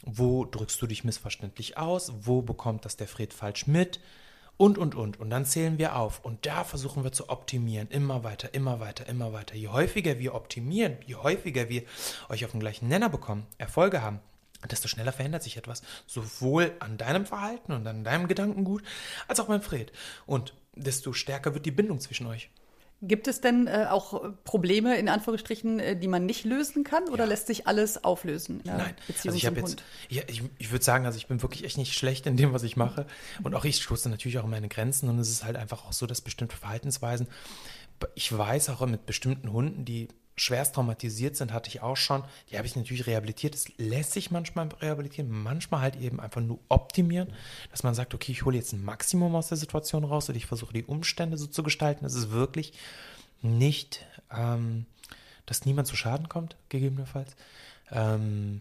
Wo 0.02 0.44
drückst 0.44 0.80
du 0.80 0.86
dich 0.86 1.04
missverständlich 1.04 1.76
aus? 1.76 2.12
Wo 2.22 2.42
bekommt 2.42 2.84
das 2.84 2.96
der 2.96 3.08
Fred 3.08 3.34
falsch 3.34 3.66
mit? 3.66 4.00
und, 4.60 4.76
und, 4.76 4.94
und. 4.94 5.18
Und 5.18 5.30
dann 5.30 5.46
zählen 5.46 5.78
wir 5.78 5.96
auf. 5.96 6.22
Und 6.22 6.44
da 6.44 6.64
versuchen 6.64 7.02
wir 7.02 7.12
zu 7.12 7.30
optimieren. 7.30 7.88
Immer 7.88 8.24
weiter, 8.24 8.52
immer 8.52 8.78
weiter, 8.78 9.08
immer 9.08 9.32
weiter. 9.32 9.54
Je 9.54 9.68
häufiger 9.68 10.18
wir 10.18 10.34
optimieren, 10.34 10.98
je 11.06 11.14
häufiger 11.14 11.70
wir 11.70 11.84
euch 12.28 12.44
auf 12.44 12.50
den 12.50 12.60
gleichen 12.60 12.86
Nenner 12.86 13.08
bekommen, 13.08 13.46
Erfolge 13.56 14.02
haben, 14.02 14.20
desto 14.70 14.86
schneller 14.86 15.12
verändert 15.12 15.42
sich 15.42 15.56
etwas. 15.56 15.80
Sowohl 16.06 16.74
an 16.80 16.98
deinem 16.98 17.24
Verhalten 17.24 17.72
und 17.72 17.86
an 17.86 18.04
deinem 18.04 18.28
Gedankengut, 18.28 18.82
als 19.28 19.40
auch 19.40 19.46
beim 19.46 19.62
Fred. 19.62 19.92
Und 20.26 20.52
desto 20.74 21.14
stärker 21.14 21.54
wird 21.54 21.64
die 21.64 21.70
Bindung 21.70 21.98
zwischen 21.98 22.26
euch. 22.26 22.50
Gibt 23.02 23.28
es 23.28 23.40
denn 23.40 23.66
äh, 23.66 23.86
auch 23.88 24.22
Probleme, 24.44 24.96
in 24.98 25.08
Anführungsstrichen, 25.08 25.80
äh, 25.80 25.96
die 25.96 26.08
man 26.08 26.26
nicht 26.26 26.44
lösen 26.44 26.84
kann 26.84 27.08
oder 27.08 27.24
ja. 27.24 27.30
lässt 27.30 27.46
sich 27.46 27.66
alles 27.66 28.04
auflösen? 28.04 28.60
Nein, 28.64 28.94
also 29.24 29.36
ich 29.36 29.46
habe 29.46 29.60
jetzt, 29.60 29.82
ja, 30.10 30.22
ich, 30.26 30.42
ich 30.58 30.70
würde 30.70 30.84
sagen, 30.84 31.06
also 31.06 31.16
ich 31.16 31.26
bin 31.26 31.40
wirklich 31.40 31.64
echt 31.64 31.78
nicht 31.78 31.94
schlecht 31.94 32.26
in 32.26 32.36
dem, 32.36 32.52
was 32.52 32.62
ich 32.62 32.76
mache. 32.76 33.06
Und 33.42 33.54
auch 33.54 33.64
ich 33.64 33.76
stoße 33.76 34.10
natürlich 34.10 34.38
auch 34.38 34.44
an 34.44 34.50
meine 34.50 34.68
Grenzen 34.68 35.08
und 35.08 35.18
es 35.18 35.30
ist 35.30 35.44
halt 35.44 35.56
einfach 35.56 35.86
auch 35.86 35.94
so, 35.94 36.06
dass 36.06 36.20
bestimmte 36.20 36.56
Verhaltensweisen, 36.56 37.26
ich 38.14 38.36
weiß 38.36 38.68
auch 38.70 38.84
mit 38.86 39.06
bestimmten 39.06 39.52
Hunden, 39.52 39.84
die 39.84 40.08
schwerst 40.36 40.74
traumatisiert 40.74 41.36
sind, 41.36 41.52
hatte 41.52 41.68
ich 41.68 41.82
auch 41.82 41.96
schon. 41.96 42.24
Die 42.50 42.56
habe 42.56 42.66
ich 42.66 42.76
natürlich 42.76 43.06
rehabilitiert. 43.06 43.54
Es 43.54 43.68
lässt 43.76 44.12
sich 44.12 44.30
manchmal 44.30 44.68
rehabilitieren, 44.80 45.30
manchmal 45.30 45.82
halt 45.82 45.96
eben 45.96 46.18
einfach 46.20 46.40
nur 46.40 46.58
optimieren, 46.68 47.32
dass 47.70 47.82
man 47.82 47.94
sagt, 47.94 48.14
okay, 48.14 48.32
ich 48.32 48.44
hole 48.44 48.56
jetzt 48.56 48.72
ein 48.72 48.84
Maximum 48.84 49.34
aus 49.34 49.48
der 49.48 49.58
Situation 49.58 50.04
raus 50.04 50.28
und 50.28 50.36
ich 50.36 50.46
versuche 50.46 50.72
die 50.72 50.84
Umstände 50.84 51.36
so 51.36 51.46
zu 51.46 51.62
gestalten, 51.62 52.04
dass 52.04 52.14
es 52.14 52.30
wirklich 52.30 52.72
nicht, 53.42 54.06
ähm, 54.34 54.86
dass 55.46 55.66
niemand 55.66 55.88
zu 55.88 55.96
Schaden 55.96 56.28
kommt, 56.28 56.56
gegebenenfalls. 56.68 57.36
Ähm, 57.90 58.60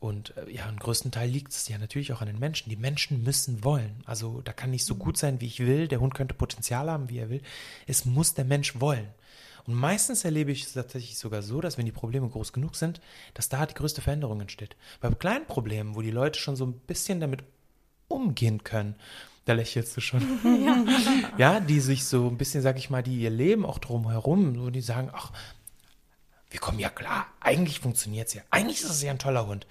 und 0.00 0.36
äh, 0.36 0.50
ja, 0.50 0.68
im 0.68 0.78
größten 0.78 1.10
Teil 1.10 1.28
liegt 1.28 1.52
es 1.52 1.68
ja 1.68 1.78
natürlich 1.78 2.12
auch 2.12 2.20
an 2.20 2.28
den 2.28 2.38
Menschen. 2.38 2.70
Die 2.70 2.76
Menschen 2.76 3.24
müssen 3.24 3.64
wollen. 3.64 4.02
Also 4.06 4.40
da 4.42 4.52
kann 4.52 4.70
nicht 4.70 4.84
so 4.84 4.94
gut 4.94 5.16
sein, 5.16 5.40
wie 5.40 5.46
ich 5.46 5.60
will. 5.60 5.88
Der 5.88 6.00
Hund 6.00 6.14
könnte 6.14 6.34
Potenzial 6.34 6.90
haben, 6.90 7.08
wie 7.08 7.18
er 7.18 7.30
will. 7.30 7.42
Es 7.86 8.04
muss 8.04 8.34
der 8.34 8.44
Mensch 8.44 8.80
wollen. 8.80 9.08
Und 9.68 9.74
meistens 9.74 10.24
erlebe 10.24 10.50
ich 10.50 10.64
es 10.64 10.72
tatsächlich 10.72 11.18
sogar 11.18 11.42
so, 11.42 11.60
dass 11.60 11.76
wenn 11.76 11.84
die 11.84 11.92
Probleme 11.92 12.26
groß 12.26 12.54
genug 12.54 12.74
sind, 12.74 13.02
dass 13.34 13.50
da 13.50 13.66
die 13.66 13.74
größte 13.74 14.00
Veränderung 14.00 14.40
entsteht. 14.40 14.76
Bei 14.98 15.10
kleinen 15.10 15.46
Problemen, 15.46 15.94
wo 15.94 16.00
die 16.00 16.10
Leute 16.10 16.40
schon 16.40 16.56
so 16.56 16.64
ein 16.64 16.72
bisschen 16.72 17.20
damit 17.20 17.44
umgehen 18.08 18.64
können, 18.64 18.94
da 19.44 19.52
lächelst 19.52 19.94
du 19.94 20.00
schon. 20.00 20.22
Ja. 20.64 20.84
ja, 21.36 21.60
die 21.60 21.80
sich 21.80 22.06
so 22.06 22.28
ein 22.28 22.38
bisschen, 22.38 22.62
sag 22.62 22.78
ich 22.78 22.88
mal, 22.88 23.02
die 23.02 23.20
ihr 23.20 23.28
Leben 23.28 23.66
auch 23.66 23.76
drumherum, 23.76 24.58
wo 24.58 24.70
die 24.70 24.80
sagen, 24.80 25.10
ach, 25.12 25.32
wir 26.48 26.60
kommen 26.60 26.78
ja 26.78 26.88
klar, 26.88 27.26
eigentlich 27.40 27.80
funktioniert 27.80 28.28
es 28.28 28.34
ja, 28.34 28.42
eigentlich 28.50 28.80
ist 28.80 28.88
es 28.88 29.02
ja 29.02 29.10
ein 29.10 29.18
toller 29.18 29.46
Hund. 29.46 29.66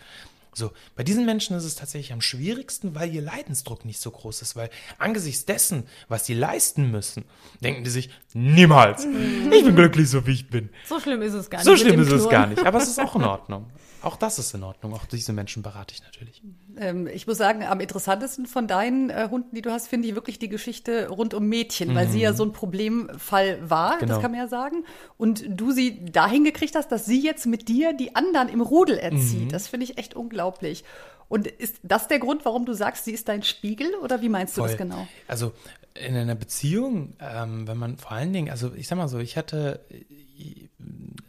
So, 0.57 0.71
bei 0.95 1.03
diesen 1.03 1.23
Menschen 1.27 1.55
ist 1.55 1.65
es 1.65 1.75
tatsächlich 1.75 2.11
am 2.13 2.21
schwierigsten, 2.21 2.95
weil 2.95 3.13
ihr 3.13 3.21
Leidensdruck 3.21 3.85
nicht 3.85 4.01
so 4.01 4.09
groß 4.09 4.41
ist, 4.41 4.55
weil 4.55 4.71
angesichts 4.97 5.45
dessen, 5.45 5.83
was 6.07 6.25
sie 6.25 6.33
leisten 6.33 6.89
müssen, 6.89 7.25
denken 7.61 7.83
die 7.83 7.91
sich, 7.91 8.09
niemals, 8.33 9.05
ich 9.05 9.63
bin 9.63 9.75
glücklich 9.75 10.09
so, 10.09 10.25
wie 10.25 10.31
ich 10.31 10.49
bin. 10.49 10.69
So 10.89 10.99
schlimm 10.99 11.21
ist 11.21 11.33
es 11.33 11.51
gar 11.51 11.59
nicht. 11.59 11.65
So 11.65 11.77
schlimm 11.77 11.99
ist 11.99 12.11
es 12.11 12.27
gar 12.27 12.47
nicht, 12.47 12.65
aber 12.65 12.79
es 12.79 12.87
ist 12.87 12.99
auch 12.99 13.15
in 13.15 13.23
Ordnung. 13.23 13.67
Auch 14.01 14.15
das 14.15 14.39
ist 14.39 14.53
in 14.53 14.63
Ordnung. 14.63 14.93
Auch 14.93 15.05
diese 15.05 15.33
Menschen 15.33 15.63
berate 15.63 15.93
ich 15.93 16.03
natürlich. 16.03 16.41
Ähm, 16.77 17.07
ich 17.07 17.27
muss 17.27 17.37
sagen, 17.37 17.63
am 17.63 17.79
interessantesten 17.79 18.45
von 18.45 18.67
deinen 18.67 19.09
äh, 19.09 19.27
Hunden, 19.29 19.55
die 19.55 19.61
du 19.61 19.71
hast, 19.71 19.87
finde 19.87 20.07
ich 20.07 20.15
wirklich 20.15 20.39
die 20.39 20.49
Geschichte 20.49 21.09
rund 21.09 21.33
um 21.33 21.47
Mädchen, 21.47 21.89
mhm. 21.89 21.95
weil 21.95 22.07
sie 22.07 22.21
ja 22.21 22.31
mhm. 22.31 22.35
so 22.35 22.43
ein 22.45 22.51
Problemfall 22.53 23.69
war, 23.69 23.97
genau. 23.97 24.13
das 24.13 24.21
kann 24.21 24.31
man 24.31 24.39
ja 24.39 24.47
sagen. 24.47 24.83
Und 25.17 25.45
du 25.47 25.71
sie 25.71 26.05
dahin 26.05 26.43
gekriegt 26.43 26.75
hast, 26.75 26.91
dass 26.91 27.05
sie 27.05 27.21
jetzt 27.21 27.45
mit 27.45 27.67
dir 27.67 27.93
die 27.93 28.15
anderen 28.15 28.49
im 28.49 28.61
Rudel 28.61 28.97
erzieht. 28.97 29.45
Mhm. 29.45 29.49
Das 29.49 29.67
finde 29.67 29.85
ich 29.85 29.97
echt 29.97 30.15
unglaublich. 30.15 30.83
Und 31.29 31.47
ist 31.47 31.79
das 31.83 32.07
der 32.07 32.19
Grund, 32.19 32.45
warum 32.45 32.65
du 32.65 32.73
sagst, 32.73 33.05
sie 33.05 33.11
ist 33.11 33.27
dein 33.27 33.43
Spiegel 33.43 33.93
oder 34.01 34.21
wie 34.21 34.29
meinst 34.29 34.55
du 34.55 34.61
Voll. 34.61 34.69
das 34.69 34.77
genau? 34.77 35.07
Also 35.27 35.53
in 35.93 36.15
einer 36.15 36.35
Beziehung, 36.35 37.15
ähm, 37.19 37.67
wenn 37.67 37.77
man 37.77 37.97
vor 37.97 38.11
allen 38.11 38.31
Dingen, 38.31 38.49
also 38.49 38.73
ich 38.73 38.87
sag 38.87 38.97
mal 38.97 39.07
so, 39.07 39.19
ich 39.19 39.35
hatte 39.35 39.81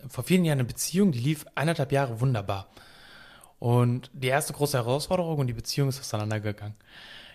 vor 0.08 0.24
vielen 0.24 0.44
Jahren 0.44 0.58
eine 0.58 0.68
Beziehung, 0.68 1.12
die 1.12 1.18
lief 1.18 1.46
eineinhalb 1.54 1.90
Jahre 1.90 2.20
wunderbar. 2.20 2.68
Und 3.58 4.10
die 4.12 4.28
erste 4.28 4.52
große 4.52 4.76
Herausforderung 4.76 5.38
und 5.38 5.46
die 5.48 5.52
Beziehung 5.52 5.88
ist 5.88 5.98
auseinandergegangen 5.98 6.76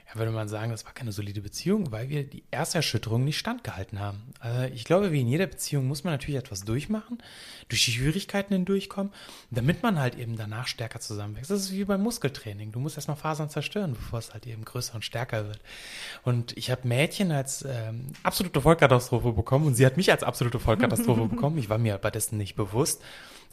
ja, 0.08 0.20
würde 0.20 0.32
man 0.32 0.48
sagen, 0.48 0.72
das 0.72 0.86
war 0.86 0.94
keine 0.94 1.12
solide 1.12 1.42
Beziehung, 1.42 1.92
weil 1.92 2.10
wir 2.10 2.24
die 2.24 2.44
erste 2.52 2.80
Erschütterung 2.80 3.24
nicht 3.24 3.38
standgehalten 3.38 4.00
haben. 4.00 4.22
Also 4.40 4.74
ich 4.74 4.84
glaube, 4.84 5.12
wie 5.12 5.22
in 5.22 5.28
jeder 5.28 5.48
Beziehung 5.48 5.88
muss 5.88 6.04
man 6.04 6.14
natürlich 6.14 6.40
etwas 6.40 6.66
durchmachen, 6.66 7.20
durch 7.70 7.86
die 7.86 7.92
Schwierigkeiten 7.92 8.54
hindurchkommen, 8.54 9.14
damit 9.50 9.82
man 9.82 10.00
halt 10.00 10.16
eben 10.16 10.36
danach 10.36 10.68
stärker 10.68 11.00
zusammenwächst. 11.00 11.50
Das 11.50 11.62
ist 11.62 11.72
wie 11.72 11.86
beim 11.86 12.02
Muskeltraining. 12.02 12.72
Du 12.72 12.80
musst 12.80 12.98
erstmal 12.98 13.18
Fasern 13.18 13.50
zerstören, 13.50 13.94
bevor 13.94 14.20
es 14.20 14.34
halt 14.34 14.46
eben 14.46 14.66
größer 14.66 14.96
und 14.96 15.06
stärker 15.06 15.48
wird. 15.48 15.60
Und 16.24 16.56
ich 16.58 16.70
habe 16.70 16.88
Mädchen 16.88 17.32
als 17.32 17.64
ähm, 17.68 18.12
absolute 18.24 18.62
Vollkatastrophe 18.62 19.32
bekommen 19.32 19.68
und 19.68 19.76
sie 19.76 19.86
hat 19.86 19.98
mich 19.98 20.12
als 20.12 20.24
absolute 20.24 20.60
Vollkatastrophe 20.60 21.26
bekommen. 21.30 21.58
Ich 21.58 21.70
war 21.70 21.78
mir 21.78 21.98
bei 21.98 22.12
dessen 22.12 22.38
nicht 22.38 22.56
bewusst 22.56 23.02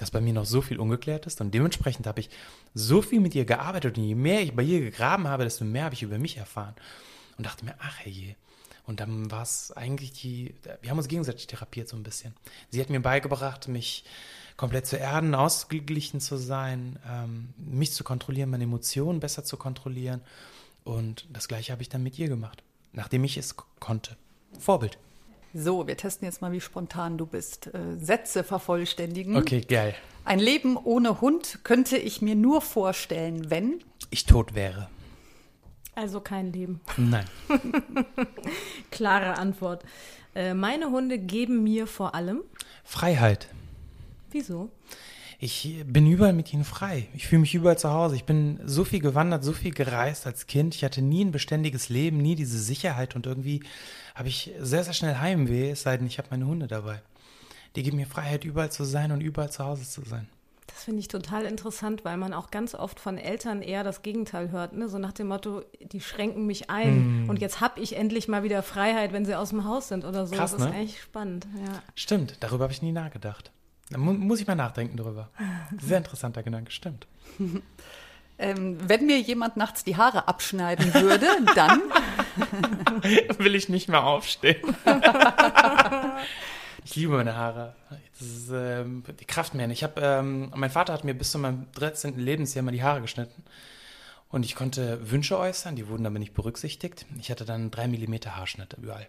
dass 0.00 0.10
bei 0.10 0.20
mir 0.20 0.32
noch 0.32 0.46
so 0.46 0.62
viel 0.62 0.78
ungeklärt 0.78 1.26
ist. 1.26 1.40
Und 1.40 1.52
dementsprechend 1.52 2.06
habe 2.06 2.20
ich 2.20 2.30
so 2.74 3.02
viel 3.02 3.20
mit 3.20 3.34
ihr 3.34 3.44
gearbeitet. 3.44 3.98
Und 3.98 4.04
je 4.04 4.14
mehr 4.14 4.40
ich 4.40 4.54
bei 4.54 4.62
ihr 4.62 4.80
gegraben 4.80 5.28
habe, 5.28 5.44
desto 5.44 5.64
mehr 5.64 5.84
habe 5.84 5.94
ich 5.94 6.02
über 6.02 6.18
mich 6.18 6.38
erfahren. 6.38 6.74
Und 7.36 7.46
dachte 7.46 7.64
mir, 7.64 7.74
ach 7.78 7.98
herrje. 7.98 8.34
Und 8.86 9.00
dann 9.00 9.30
war 9.30 9.42
es 9.42 9.72
eigentlich 9.72 10.12
die, 10.12 10.54
wir 10.80 10.90
haben 10.90 10.98
uns 10.98 11.08
gegenseitig 11.08 11.46
therapiert 11.46 11.88
so 11.88 11.96
ein 11.96 12.02
bisschen. 12.02 12.34
Sie 12.70 12.80
hat 12.80 12.88
mir 12.88 13.00
beigebracht, 13.00 13.68
mich 13.68 14.04
komplett 14.56 14.86
zu 14.86 14.96
erden, 14.96 15.34
ausgeglichen 15.34 16.20
zu 16.20 16.36
sein, 16.36 16.98
ähm, 17.06 17.54
mich 17.56 17.92
zu 17.92 18.02
kontrollieren, 18.02 18.50
meine 18.50 18.64
Emotionen 18.64 19.20
besser 19.20 19.44
zu 19.44 19.56
kontrollieren. 19.56 20.22
Und 20.82 21.26
das 21.30 21.46
gleiche 21.46 21.72
habe 21.72 21.82
ich 21.82 21.88
dann 21.88 22.02
mit 22.02 22.18
ihr 22.18 22.28
gemacht, 22.28 22.62
nachdem 22.92 23.22
ich 23.24 23.36
es 23.36 23.54
konnte. 23.78 24.16
Vorbild. 24.58 24.98
So, 25.52 25.86
wir 25.86 25.96
testen 25.96 26.26
jetzt 26.26 26.40
mal, 26.40 26.52
wie 26.52 26.60
spontan 26.60 27.18
du 27.18 27.26
bist. 27.26 27.68
Äh, 27.74 27.96
Sätze 27.98 28.44
vervollständigen. 28.44 29.36
Okay, 29.36 29.60
geil. 29.60 29.94
Ein 30.24 30.38
Leben 30.38 30.76
ohne 30.76 31.20
Hund 31.20 31.60
könnte 31.64 31.96
ich 31.96 32.22
mir 32.22 32.36
nur 32.36 32.60
vorstellen, 32.60 33.50
wenn 33.50 33.80
Ich 34.10 34.26
tot 34.26 34.54
wäre. 34.54 34.88
Also 35.94 36.20
kein 36.20 36.52
Leben. 36.52 36.80
Nein. 36.96 37.24
Klare 38.90 39.38
Antwort. 39.38 39.84
Äh, 40.34 40.54
meine 40.54 40.90
Hunde 40.90 41.18
geben 41.18 41.64
mir 41.64 41.86
vor 41.86 42.14
allem. 42.14 42.42
Freiheit. 42.84 43.48
Wieso? 44.30 44.70
Ich 45.42 45.82
bin 45.86 46.06
überall 46.06 46.34
mit 46.34 46.52
ihnen 46.52 46.64
frei. 46.64 47.08
Ich 47.14 47.26
fühle 47.26 47.40
mich 47.40 47.54
überall 47.54 47.78
zu 47.78 47.90
Hause. 47.90 48.14
Ich 48.14 48.24
bin 48.24 48.60
so 48.66 48.84
viel 48.84 49.00
gewandert, 49.00 49.42
so 49.42 49.54
viel 49.54 49.72
gereist 49.72 50.26
als 50.26 50.46
Kind. 50.46 50.74
Ich 50.74 50.84
hatte 50.84 51.00
nie 51.00 51.24
ein 51.24 51.32
beständiges 51.32 51.88
Leben, 51.88 52.18
nie 52.18 52.34
diese 52.34 52.58
Sicherheit 52.58 53.16
und 53.16 53.24
irgendwie 53.24 53.62
habe 54.14 54.28
ich 54.28 54.52
sehr, 54.58 54.84
sehr 54.84 54.92
schnell 54.92 55.16
Heimweh, 55.16 55.70
es 55.70 55.82
sei 55.82 55.96
denn, 55.96 56.06
ich 56.06 56.18
habe 56.18 56.28
meine 56.30 56.46
Hunde 56.46 56.66
dabei. 56.66 57.00
Die 57.74 57.82
geben 57.82 57.96
mir 57.96 58.06
Freiheit, 58.06 58.44
überall 58.44 58.70
zu 58.70 58.84
sein 58.84 59.12
und 59.12 59.22
überall 59.22 59.50
zu 59.50 59.64
Hause 59.64 59.88
zu 59.88 60.02
sein. 60.02 60.28
Das 60.66 60.84
finde 60.84 61.00
ich 61.00 61.08
total 61.08 61.46
interessant, 61.46 62.04
weil 62.04 62.18
man 62.18 62.34
auch 62.34 62.50
ganz 62.50 62.74
oft 62.74 63.00
von 63.00 63.16
Eltern 63.16 63.62
eher 63.62 63.82
das 63.82 64.02
Gegenteil 64.02 64.50
hört. 64.50 64.74
Ne? 64.74 64.90
So 64.90 64.98
nach 64.98 65.12
dem 65.12 65.28
Motto, 65.28 65.62
die 65.80 66.00
schränken 66.00 66.46
mich 66.46 66.68
ein 66.68 67.22
Hm. 67.22 67.30
und 67.30 67.40
jetzt 67.40 67.62
habe 67.62 67.80
ich 67.80 67.96
endlich 67.96 68.28
mal 68.28 68.42
wieder 68.42 68.62
Freiheit, 68.62 69.14
wenn 69.14 69.24
sie 69.24 69.34
aus 69.34 69.50
dem 69.50 69.64
Haus 69.64 69.88
sind 69.88 70.04
oder 70.04 70.26
so. 70.26 70.36
Krass, 70.36 70.52
das 70.52 70.60
ist 70.60 70.66
ne? 70.66 70.74
eigentlich 70.74 71.00
spannend. 71.00 71.46
Ja. 71.56 71.82
Stimmt, 71.94 72.36
darüber 72.40 72.64
habe 72.64 72.74
ich 72.74 72.82
nie 72.82 72.92
nachgedacht. 72.92 73.52
Da 73.90 73.98
mu 73.98 74.12
muss 74.12 74.40
ich 74.40 74.46
mal 74.46 74.54
nachdenken 74.54 74.96
darüber. 74.96 75.30
Sehr 75.80 75.98
interessanter 75.98 76.42
Gedanke, 76.42 76.70
stimmt. 76.70 77.06
ähm, 78.38 78.78
wenn 78.88 79.06
mir 79.06 79.20
jemand 79.20 79.56
nachts 79.56 79.84
die 79.84 79.96
Haare 79.96 80.28
abschneiden 80.28 80.94
würde, 80.94 81.26
dann 81.54 81.82
Will 83.38 83.54
ich 83.54 83.68
nicht 83.68 83.88
mehr 83.88 84.04
aufstehen. 84.04 84.60
ich 86.84 86.96
liebe 86.96 87.16
meine 87.16 87.36
Haare. 87.36 87.74
Das 88.18 88.28
ist 88.28 88.50
ähm, 88.52 89.04
die 89.18 89.24
Kraft 89.24 89.54
mehr. 89.54 89.68
Ich 89.70 89.82
habe, 89.82 90.00
ähm, 90.00 90.50
mein 90.54 90.70
Vater 90.70 90.92
hat 90.92 91.04
mir 91.04 91.14
bis 91.14 91.30
zu 91.30 91.38
meinem 91.38 91.66
13. 91.72 92.18
Lebensjahr 92.18 92.64
mal 92.64 92.72
die 92.72 92.82
Haare 92.82 93.00
geschnitten. 93.00 93.44
Und 94.28 94.44
ich 94.44 94.54
konnte 94.54 95.10
Wünsche 95.10 95.38
äußern, 95.38 95.74
die 95.74 95.88
wurden 95.88 96.06
aber 96.06 96.18
nicht 96.18 96.34
berücksichtigt. 96.34 97.04
Ich 97.18 97.30
hatte 97.30 97.44
dann 97.44 97.70
drei 97.70 97.88
Millimeter 97.88 98.36
Haarschnitte 98.36 98.76
überall. 98.80 99.08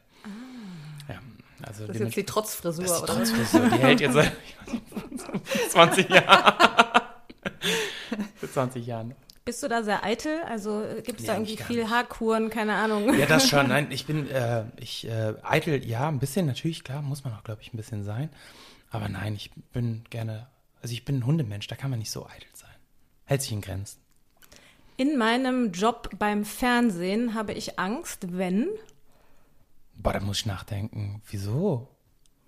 Ja, 1.07 1.19
also 1.65 1.87
das 1.87 1.95
ist 1.95 2.01
jetzt 2.01 2.15
die 2.15 2.23
Trotzfrisur, 2.25 2.83
das 2.83 2.91
ist 2.93 2.99
die 2.99 3.03
oder? 3.03 3.13
Trotzfrisur. 3.15 3.69
Die 3.69 3.77
hält 3.77 4.01
jetzt 4.01 4.13
seit 4.13 4.31
ich 4.67 4.95
weiß 4.95 5.33
nicht, 5.33 5.71
20 5.71 6.09
Jahren. 6.09 7.01
Seit 8.41 8.53
20 8.53 8.85
Jahren. 8.85 9.15
Bist 9.45 9.63
du 9.63 9.67
da 9.67 9.81
sehr 9.83 10.03
eitel? 10.03 10.41
Also 10.47 10.83
gibt 11.03 11.19
es 11.19 11.21
Nee, 11.21 11.27
da 11.27 11.33
eigentlich 11.33 11.59
irgendwie 11.59 11.73
viel. 11.73 11.89
Haarkuren, 11.89 12.49
keine 12.49 12.75
Ahnung. 12.75 13.17
Ja, 13.17 13.25
das 13.25 13.49
schon. 13.49 13.67
Nein, 13.69 13.87
ich 13.89 14.05
bin, 14.05 14.29
äh, 14.29 14.65
ich 14.77 15.07
äh, 15.07 15.33
eitel, 15.41 15.83
ja, 15.85 16.07
ein 16.07 16.19
bisschen 16.19 16.45
natürlich, 16.45 16.83
klar, 16.83 17.01
muss 17.01 17.23
man 17.23 17.33
auch, 17.33 17.43
glaube 17.43 17.61
ich, 17.61 17.73
ein 17.73 17.77
bisschen 17.77 18.03
sein. 18.03 18.29
Aber 18.91 19.07
nein, 19.07 19.35
ich 19.35 19.51
bin 19.71 20.03
gerne, 20.09 20.47
also 20.81 20.93
ich 20.93 21.05
bin 21.05 21.19
ein 21.19 21.25
Hundemensch, 21.25 21.67
da 21.67 21.75
kann 21.75 21.89
man 21.89 21.99
nicht 21.99 22.11
so 22.11 22.25
eitel 22.27 22.49
sein. 22.53 22.69
Hält 23.25 23.41
sich 23.41 23.53
in 23.53 23.61
Grenzen. 23.61 23.99
In 24.97 25.17
meinem 25.17 25.71
Job 25.71 26.09
beim 26.19 26.43
Fernsehen 26.45 27.33
habe 27.33 27.53
ich 27.53 27.79
Angst, 27.79 28.37
wenn. 28.37 28.67
Boah, 30.01 30.13
da 30.13 30.19
muss 30.19 30.39
ich 30.39 30.45
nachdenken. 30.45 31.21
Wieso? 31.29 31.87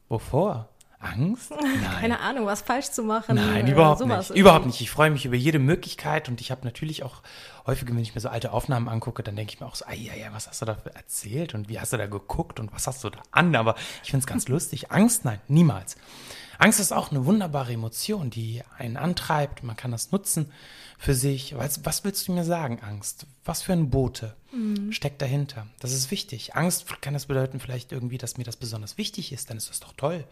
Wovor? 0.09 0.69
Angst? 0.99 1.51
Nein. 1.61 1.81
Keine 1.99 2.19
Ahnung, 2.19 2.45
was 2.45 2.61
falsch 2.61 2.89
zu 2.89 3.03
machen. 3.03 3.35
Nein, 3.35 3.67
überhaupt 3.67 4.05
nicht. 4.05 4.29
Überhaupt 4.31 4.65
nicht. 4.65 4.81
Ich 4.81 4.89
freue 4.89 5.11
mich 5.11 5.25
über 5.25 5.35
jede 5.35 5.59
Möglichkeit 5.59 6.29
und 6.29 6.41
ich 6.41 6.49
habe 6.49 6.61
natürlich 6.63 7.03
auch 7.03 7.21
häufig, 7.67 7.87
wenn 7.89 7.99
ich 7.99 8.15
mir 8.15 8.21
so 8.21 8.29
alte 8.29 8.51
Aufnahmen 8.51 8.87
angucke, 8.87 9.21
dann 9.23 9.35
denke 9.35 9.53
ich 9.53 9.59
mir 9.59 9.67
auch 9.67 9.75
so, 9.75 9.85
ja, 9.89 10.15
ja, 10.15 10.33
was 10.33 10.47
hast 10.47 10.61
du 10.61 10.65
da 10.65 10.77
erzählt 10.93 11.53
und 11.53 11.69
wie 11.69 11.79
hast 11.79 11.93
du 11.93 11.97
da 11.97 12.07
geguckt 12.07 12.59
und 12.59 12.73
was 12.73 12.87
hast 12.87 13.03
du 13.03 13.09
da 13.09 13.19
an? 13.31 13.55
Aber 13.55 13.75
ich 14.03 14.11
finde 14.11 14.23
es 14.23 14.27
ganz 14.27 14.47
lustig. 14.47 14.91
Angst? 14.91 15.25
Nein, 15.25 15.39
niemals. 15.47 15.97
Angst 16.59 16.79
ist 16.79 16.91
auch 16.91 17.11
eine 17.11 17.25
wunderbare 17.25 17.73
Emotion, 17.73 18.29
die 18.29 18.61
einen 18.77 18.97
antreibt. 18.97 19.63
Man 19.63 19.75
kann 19.75 19.91
das 19.91 20.11
nutzen 20.11 20.51
für 20.97 21.13
sich. 21.13 21.55
Was, 21.57 21.85
was 21.85 22.03
willst 22.03 22.27
du 22.27 22.31
mir 22.33 22.43
sagen, 22.43 22.79
Angst? 22.81 23.25
Was 23.45 23.61
für 23.61 23.73
ein 23.73 23.89
Bote 23.89 24.35
steckt 24.91 25.21
dahinter? 25.21 25.67
Das 25.79 25.91
ist 25.93 26.11
wichtig. 26.11 26.55
Angst 26.55 26.85
kann 27.01 27.13
das 27.13 27.25
bedeuten 27.25 27.59
vielleicht 27.59 27.91
irgendwie, 27.91 28.17
dass 28.17 28.37
mir 28.37 28.43
das 28.43 28.55
besonders 28.55 28.97
wichtig 28.97 29.31
ist. 29.33 29.49
Dann 29.49 29.57
ist 29.57 29.69
das 29.69 29.79
doch 29.79 29.93
toll. 29.93 30.25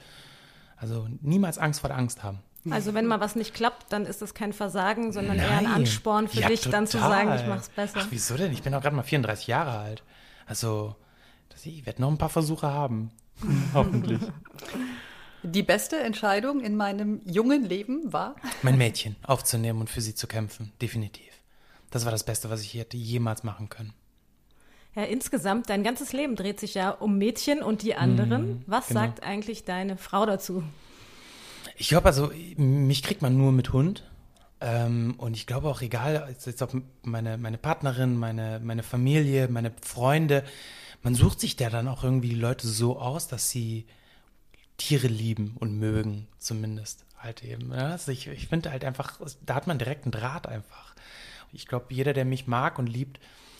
Also 0.77 1.07
niemals 1.21 1.57
Angst 1.57 1.81
vor 1.81 1.89
der 1.89 1.97
Angst 1.97 2.23
haben. 2.23 2.39
Also 2.69 2.93
wenn 2.93 3.07
mal 3.07 3.19
was 3.19 3.35
nicht 3.35 3.55
klappt, 3.55 3.91
dann 3.91 4.05
ist 4.05 4.21
das 4.21 4.35
kein 4.35 4.53
Versagen, 4.53 5.11
sondern 5.13 5.37
eher 5.39 5.49
ein 5.49 5.63
Nein. 5.63 5.73
Ansporn 5.73 6.27
für 6.27 6.41
Ja, 6.41 6.47
dich, 6.47 6.61
dann 6.61 6.85
zu 6.85 6.97
total. 6.99 7.25
sagen, 7.27 7.41
ich 7.41 7.47
mach's 7.47 7.69
besser. 7.69 7.99
Ach, 8.01 8.07
wieso 8.11 8.37
denn? 8.37 8.51
Ich 8.53 8.61
bin 8.61 8.73
auch 8.75 8.81
gerade 8.81 8.95
mal 8.95 9.01
34 9.01 9.47
Jahre 9.47 9.79
alt. 9.79 10.03
Also, 10.45 10.95
ich 11.63 11.85
werde 11.87 12.01
noch 12.01 12.09
ein 12.11 12.19
paar 12.19 12.29
Versuche 12.29 12.67
haben. 12.67 13.09
Hoffentlich. 13.73 14.21
Die 15.43 15.63
beste 15.63 15.99
Entscheidung 15.99 16.61
in 16.61 16.75
meinem 16.75 17.21
jungen 17.25 17.63
Leben 17.63 18.13
war, 18.13 18.35
mein 18.61 18.77
Mädchen 18.77 19.15
aufzunehmen 19.23 19.79
und 19.81 19.89
für 19.89 20.01
sie 20.01 20.13
zu 20.13 20.27
kämpfen. 20.27 20.71
Definitiv. 20.81 21.31
Das 21.89 22.05
war 22.05 22.11
das 22.11 22.23
Beste, 22.23 22.49
was 22.49 22.61
ich 22.61 22.75
hätte 22.75 22.97
jemals 22.97 23.43
machen 23.43 23.69
können. 23.69 23.93
Ja, 24.95 25.03
insgesamt, 25.03 25.69
dein 25.69 25.83
ganzes 25.83 26.11
Leben 26.13 26.35
dreht 26.35 26.59
sich 26.59 26.73
ja 26.73 26.89
um 26.89 27.17
Mädchen 27.17 27.63
und 27.63 27.81
die 27.81 27.95
anderen. 27.95 28.63
Was 28.67 28.87
genau. 28.87 29.01
sagt 29.01 29.23
eigentlich 29.23 29.63
deine 29.63 29.97
Frau 29.97 30.25
dazu? 30.25 30.63
Ich 31.77 31.89
glaube, 31.89 32.07
also, 32.07 32.31
mich 32.57 33.01
kriegt 33.01 33.21
man 33.21 33.37
nur 33.37 33.51
mit 33.51 33.73
Hund. 33.73 34.03
Ähm, 34.59 35.15
und 35.17 35.35
ich 35.35 35.47
glaube 35.47 35.69
auch, 35.69 35.81
egal, 35.81 36.27
jetzt 36.29 36.45
jetzt 36.45 36.61
ob 36.61 36.73
meine, 37.03 37.37
meine 37.37 37.57
Partnerin, 37.57 38.17
meine, 38.17 38.59
meine 38.63 38.83
Familie, 38.83 39.47
meine 39.47 39.71
Freunde, 39.81 40.43
man 41.01 41.15
sucht 41.15 41.39
sich 41.39 41.55
da 41.55 41.69
dann 41.69 41.87
auch 41.87 42.03
irgendwie 42.03 42.29
die 42.29 42.35
Leute 42.35 42.67
so 42.67 42.99
aus, 42.99 43.27
dass 43.27 43.49
sie 43.49 43.87
Tiere 44.81 45.07
lieben 45.07 45.55
und 45.59 45.77
mögen, 45.77 46.27
zumindest 46.39 47.05
halt 47.19 47.43
eben. 47.43 47.71
Ja, 47.71 47.91
also 47.91 48.11
ich 48.11 48.27
ich 48.27 48.47
finde 48.47 48.71
halt 48.71 48.83
einfach, 48.83 49.19
da 49.45 49.53
hat 49.53 49.67
man 49.67 49.77
direkt 49.77 50.05
einen 50.05 50.11
Draht 50.11 50.47
einfach. 50.47 50.95
Ich 51.53 51.67
glaube, 51.67 51.85
jeder, 51.89 52.13
der 52.13 52.25
mich 52.25 52.47
mag 52.47 52.79
und 52.79 52.87
liebt, 52.87 53.19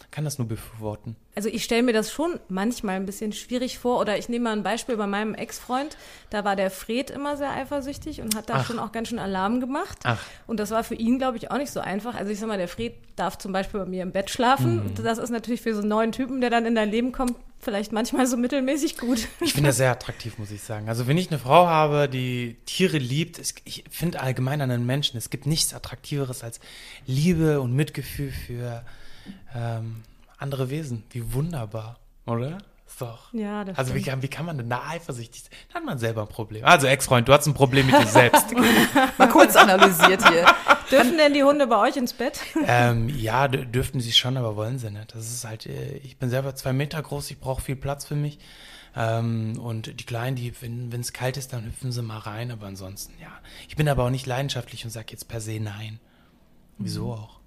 kann 0.10 0.26
das 0.26 0.40
nur 0.40 0.48
befürworten. 0.48 1.16
Also 1.36 1.48
ich 1.48 1.64
stelle 1.64 1.84
mir 1.84 1.94
das 1.94 2.12
schon 2.12 2.40
manchmal 2.50 2.96
ein 2.96 3.06
bisschen 3.06 3.34
schwierig 3.34 3.78
vor. 3.78 4.00
Oder 4.00 4.18
ich 4.18 4.30
nehme 4.30 4.46
mal 4.46 4.54
ein 4.54 4.64
Beispiel 4.64 4.98
bei 4.98 5.08
meinem 5.08 5.36
Ex-Freund. 5.36 5.96
Da 6.32 6.44
war 6.44 6.56
der 6.56 6.72
Fred 6.72 7.12
immer 7.12 7.38
sehr 7.38 7.52
eifersüchtig 7.52 8.22
und 8.22 8.36
hat 8.36 8.50
da 8.50 8.56
Ach. 8.56 8.66
schon 8.66 8.80
auch 8.80 8.92
ganz 8.92 9.10
schön 9.10 9.20
Alarm 9.20 9.62
gemacht. 9.62 10.00
Ach. 10.04 10.20
Und 10.48 10.60
das 10.60 10.72
war 10.72 10.84
für 10.84 10.96
ihn, 10.96 11.20
glaube 11.20 11.38
ich, 11.38 11.52
auch 11.52 11.58
nicht 11.58 11.72
so 11.72 11.80
einfach. 11.80 12.16
Also 12.16 12.32
ich 12.32 12.40
sag 12.40 12.48
mal, 12.48 12.58
der 12.58 12.68
Fred 12.68 12.96
darf 13.16 13.38
zum 13.38 13.54
Beispiel 13.54 13.80
bei 13.80 13.86
mir 13.86 14.04
im 14.04 14.12
Bett 14.12 14.32
schlafen. 14.32 14.84
Mhm. 14.84 15.04
Das 15.04 15.18
ist 15.20 15.30
natürlich 15.30 15.62
für 15.62 15.74
so 15.74 15.82
einen 15.82 15.90
neuen 15.90 16.12
Typen, 16.12 16.42
der 16.42 16.50
dann 16.50 16.66
in 16.66 16.76
dein 16.76 16.90
Leben 16.90 17.12
kommt, 17.12 17.36
vielleicht 17.62 17.92
manchmal 17.92 18.28
so 18.28 18.38
mittelmäßig 18.38 18.98
gut. 18.98 19.28
Ich 19.40 19.54
finde 19.54 19.70
das 19.70 19.78
sehr 19.78 19.92
attraktiv, 19.92 20.38
muss 20.38 20.52
ich 20.52 20.62
sagen. 20.62 20.90
Also 20.90 21.08
wenn 21.08 21.18
ich 21.18 21.30
eine 21.30 21.40
Frau 21.40 21.68
habe, 21.68 22.10
die 22.10 22.58
Tiere 22.66 22.98
liebt, 22.98 23.40
es, 23.40 23.56
ich 23.64 23.84
finde 23.90 24.20
allgemein 24.22 24.62
an 24.62 24.72
einen 24.72 24.86
Menschen, 24.86 25.18
es 25.18 25.30
gibt 25.30 25.46
nichts 25.46 25.74
Attraktiveres 25.74 26.44
als 26.44 26.60
Liebe 27.06 27.62
und 27.62 27.74
Mitgefühl 27.74 28.32
für 28.32 28.84
ähm, 29.56 30.04
andere 30.38 30.70
Wesen. 30.70 31.04
Wie 31.12 31.34
wunderbar, 31.34 32.00
oder? 32.26 32.58
Ist 32.88 33.02
doch. 33.02 33.32
Ja, 33.34 33.64
das 33.64 33.78
Also 33.78 33.96
wie 33.96 34.02
kann, 34.02 34.22
wie 34.22 34.28
kann 34.28 34.46
man 34.46 34.58
denn 34.58 34.70
da 34.70 34.82
eifersüchtig 34.90 35.44
sein? 35.44 35.52
Da 35.70 35.76
hat 35.76 35.86
man 35.86 35.98
selber 35.98 36.24
ein 36.24 36.28
Problem. 36.28 36.66
Also 36.66 36.88
Ex-Freund, 36.88 37.28
du 37.28 37.34
hast 37.34 37.46
ein 37.48 37.54
Problem 37.54 37.86
mit 37.86 37.98
dir 37.98 38.08
selbst. 38.08 38.48
mal 39.18 39.30
kurz 39.30 39.56
analysiert 39.56 40.28
hier. 40.30 40.46
Dürfen 40.92 41.18
denn 41.18 41.34
die 41.34 41.44
Hunde 41.44 41.68
bei 41.68 41.78
euch 41.78 41.96
ins 41.98 42.14
Bett? 42.14 42.40
ähm, 42.68 43.10
ja, 43.10 43.46
dür- 43.46 43.66
dürften 43.66 44.00
sie 44.02 44.12
schon, 44.12 44.38
aber 44.38 44.56
wollen 44.56 44.78
sie 44.80 44.92
nicht. 44.92 45.16
Das 45.16 45.32
ist 45.32 45.46
halt, 45.46 45.66
äh, 45.66 45.98
ich 45.98 46.18
bin 46.18 46.30
selber 46.30 46.56
zwei 46.56 46.74
Meter 46.74 47.02
groß, 47.02 47.32
ich 47.32 47.40
brauche 47.40 47.62
viel 47.62 47.76
Platz 47.76 48.06
für 48.06 48.16
mich. 48.16 48.40
Ähm, 48.96 49.58
und 49.60 50.00
die 50.00 50.06
Kleinen, 50.06 50.36
die, 50.36 50.54
wenn 50.62 50.92
es 51.00 51.14
kalt 51.14 51.38
ist, 51.38 51.54
dann 51.54 51.66
hüpfen 51.66 51.92
sie 51.94 52.02
mal 52.02 52.18
rein, 52.18 52.52
aber 52.52 52.66
ansonsten, 52.68 53.14
ja. 53.22 53.32
Ich 53.70 53.76
bin 53.78 53.88
aber 53.88 54.04
auch 54.06 54.10
nicht 54.10 54.26
leidenschaftlich 54.26 54.84
und 54.84 54.92
sage 54.92 55.08
jetzt 55.12 55.28
per 55.30 55.40
se 55.40 55.60
nein. 55.60 56.00
Wieso 56.78 57.14
auch? 57.14 57.40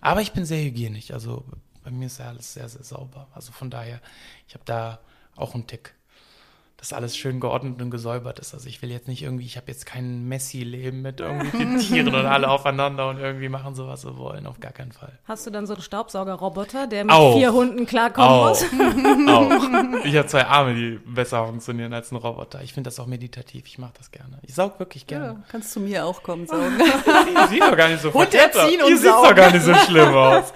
Aber 0.00 0.20
ich 0.20 0.32
bin 0.32 0.44
sehr 0.44 0.62
hygienisch, 0.62 1.10
also 1.10 1.44
bei 1.82 1.90
mir 1.90 2.06
ist 2.06 2.18
ja 2.18 2.28
alles 2.28 2.52
sehr, 2.52 2.68
sehr 2.68 2.82
sauber. 2.84 3.28
Also 3.32 3.52
von 3.52 3.70
daher, 3.70 4.00
ich 4.46 4.54
habe 4.54 4.64
da 4.64 5.00
auch 5.36 5.54
einen 5.54 5.66
Tick, 5.66 5.94
dass 6.78 6.92
alles 6.92 7.16
schön 7.16 7.40
geordnet 7.40 7.80
und 7.80 7.90
gesäubert 7.90 8.38
ist. 8.38 8.52
Also 8.52 8.68
ich 8.68 8.82
will 8.82 8.90
jetzt 8.90 9.08
nicht 9.08 9.22
irgendwie, 9.22 9.46
ich 9.46 9.56
habe 9.56 9.66
jetzt 9.68 9.86
kein 9.86 10.28
Messi-Leben 10.28 11.00
mit 11.00 11.20
irgendwie 11.20 11.56
den 11.56 11.78
Tieren 11.80 12.08
und 12.14 12.26
alle 12.26 12.50
aufeinander 12.50 13.08
und 13.08 13.18
irgendwie 13.18 13.48
machen 13.48 13.74
so, 13.74 13.88
was 13.88 14.02
sie 14.02 14.16
wollen, 14.18 14.46
auf 14.46 14.60
gar 14.60 14.72
keinen 14.72 14.92
Fall. 14.92 15.18
Hast 15.24 15.46
du 15.46 15.50
dann 15.50 15.66
so 15.66 15.72
einen 15.72 15.82
Staubsaugerroboter, 15.82 16.86
der 16.86 17.04
mit 17.04 17.14
Auch. 17.14 17.34
vier 17.36 17.52
Hunden 17.54 17.86
klarkommen 17.86 18.28
Auch. 18.28 18.48
muss? 18.50 18.64
auch. 19.28 19.46
Ich 20.04 20.14
habe 20.16 20.28
zwei 20.28 20.44
Arme, 20.46 20.74
die 20.74 20.98
besser 21.06 21.46
funktionieren 21.46 21.92
als 21.92 22.12
ein 22.12 22.16
Roboter. 22.16 22.62
Ich 22.62 22.72
finde 22.74 22.88
das 22.88 23.00
auch 23.00 23.06
meditativ, 23.06 23.66
ich 23.66 23.78
mache 23.78 23.94
das 23.98 24.10
gerne. 24.10 24.38
Ich 24.42 24.54
saug 24.54 24.78
wirklich 24.78 25.04
Ja, 25.10 25.18
gerne. 25.18 25.42
kannst 25.50 25.72
zu 25.72 25.80
mir 25.80 26.04
auch 26.04 26.22
kommen, 26.22 26.46
saugen. 26.46 26.78
Ihr 27.34 27.48
sieht 27.48 27.62
doch 27.62 27.76
gar 27.76 27.88
nicht 27.88 28.02
so 28.02 28.12
Hund 28.12 28.32
erziehen 28.34 28.82
und 28.82 28.90
Ihr 28.90 28.98
seht 28.98 29.10
doch 29.10 29.34
gar 29.34 29.50
nicht 29.50 29.64
so 29.64 29.74
schlimm 29.74 30.14
aus. 30.14 30.52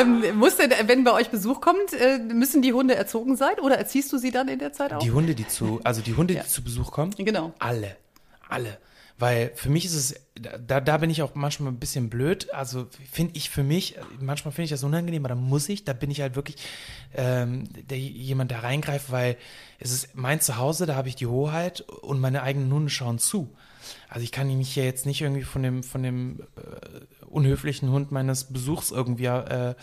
ähm, 0.00 0.24
muss 0.38 0.56
denn, 0.56 0.72
wenn 0.86 1.04
bei 1.04 1.12
euch 1.12 1.28
Besuch 1.30 1.60
kommt, 1.60 1.92
äh, 1.92 2.18
müssen 2.18 2.62
die 2.62 2.72
Hunde 2.72 2.94
erzogen 2.96 3.36
sein 3.36 3.58
oder 3.62 3.76
erziehst 3.78 4.12
du 4.12 4.18
sie 4.18 4.30
dann 4.30 4.48
in 4.48 4.58
der 4.58 4.72
Zeit 4.72 4.92
auch? 4.92 4.98
Die 4.98 5.12
Hunde, 5.12 5.25
die 5.34 5.48
zu, 5.48 5.80
also 5.84 6.02
die 6.02 6.14
Hunde, 6.14 6.34
die 6.34 6.42
zu 6.46 6.62
Besuch 6.62 6.92
kommen? 6.92 7.12
Genau. 7.16 7.52
Alle. 7.58 7.96
Alle. 8.48 8.78
Weil 9.18 9.52
für 9.54 9.70
mich 9.70 9.86
ist 9.86 9.94
es, 9.94 10.14
da, 10.34 10.80
da 10.80 10.98
bin 10.98 11.08
ich 11.08 11.22
auch 11.22 11.34
manchmal 11.34 11.72
ein 11.72 11.78
bisschen 11.78 12.10
blöd. 12.10 12.52
Also 12.52 12.86
finde 13.10 13.34
ich 13.34 13.48
für 13.48 13.62
mich, 13.62 13.96
manchmal 14.20 14.52
finde 14.52 14.64
ich 14.64 14.70
das 14.70 14.84
unangenehm, 14.84 15.24
aber 15.24 15.34
da 15.34 15.40
muss 15.40 15.68
ich, 15.70 15.84
da 15.84 15.94
bin 15.94 16.10
ich 16.10 16.20
halt 16.20 16.36
wirklich 16.36 16.56
ähm, 17.14 17.64
der, 17.88 17.98
jemand, 17.98 18.50
der 18.50 18.62
reingreift, 18.62 19.10
weil 19.10 19.38
es 19.78 19.90
ist 19.90 20.14
mein 20.14 20.40
Zuhause, 20.40 20.84
da 20.84 20.96
habe 20.96 21.08
ich 21.08 21.16
die 21.16 21.26
Hoheit 21.26 21.80
und 21.80 22.20
meine 22.20 22.42
eigenen 22.42 22.70
Hunde 22.70 22.90
schauen 22.90 23.18
zu. 23.18 23.56
Also 24.08 24.22
ich 24.22 24.32
kann 24.32 24.46
mich 24.56 24.76
ja 24.76 24.84
jetzt 24.84 25.04
nicht 25.06 25.20
irgendwie 25.20 25.42
von 25.42 25.62
dem, 25.62 25.82
von 25.82 26.02
dem 26.02 26.40
äh, 26.56 27.24
unhöflichen 27.26 27.90
Hund 27.90 28.12
meines 28.12 28.44
Besuchs 28.44 28.90
irgendwie 28.92 29.26
äh, 29.26 29.74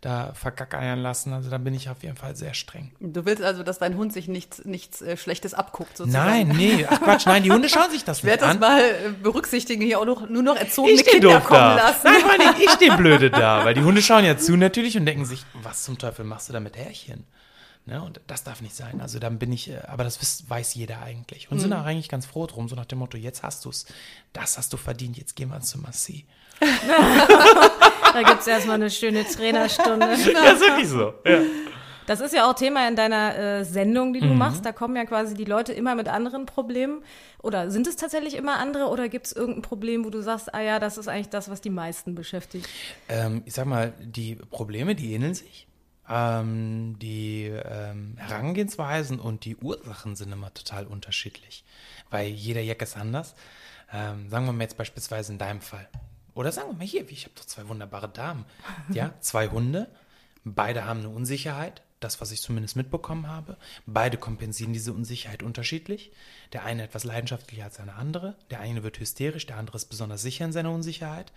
da 0.00 0.32
verkackeiern 0.34 1.00
lassen. 1.00 1.32
Also 1.32 1.50
da 1.50 1.58
bin 1.58 1.74
ich 1.74 1.88
auf 1.88 2.02
jeden 2.02 2.16
Fall 2.16 2.36
sehr 2.36 2.54
streng. 2.54 2.92
Du 3.00 3.24
willst 3.24 3.42
also, 3.42 3.62
dass 3.62 3.78
dein 3.78 3.96
Hund 3.96 4.12
sich 4.12 4.28
nichts, 4.28 4.64
nichts 4.64 5.02
äh, 5.02 5.16
Schlechtes 5.16 5.52
abguckt, 5.52 5.96
sozusagen? 5.96 6.48
Nein, 6.48 6.56
nee, 6.56 6.86
ach 6.88 7.00
Quatsch, 7.00 7.26
nein, 7.26 7.42
die 7.42 7.50
Hunde 7.50 7.68
schauen 7.68 7.90
sich 7.90 8.04
das 8.04 8.18
Ich 8.18 8.24
werde 8.24 8.46
nicht 8.46 8.60
das 8.62 8.70
an. 8.70 8.76
mal 8.76 8.80
äh, 8.82 9.10
berücksichtigen, 9.22 9.82
hier 9.82 9.98
auch 10.00 10.06
noch, 10.06 10.28
nur 10.28 10.42
noch 10.42 10.56
erzogene 10.56 10.94
Ich 10.94 11.04
Kinder 11.04 11.40
kommen 11.40 11.60
da. 11.60 11.74
lassen. 11.76 12.00
Nein, 12.04 12.20
vor 12.20 12.30
allem 12.30 12.54
ich 12.62 12.70
stehe 12.70 12.96
blöde 12.96 13.30
da, 13.30 13.64
weil 13.64 13.74
die 13.74 13.82
Hunde 13.82 14.00
schauen 14.00 14.24
ja 14.24 14.36
zu 14.38 14.56
natürlich 14.56 14.96
und 14.96 15.04
denken 15.06 15.24
sich, 15.24 15.44
was 15.54 15.82
zum 15.82 15.98
Teufel 15.98 16.24
machst 16.24 16.48
du 16.48 16.52
da 16.52 16.60
mit 16.60 16.76
Härchen? 16.76 17.24
Ne, 17.84 18.00
und 18.00 18.20
das 18.28 18.44
darf 18.44 18.60
nicht 18.60 18.76
sein. 18.76 19.00
Also 19.00 19.18
dann 19.18 19.40
bin 19.40 19.50
ich, 19.52 19.68
äh, 19.70 19.80
aber 19.88 20.04
das 20.04 20.48
weiß 20.48 20.74
jeder 20.74 21.02
eigentlich. 21.02 21.50
Und 21.50 21.58
sind 21.58 21.72
auch 21.72 21.84
eigentlich 21.84 22.08
ganz 22.08 22.26
froh 22.26 22.46
drum, 22.46 22.68
so 22.68 22.76
nach 22.76 22.84
dem 22.84 23.00
Motto, 23.00 23.16
jetzt 23.16 23.42
hast 23.42 23.64
du's, 23.64 23.86
das 24.32 24.56
hast 24.56 24.72
du 24.72 24.76
verdient, 24.76 25.18
jetzt 25.18 25.34
gehen 25.34 25.48
wir 25.48 25.60
zu 25.60 25.78
Massi. 25.78 26.24
Da 28.12 28.22
gibt 28.22 28.42
es 28.42 28.46
erstmal 28.46 28.76
eine 28.76 28.90
schöne 28.90 29.24
Trainerstunde. 29.24 30.06
Ja, 30.32 30.52
ist 30.52 30.60
wirklich 30.60 30.88
so. 30.88 31.14
Ja. 31.24 31.40
Das 32.06 32.20
ist 32.20 32.34
ja 32.34 32.50
auch 32.50 32.54
Thema 32.54 32.86
in 32.88 32.96
deiner 32.96 33.38
äh, 33.38 33.64
Sendung, 33.64 34.12
die 34.12 34.20
du 34.20 34.26
machst. 34.26 34.64
Da 34.64 34.72
kommen 34.72 34.96
ja 34.96 35.04
quasi 35.04 35.34
die 35.34 35.44
Leute 35.44 35.72
immer 35.72 35.94
mit 35.94 36.08
anderen 36.08 36.46
Problemen. 36.46 37.02
Oder 37.42 37.70
sind 37.70 37.86
es 37.86 37.96
tatsächlich 37.96 38.34
immer 38.34 38.58
andere 38.58 38.88
oder 38.88 39.08
gibt 39.08 39.26
es 39.26 39.32
irgendein 39.32 39.62
Problem, 39.62 40.04
wo 40.04 40.10
du 40.10 40.20
sagst, 40.20 40.52
ah 40.52 40.60
ja, 40.60 40.78
das 40.78 40.98
ist 40.98 41.08
eigentlich 41.08 41.30
das, 41.30 41.48
was 41.48 41.60
die 41.60 41.70
meisten 41.70 42.14
beschäftigt? 42.14 42.68
Ähm, 43.08 43.42
ich 43.46 43.54
sag 43.54 43.66
mal, 43.66 43.94
die 44.00 44.34
Probleme, 44.34 44.94
die 44.94 45.14
ähneln 45.14 45.34
sich. 45.34 45.66
Ähm, 46.14 46.98
die 46.98 47.44
ähm, 47.46 48.18
Herangehensweisen 48.18 49.18
und 49.18 49.46
die 49.46 49.56
Ursachen 49.56 50.14
sind 50.14 50.30
immer 50.30 50.52
total 50.52 50.86
unterschiedlich, 50.86 51.64
weil 52.10 52.28
jeder 52.28 52.60
Jack 52.60 52.82
ist 52.82 52.98
anders. 52.98 53.34
Ähm, 53.90 54.28
sagen 54.28 54.44
wir 54.44 54.52
mal 54.52 54.64
jetzt 54.64 54.76
beispielsweise 54.76 55.32
in 55.32 55.38
deinem 55.38 55.62
Fall. 55.62 55.88
Oder 56.34 56.52
sagen 56.52 56.68
wir 56.68 56.74
mal 56.74 56.86
hier, 56.86 57.08
ich 57.10 57.24
habe 57.24 57.34
doch 57.34 57.46
zwei 57.46 57.66
wunderbare 57.66 58.10
Damen. 58.10 58.44
Ja, 58.90 59.14
zwei 59.20 59.48
Hunde, 59.48 59.88
beide 60.44 60.84
haben 60.84 61.00
eine 61.00 61.08
Unsicherheit, 61.08 61.80
das, 62.04 62.20
was 62.20 62.30
ich 62.32 62.40
zumindest 62.40 62.76
mitbekommen 62.76 63.26
habe. 63.26 63.56
Beide 63.86 64.16
kompensieren 64.16 64.72
diese 64.72 64.92
Unsicherheit 64.92 65.42
unterschiedlich. 65.42 66.12
Der 66.52 66.64
eine 66.64 66.82
etwas 66.82 67.04
leidenschaftlicher 67.04 67.64
als 67.64 67.76
der 67.76 67.96
andere. 67.96 68.36
Der 68.50 68.60
eine 68.60 68.82
wird 68.82 68.98
hysterisch, 68.98 69.46
der 69.46 69.56
andere 69.56 69.76
ist 69.76 69.86
besonders 69.86 70.22
sicher 70.22 70.44
in 70.44 70.52
seiner 70.52 70.70
Unsicherheit. 70.70 71.32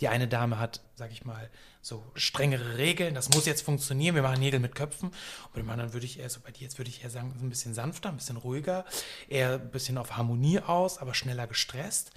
Die 0.00 0.08
eine 0.08 0.28
Dame 0.28 0.58
hat, 0.58 0.80
sag 0.94 1.12
ich 1.12 1.24
mal, 1.24 1.48
so 1.80 2.04
strengere 2.14 2.76
Regeln. 2.76 3.14
Das 3.14 3.30
muss 3.30 3.46
jetzt 3.46 3.62
funktionieren. 3.62 4.14
Wir 4.14 4.22
machen 4.22 4.40
Nägel 4.40 4.60
mit 4.60 4.74
Köpfen. 4.74 5.08
Und 5.08 5.52
bei 5.54 5.60
dem 5.60 5.70
anderen 5.70 5.92
würde 5.92 6.06
ich 6.06 6.18
eher, 6.18 6.28
so 6.30 6.40
bei 6.40 6.50
dir 6.50 6.62
jetzt 6.62 6.78
würde 6.78 6.90
ich 6.90 7.02
eher 7.02 7.10
sagen, 7.10 7.34
ein 7.40 7.48
bisschen 7.48 7.74
sanfter, 7.74 8.08
ein 8.10 8.16
bisschen 8.16 8.36
ruhiger, 8.36 8.84
eher 9.28 9.54
ein 9.54 9.70
bisschen 9.70 9.98
auf 9.98 10.16
Harmonie 10.16 10.60
aus, 10.60 10.98
aber 10.98 11.14
schneller 11.14 11.46
gestresst. 11.46 12.12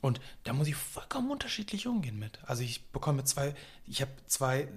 Und 0.00 0.20
da 0.44 0.52
muss 0.52 0.68
ich 0.68 0.76
vollkommen 0.76 1.30
unterschiedlich 1.30 1.86
umgehen 1.86 2.18
mit. 2.18 2.38
Also 2.44 2.62
ich 2.62 2.86
bekomme 2.90 3.24
zwei, 3.24 3.54
ich 3.86 4.00
habe 4.00 4.12
zwei 4.26 4.68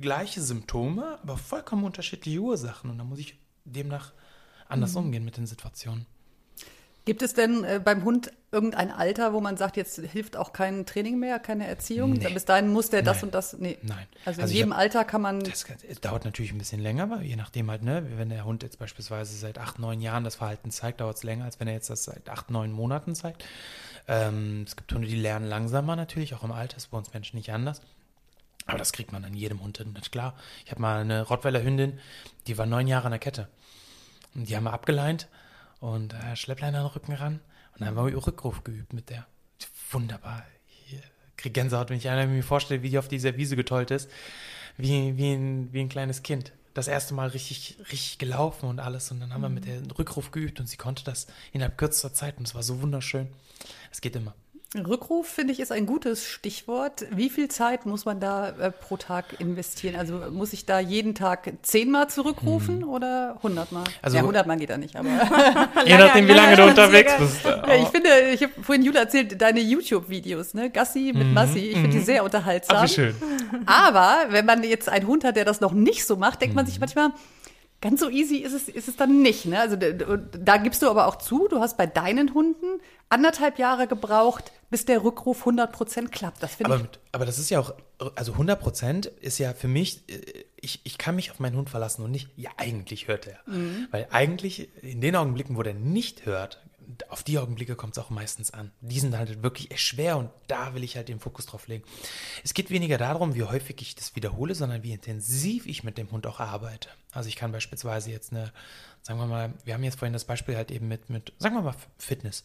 gleiche 0.00 0.40
Symptome, 0.40 1.18
aber 1.22 1.36
vollkommen 1.36 1.84
unterschiedliche 1.84 2.38
Ursachen. 2.40 2.90
Und 2.90 2.98
da 2.98 3.04
muss 3.04 3.18
ich 3.18 3.38
demnach 3.64 4.12
anders 4.68 4.94
umgehen 4.96 5.24
mit 5.24 5.36
den 5.36 5.46
Situationen. 5.46 6.06
Gibt 7.06 7.22
es 7.22 7.32
denn 7.32 7.64
äh, 7.64 7.80
beim 7.82 8.04
Hund 8.04 8.30
irgendein 8.52 8.90
Alter, 8.90 9.32
wo 9.32 9.40
man 9.40 9.56
sagt, 9.56 9.76
jetzt 9.78 9.98
hilft 9.98 10.36
auch 10.36 10.52
kein 10.52 10.84
Training 10.84 11.18
mehr, 11.18 11.38
keine 11.38 11.66
Erziehung? 11.66 12.12
Nee. 12.12 12.28
Bis 12.32 12.44
dahin 12.44 12.70
muss 12.72 12.90
der 12.90 13.02
das 13.02 13.16
Nein. 13.16 13.24
und 13.24 13.34
das. 13.34 13.56
Nee. 13.58 13.78
Nein. 13.82 14.06
Also 14.26 14.38
in 14.38 14.42
Also 14.42 14.52
ich 14.52 14.58
jedem 14.58 14.72
hab- 14.74 14.78
Alter 14.80 15.04
kann 15.04 15.22
man. 15.22 15.40
Das 15.40 15.64
dauert 16.02 16.24
natürlich 16.26 16.52
ein 16.52 16.58
bisschen 16.58 16.80
länger, 16.80 17.08
weil 17.10 17.22
je 17.22 17.36
nachdem 17.36 17.70
halt, 17.70 17.82
ne, 17.82 18.06
wenn 18.16 18.28
der 18.28 18.44
Hund 18.44 18.62
jetzt 18.62 18.78
beispielsweise 18.78 19.34
seit 19.34 19.58
acht, 19.58 19.78
neun 19.78 20.00
Jahren 20.02 20.24
das 20.24 20.34
Verhalten 20.36 20.70
zeigt, 20.70 21.00
dauert 21.00 21.16
es 21.16 21.22
länger, 21.22 21.46
als 21.46 21.58
wenn 21.58 21.68
er 21.68 21.74
jetzt 21.74 21.88
das 21.88 22.04
seit 22.04 22.28
acht, 22.28 22.50
neun 22.50 22.70
Monaten 22.70 23.14
zeigt. 23.14 23.44
Ähm, 24.06 24.64
es 24.66 24.76
gibt 24.76 24.92
Hunde, 24.92 25.08
die 25.08 25.16
lernen 25.16 25.46
langsamer 25.46 25.96
natürlich, 25.96 26.34
auch 26.34 26.44
im 26.44 26.52
Alter, 26.52 26.76
ist 26.76 26.90
bei 26.90 26.98
uns 26.98 27.12
Menschen 27.14 27.36
nicht 27.38 27.50
anders. 27.50 27.80
Aber 28.66 28.78
das 28.78 28.92
kriegt 28.92 29.12
man 29.12 29.24
an 29.24 29.34
jedem 29.34 29.62
Hund 29.62 29.78
hin, 29.78 29.94
das 29.94 30.04
ist 30.04 30.12
klar. 30.12 30.36
Ich 30.64 30.70
habe 30.70 30.80
mal 30.80 31.00
eine 31.00 31.22
Rottweiler 31.22 31.62
Hündin, 31.62 31.98
die 32.46 32.58
war 32.58 32.66
neun 32.66 32.86
Jahre 32.86 33.06
an 33.06 33.12
der 33.12 33.18
Kette. 33.18 33.48
Und 34.34 34.48
die 34.48 34.56
haben 34.56 34.64
wir 34.64 34.72
abgeleint 34.72 35.28
und 35.80 36.14
äh, 36.14 36.36
Schlepplein 36.36 36.74
an 36.74 36.84
den 36.84 36.92
Rücken 36.92 37.12
ran. 37.12 37.40
Und 37.72 37.80
dann 37.80 37.88
haben 37.88 37.96
wir 37.96 38.26
Rückruf 38.26 38.62
geübt 38.64 38.92
mit 38.92 39.10
der. 39.10 39.26
Wunderbar. 39.90 40.44
Ich 40.86 41.00
krieg 41.36 41.54
Gänsehaut, 41.54 41.90
wenn 41.90 41.96
ich 41.96 42.08
einer 42.08 42.26
mir 42.26 42.42
vorstelle, 42.42 42.82
wie 42.82 42.90
die 42.90 42.98
auf 42.98 43.08
dieser 43.08 43.36
Wiese 43.36 43.56
getollt 43.56 43.90
ist. 43.90 44.10
Wie, 44.76 45.16
wie, 45.16 45.32
ein, 45.32 45.72
wie 45.72 45.80
ein 45.80 45.88
kleines 45.88 46.22
Kind. 46.22 46.52
Das 46.74 46.86
erste 46.86 47.14
Mal 47.14 47.28
richtig, 47.28 47.76
richtig 47.90 48.18
gelaufen 48.18 48.68
und 48.68 48.78
alles. 48.78 49.10
Und 49.10 49.20
dann 49.20 49.32
haben 49.32 49.40
wir 49.40 49.48
mit 49.48 49.66
der 49.66 49.78
einen 49.78 49.90
Rückruf 49.90 50.30
geübt 50.30 50.60
und 50.60 50.66
sie 50.66 50.76
konnte 50.76 51.02
das 51.02 51.26
innerhalb 51.52 51.76
kürzester 51.76 52.14
Zeit. 52.14 52.38
Und 52.38 52.46
es 52.46 52.54
war 52.54 52.62
so 52.62 52.80
wunderschön. 52.82 53.28
Es 53.90 54.00
geht 54.00 54.14
immer. 54.14 54.34
Rückruf, 54.76 55.26
finde 55.26 55.52
ich, 55.52 55.58
ist 55.58 55.72
ein 55.72 55.84
gutes 55.84 56.24
Stichwort. 56.24 57.04
Wie 57.10 57.28
viel 57.28 57.48
Zeit 57.48 57.86
muss 57.86 58.04
man 58.04 58.20
da 58.20 58.50
äh, 58.50 58.70
pro 58.70 58.96
Tag 58.96 59.40
investieren? 59.40 59.96
Also 59.96 60.14
muss 60.30 60.52
ich 60.52 60.64
da 60.64 60.78
jeden 60.78 61.16
Tag 61.16 61.52
zehnmal 61.62 62.08
zurückrufen 62.08 62.84
oder 62.84 63.36
hundertmal? 63.42 63.82
Hm. 63.84 63.92
Also- 64.00 64.16
ja, 64.18 64.22
hundertmal 64.22 64.58
geht 64.58 64.70
da 64.70 64.78
nicht, 64.78 64.94
aber. 64.94 65.08
Je 65.86 65.98
nachdem, 65.98 66.28
wie 66.28 66.32
lange 66.32 66.54
du 66.54 66.64
unterwegs 66.66 67.12
bist. 67.18 67.44
Ja, 67.44 67.74
ich 67.74 67.88
finde, 67.88 68.10
ich 68.32 68.42
habe 68.44 68.52
vorhin 68.62 68.84
Jule 68.84 69.00
erzählt, 69.00 69.40
deine 69.42 69.58
YouTube-Videos, 69.58 70.54
ne? 70.54 70.70
Gassi 70.70 71.12
mit 71.16 71.34
Massi, 71.34 71.58
ich 71.70 71.74
finde 71.74 71.90
die 71.90 71.98
sehr 72.00 72.22
unterhaltsam. 72.22 72.76
Mhm, 72.76 72.82
Ach, 72.84 72.88
wie 72.88 72.94
schön. 72.94 73.14
Aber 73.66 74.16
wenn 74.28 74.46
man 74.46 74.62
jetzt 74.62 74.88
einen 74.88 75.08
Hund 75.08 75.24
hat, 75.24 75.34
der 75.34 75.44
das 75.44 75.60
noch 75.60 75.72
nicht 75.72 76.06
so 76.06 76.14
macht, 76.16 76.42
denkt 76.42 76.54
man 76.54 76.66
sich 76.66 76.78
manchmal, 76.78 77.10
ganz 77.80 78.00
so 78.00 78.10
easy 78.10 78.36
ist 78.36 78.52
es, 78.52 78.68
ist 78.68 78.88
es 78.88 78.96
dann 78.96 79.22
nicht. 79.22 79.46
Ne? 79.46 79.58
Also 79.58 79.76
da 79.76 80.56
gibst 80.58 80.82
du 80.82 80.90
aber 80.90 81.06
auch 81.06 81.16
zu, 81.16 81.48
du 81.48 81.60
hast 81.60 81.76
bei 81.76 81.86
deinen 81.86 82.34
Hunden 82.34 82.80
anderthalb 83.08 83.58
Jahre 83.58 83.86
gebraucht, 83.86 84.52
bis 84.70 84.84
der 84.84 85.02
Rückruf 85.02 85.46
100% 85.46 86.08
klappt. 86.08 86.42
Das 86.42 86.54
finde 86.54 86.74
Aber, 86.74 86.82
ich. 86.82 86.98
aber 87.12 87.26
das 87.26 87.38
ist 87.38 87.50
ja 87.50 87.60
auch, 87.60 87.74
also 88.14 88.32
100 88.32 88.60
Prozent 88.60 89.06
ist 89.06 89.38
ja 89.38 89.52
für 89.54 89.68
mich, 89.68 90.08
äh, 90.08 90.44
ich, 90.60 90.80
ich 90.84 90.98
kann 90.98 91.16
mich 91.16 91.30
auf 91.30 91.40
meinen 91.40 91.56
Hund 91.56 91.70
verlassen 91.70 92.04
und 92.04 92.10
nicht, 92.10 92.28
ja, 92.36 92.50
eigentlich 92.56 93.08
hört 93.08 93.26
er. 93.26 93.38
Weil 93.90 94.06
eigentlich 94.10 94.68
in 94.82 95.00
den 95.00 95.16
Augenblicken, 95.16 95.56
wo 95.56 95.62
der 95.62 95.74
nicht 95.74 96.26
hört, 96.26 96.62
auf 97.08 97.22
die 97.22 97.38
Augenblicke 97.38 97.76
kommt 97.76 97.96
es 97.96 98.02
auch 98.02 98.10
meistens 98.10 98.52
an. 98.52 98.72
Die 98.80 99.00
sind 99.00 99.16
halt 99.16 99.42
wirklich 99.42 99.70
echt 99.70 99.82
schwer 99.82 100.16
und 100.16 100.30
da 100.46 100.74
will 100.74 100.84
ich 100.84 100.96
halt 100.96 101.08
den 101.08 101.20
Fokus 101.20 101.46
drauf 101.46 101.68
legen. 101.68 101.84
Es 102.44 102.54
geht 102.54 102.70
weniger 102.70 102.98
darum, 102.98 103.34
wie 103.34 103.42
häufig 103.42 103.76
ich 103.80 103.94
das 103.94 104.16
wiederhole, 104.16 104.54
sondern 104.54 104.82
wie 104.82 104.92
intensiv 104.92 105.66
ich 105.66 105.84
mit 105.84 105.98
dem 105.98 106.10
Hund 106.10 106.26
auch 106.26 106.40
arbeite. 106.40 106.88
Also 107.12 107.28
ich 107.28 107.36
kann 107.36 107.52
beispielsweise 107.52 108.10
jetzt 108.10 108.32
eine, 108.32 108.52
sagen 109.02 109.18
wir 109.18 109.26
mal, 109.26 109.54
wir 109.64 109.74
haben 109.74 109.84
jetzt 109.84 109.98
vorhin 109.98 110.12
das 110.12 110.24
Beispiel 110.24 110.56
halt 110.56 110.70
eben 110.70 110.88
mit, 110.88 111.10
mit 111.10 111.32
sagen 111.38 111.54
wir 111.54 111.62
mal 111.62 111.74
Fitness. 111.98 112.44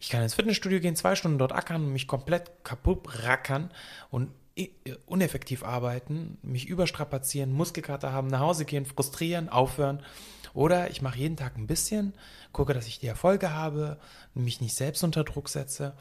Ich 0.00 0.08
kann 0.08 0.22
ins 0.22 0.34
Fitnessstudio 0.34 0.80
gehen, 0.80 0.96
zwei 0.96 1.16
Stunden 1.16 1.38
dort 1.38 1.52
ackern 1.52 1.84
und 1.84 1.92
mich 1.92 2.06
komplett 2.06 2.64
kaputt 2.64 3.24
rackern 3.24 3.70
und 4.10 4.30
uneffektiv 5.06 5.62
arbeiten, 5.62 6.38
mich 6.42 6.66
überstrapazieren, 6.66 7.52
Muskelkater 7.52 8.12
haben, 8.12 8.28
nach 8.28 8.40
Hause 8.40 8.64
gehen, 8.64 8.86
frustrieren, 8.86 9.48
aufhören. 9.48 10.02
Oder 10.54 10.90
ich 10.90 11.02
mache 11.02 11.18
jeden 11.18 11.36
Tag 11.36 11.56
ein 11.56 11.66
bisschen, 11.66 12.14
gucke, 12.52 12.74
dass 12.74 12.86
ich 12.86 12.98
die 12.98 13.06
Erfolge 13.06 13.52
habe, 13.52 13.98
mich 14.34 14.60
nicht 14.60 14.74
selbst 14.74 15.04
unter 15.04 15.24
Druck 15.24 15.48
setze. 15.48 15.94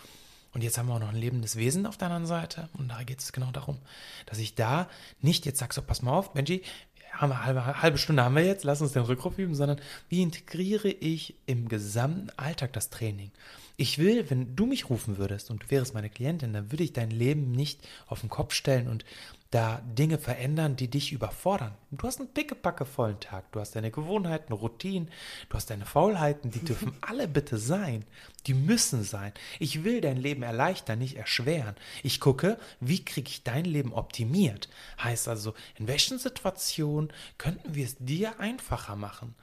Und 0.54 0.64
jetzt 0.64 0.78
haben 0.78 0.88
wir 0.88 0.96
auch 0.96 1.00
noch 1.00 1.10
ein 1.10 1.16
lebendes 1.16 1.56
Wesen 1.56 1.86
auf 1.86 1.98
der 1.98 2.08
anderen 2.08 2.26
Seite. 2.26 2.70
Und 2.74 2.90
da 2.90 3.04
geht 3.04 3.20
es 3.20 3.32
genau 3.32 3.52
darum, 3.52 3.78
dass 4.26 4.40
ich 4.40 4.56
da 4.56 4.90
nicht 5.22 5.46
jetzt 5.46 5.60
sage, 5.60 5.74
so 5.74 5.82
pass 5.82 6.02
mal 6.02 6.14
auf, 6.14 6.34
Benji, 6.34 6.64
haben 7.12 7.30
wir 7.30 7.46
halbe, 7.46 7.82
halbe 7.82 7.98
Stunde 7.98 8.24
haben 8.24 8.36
wir 8.36 8.46
jetzt, 8.46 8.64
lass 8.64 8.82
uns 8.82 8.94
den 8.94 9.04
Rückruf 9.04 9.38
üben, 9.38 9.56
sondern 9.56 9.80
wie 10.10 10.22
integriere 10.22 10.90
ich 10.90 11.36
im 11.46 11.68
gesamten 11.68 12.30
Alltag 12.38 12.74
das 12.74 12.90
Training? 12.90 13.32
Ich 13.80 14.00
will, 14.00 14.28
wenn 14.32 14.56
du 14.56 14.66
mich 14.66 14.90
rufen 14.90 15.20
würdest 15.20 15.52
und 15.52 15.62
du 15.62 15.70
wärst 15.70 15.94
meine 15.94 16.10
Klientin, 16.10 16.52
dann 16.52 16.72
würde 16.72 16.84
ich 16.84 16.94
dein 16.94 17.12
Leben 17.12 17.52
nicht 17.52 17.88
auf 18.08 18.22
den 18.22 18.30
Kopf 18.30 18.56
stellen 18.56 18.88
und 18.88 19.06
da 19.52 19.82
Dinge 19.86 20.18
verändern, 20.18 20.76
die 20.76 20.90
dich 20.90 21.12
überfordern. 21.12 21.76
Du 21.92 22.08
hast 22.08 22.20
einen 22.20 22.34
pickepackevollen 22.34 23.20
Tag, 23.20 23.52
du 23.52 23.60
hast 23.60 23.76
deine 23.76 23.92
Gewohnheiten, 23.92 24.52
Routinen, 24.52 25.12
du 25.48 25.56
hast 25.56 25.70
deine 25.70 25.86
Faulheiten, 25.86 26.50
die 26.50 26.66
dürfen 26.66 26.92
alle 27.02 27.28
bitte 27.28 27.60
sein. 27.60 28.04
Die 28.48 28.56
müssen 28.56 29.04
sein. 29.04 29.32
Ich 29.60 29.84
will 29.84 30.02
dein 30.02 30.18
Leben 30.18 30.42
erleichtern, 30.42 30.98
nicht 30.98 31.16
erschweren. 31.16 31.76
Ich 32.02 32.20
gucke, 32.20 32.58
wie 32.80 33.06
kriege 33.06 33.30
ich 33.30 33.44
dein 33.44 33.66
Leben 33.66 33.94
optimiert. 33.94 34.70
Heißt 35.04 35.28
also, 35.28 35.54
in 35.76 35.88
welchen 35.88 36.18
Situationen 36.18 37.14
könnten 37.38 37.76
wir 37.76 37.86
es 37.86 37.96
dir 38.00 38.40
einfacher 38.40 38.96
machen? 38.96 39.36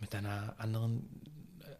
Mit 0.00 0.14
einer 0.14 0.54
anderen 0.58 1.08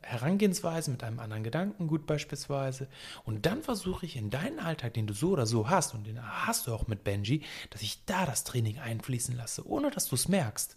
Herangehensweise, 0.03 0.90
mit 0.90 1.05
einem 1.05 1.18
anderen 1.18 1.44
Gedankengut 1.44 2.07
beispielsweise. 2.07 2.88
Und 3.24 3.46
dann 3.46 3.62
versuche 3.62 4.07
ich 4.07 4.16
in 4.16 4.30
deinen 4.30 4.59
Alltag, 4.59 4.94
den 4.94 5.07
du 5.07 5.14
so 5.14 5.30
oder 5.30 5.46
so 5.46 5.68
hast, 5.68 5.94
und 5.94 6.07
den 6.07 6.20
hast 6.22 6.66
du 6.66 6.74
auch 6.74 6.86
mit 6.86 7.05
Benji, 7.05 7.42
dass 7.70 7.82
ich 7.82 8.05
da 8.07 8.26
das 8.26 8.44
Training 8.44 8.78
einfließen 8.78 9.36
lasse, 9.36 9.66
ohne 9.66 9.90
dass 9.90 10.09
du 10.09 10.14
es 10.14 10.28
merkst. 10.28 10.76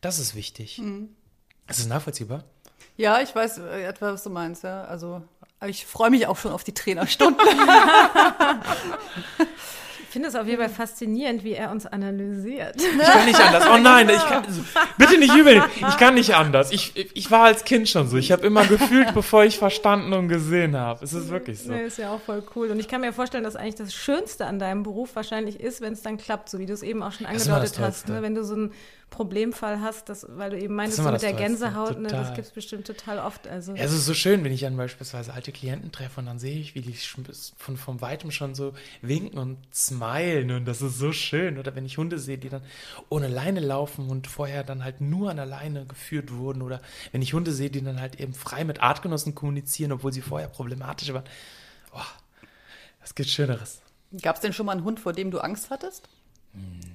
Das 0.00 0.18
ist 0.18 0.34
wichtig. 0.34 0.78
Mhm. 0.78 1.10
Ist 1.68 1.78
es 1.78 1.86
nachvollziehbar? 1.86 2.44
Ja, 2.96 3.20
ich 3.20 3.34
weiß 3.34 3.58
äh, 3.58 3.84
etwa, 3.84 4.12
was 4.12 4.24
du 4.24 4.30
meinst, 4.30 4.64
ja. 4.64 4.84
Also, 4.84 5.22
ich 5.64 5.86
freue 5.86 6.10
mich 6.10 6.26
auch 6.26 6.36
schon 6.36 6.52
auf 6.52 6.64
die 6.64 6.74
Trainerstunden. 6.74 7.46
Ich 10.12 10.14
finde 10.14 10.28
es 10.28 10.34
auf 10.34 10.46
jeden 10.46 10.58
Fall 10.58 10.68
faszinierend, 10.68 11.42
wie 11.42 11.52
er 11.52 11.70
uns 11.70 11.86
analysiert. 11.86 12.76
Ich 12.76 12.98
kann 12.98 13.24
nicht 13.24 13.40
anders. 13.40 13.64
Oh 13.66 13.78
nein, 13.78 14.10
ich 14.10 14.22
kann, 14.22 14.44
bitte 14.98 15.18
nicht 15.18 15.34
übel. 15.34 15.62
Ich 15.74 15.96
kann 15.96 16.12
nicht 16.16 16.34
anders. 16.34 16.70
Ich, 16.70 16.92
ich 17.16 17.30
war 17.30 17.44
als 17.44 17.64
Kind 17.64 17.88
schon 17.88 18.08
so. 18.08 18.18
Ich 18.18 18.30
habe 18.30 18.46
immer 18.46 18.66
gefühlt, 18.66 19.14
bevor 19.14 19.44
ich 19.44 19.56
verstanden 19.56 20.12
und 20.12 20.28
gesehen 20.28 20.76
habe. 20.76 21.02
Es 21.02 21.14
ist 21.14 21.30
wirklich 21.30 21.60
so. 21.60 21.72
Nee, 21.72 21.86
ist 21.86 21.96
ja 21.96 22.12
auch 22.12 22.20
voll 22.20 22.42
cool. 22.54 22.70
Und 22.70 22.78
ich 22.78 22.88
kann 22.88 23.00
mir 23.00 23.14
vorstellen, 23.14 23.42
dass 23.42 23.56
eigentlich 23.56 23.76
das 23.76 23.94
Schönste 23.94 24.44
an 24.44 24.58
deinem 24.58 24.82
Beruf 24.82 25.16
wahrscheinlich 25.16 25.58
ist, 25.58 25.80
wenn 25.80 25.94
es 25.94 26.02
dann 26.02 26.18
klappt, 26.18 26.50
so 26.50 26.58
wie 26.58 26.66
du 26.66 26.74
es 26.74 26.82
eben 26.82 27.02
auch 27.02 27.12
schon 27.12 27.24
angedeutet 27.24 27.78
hast. 27.78 28.10
Ne? 28.10 28.20
Wenn 28.20 28.34
du 28.34 28.44
so 28.44 28.52
einen 28.52 28.72
Problemfall 29.12 29.80
hast, 29.80 30.08
das, 30.08 30.26
weil 30.28 30.50
du 30.50 30.58
eben 30.58 30.74
meintest, 30.74 30.98
ist 30.98 31.04
so 31.04 31.12
mit 31.12 31.22
der. 31.22 31.34
Gänsehaut, 31.34 32.00
ne? 32.00 32.08
das 32.08 32.34
gibt 32.34 32.46
es 32.46 32.52
bestimmt 32.52 32.86
total 32.86 33.18
oft. 33.18 33.46
Also. 33.46 33.74
Ja, 33.74 33.84
es 33.84 33.92
ist 33.92 34.06
so 34.06 34.14
schön, 34.14 34.42
wenn 34.42 34.52
ich 34.52 34.62
dann 34.62 34.76
beispielsweise 34.76 35.32
alte 35.32 35.52
Klienten 35.52 35.92
treffe 35.92 36.20
und 36.20 36.26
dann 36.26 36.38
sehe 36.38 36.58
ich, 36.58 36.74
wie 36.74 36.80
die 36.80 36.94
von, 37.56 37.76
von 37.76 38.00
weitem 38.00 38.30
schon 38.30 38.54
so 38.54 38.72
winken 39.02 39.38
und 39.38 39.58
smilen 39.72 40.01
und 40.50 40.64
das 40.64 40.82
ist 40.82 40.98
so 40.98 41.12
schön. 41.12 41.58
Oder 41.58 41.74
wenn 41.74 41.84
ich 41.84 41.98
Hunde 41.98 42.18
sehe, 42.18 42.38
die 42.38 42.48
dann 42.48 42.62
ohne 43.08 43.28
Leine 43.28 43.60
laufen 43.60 44.08
und 44.08 44.26
vorher 44.26 44.64
dann 44.64 44.84
halt 44.84 45.00
nur 45.00 45.30
an 45.30 45.36
der 45.36 45.46
Leine 45.46 45.86
geführt 45.86 46.32
wurden. 46.32 46.62
Oder 46.62 46.80
wenn 47.12 47.22
ich 47.22 47.34
Hunde 47.34 47.52
sehe, 47.52 47.70
die 47.70 47.82
dann 47.82 48.00
halt 48.00 48.20
eben 48.20 48.34
frei 48.34 48.64
mit 48.64 48.80
Artgenossen 48.82 49.34
kommunizieren, 49.34 49.92
obwohl 49.92 50.12
sie 50.12 50.22
vorher 50.22 50.48
problematisch 50.48 51.12
waren. 51.12 51.24
Boah, 51.90 52.06
was 53.00 53.14
gibt 53.14 53.28
Schöneres? 53.28 53.82
Gab 54.20 54.36
es 54.36 54.42
denn 54.42 54.52
schon 54.52 54.66
mal 54.66 54.72
einen 54.72 54.84
Hund, 54.84 55.00
vor 55.00 55.12
dem 55.12 55.30
du 55.30 55.38
Angst 55.38 55.70
hattest? 55.70 56.08
Nee. 56.52 56.92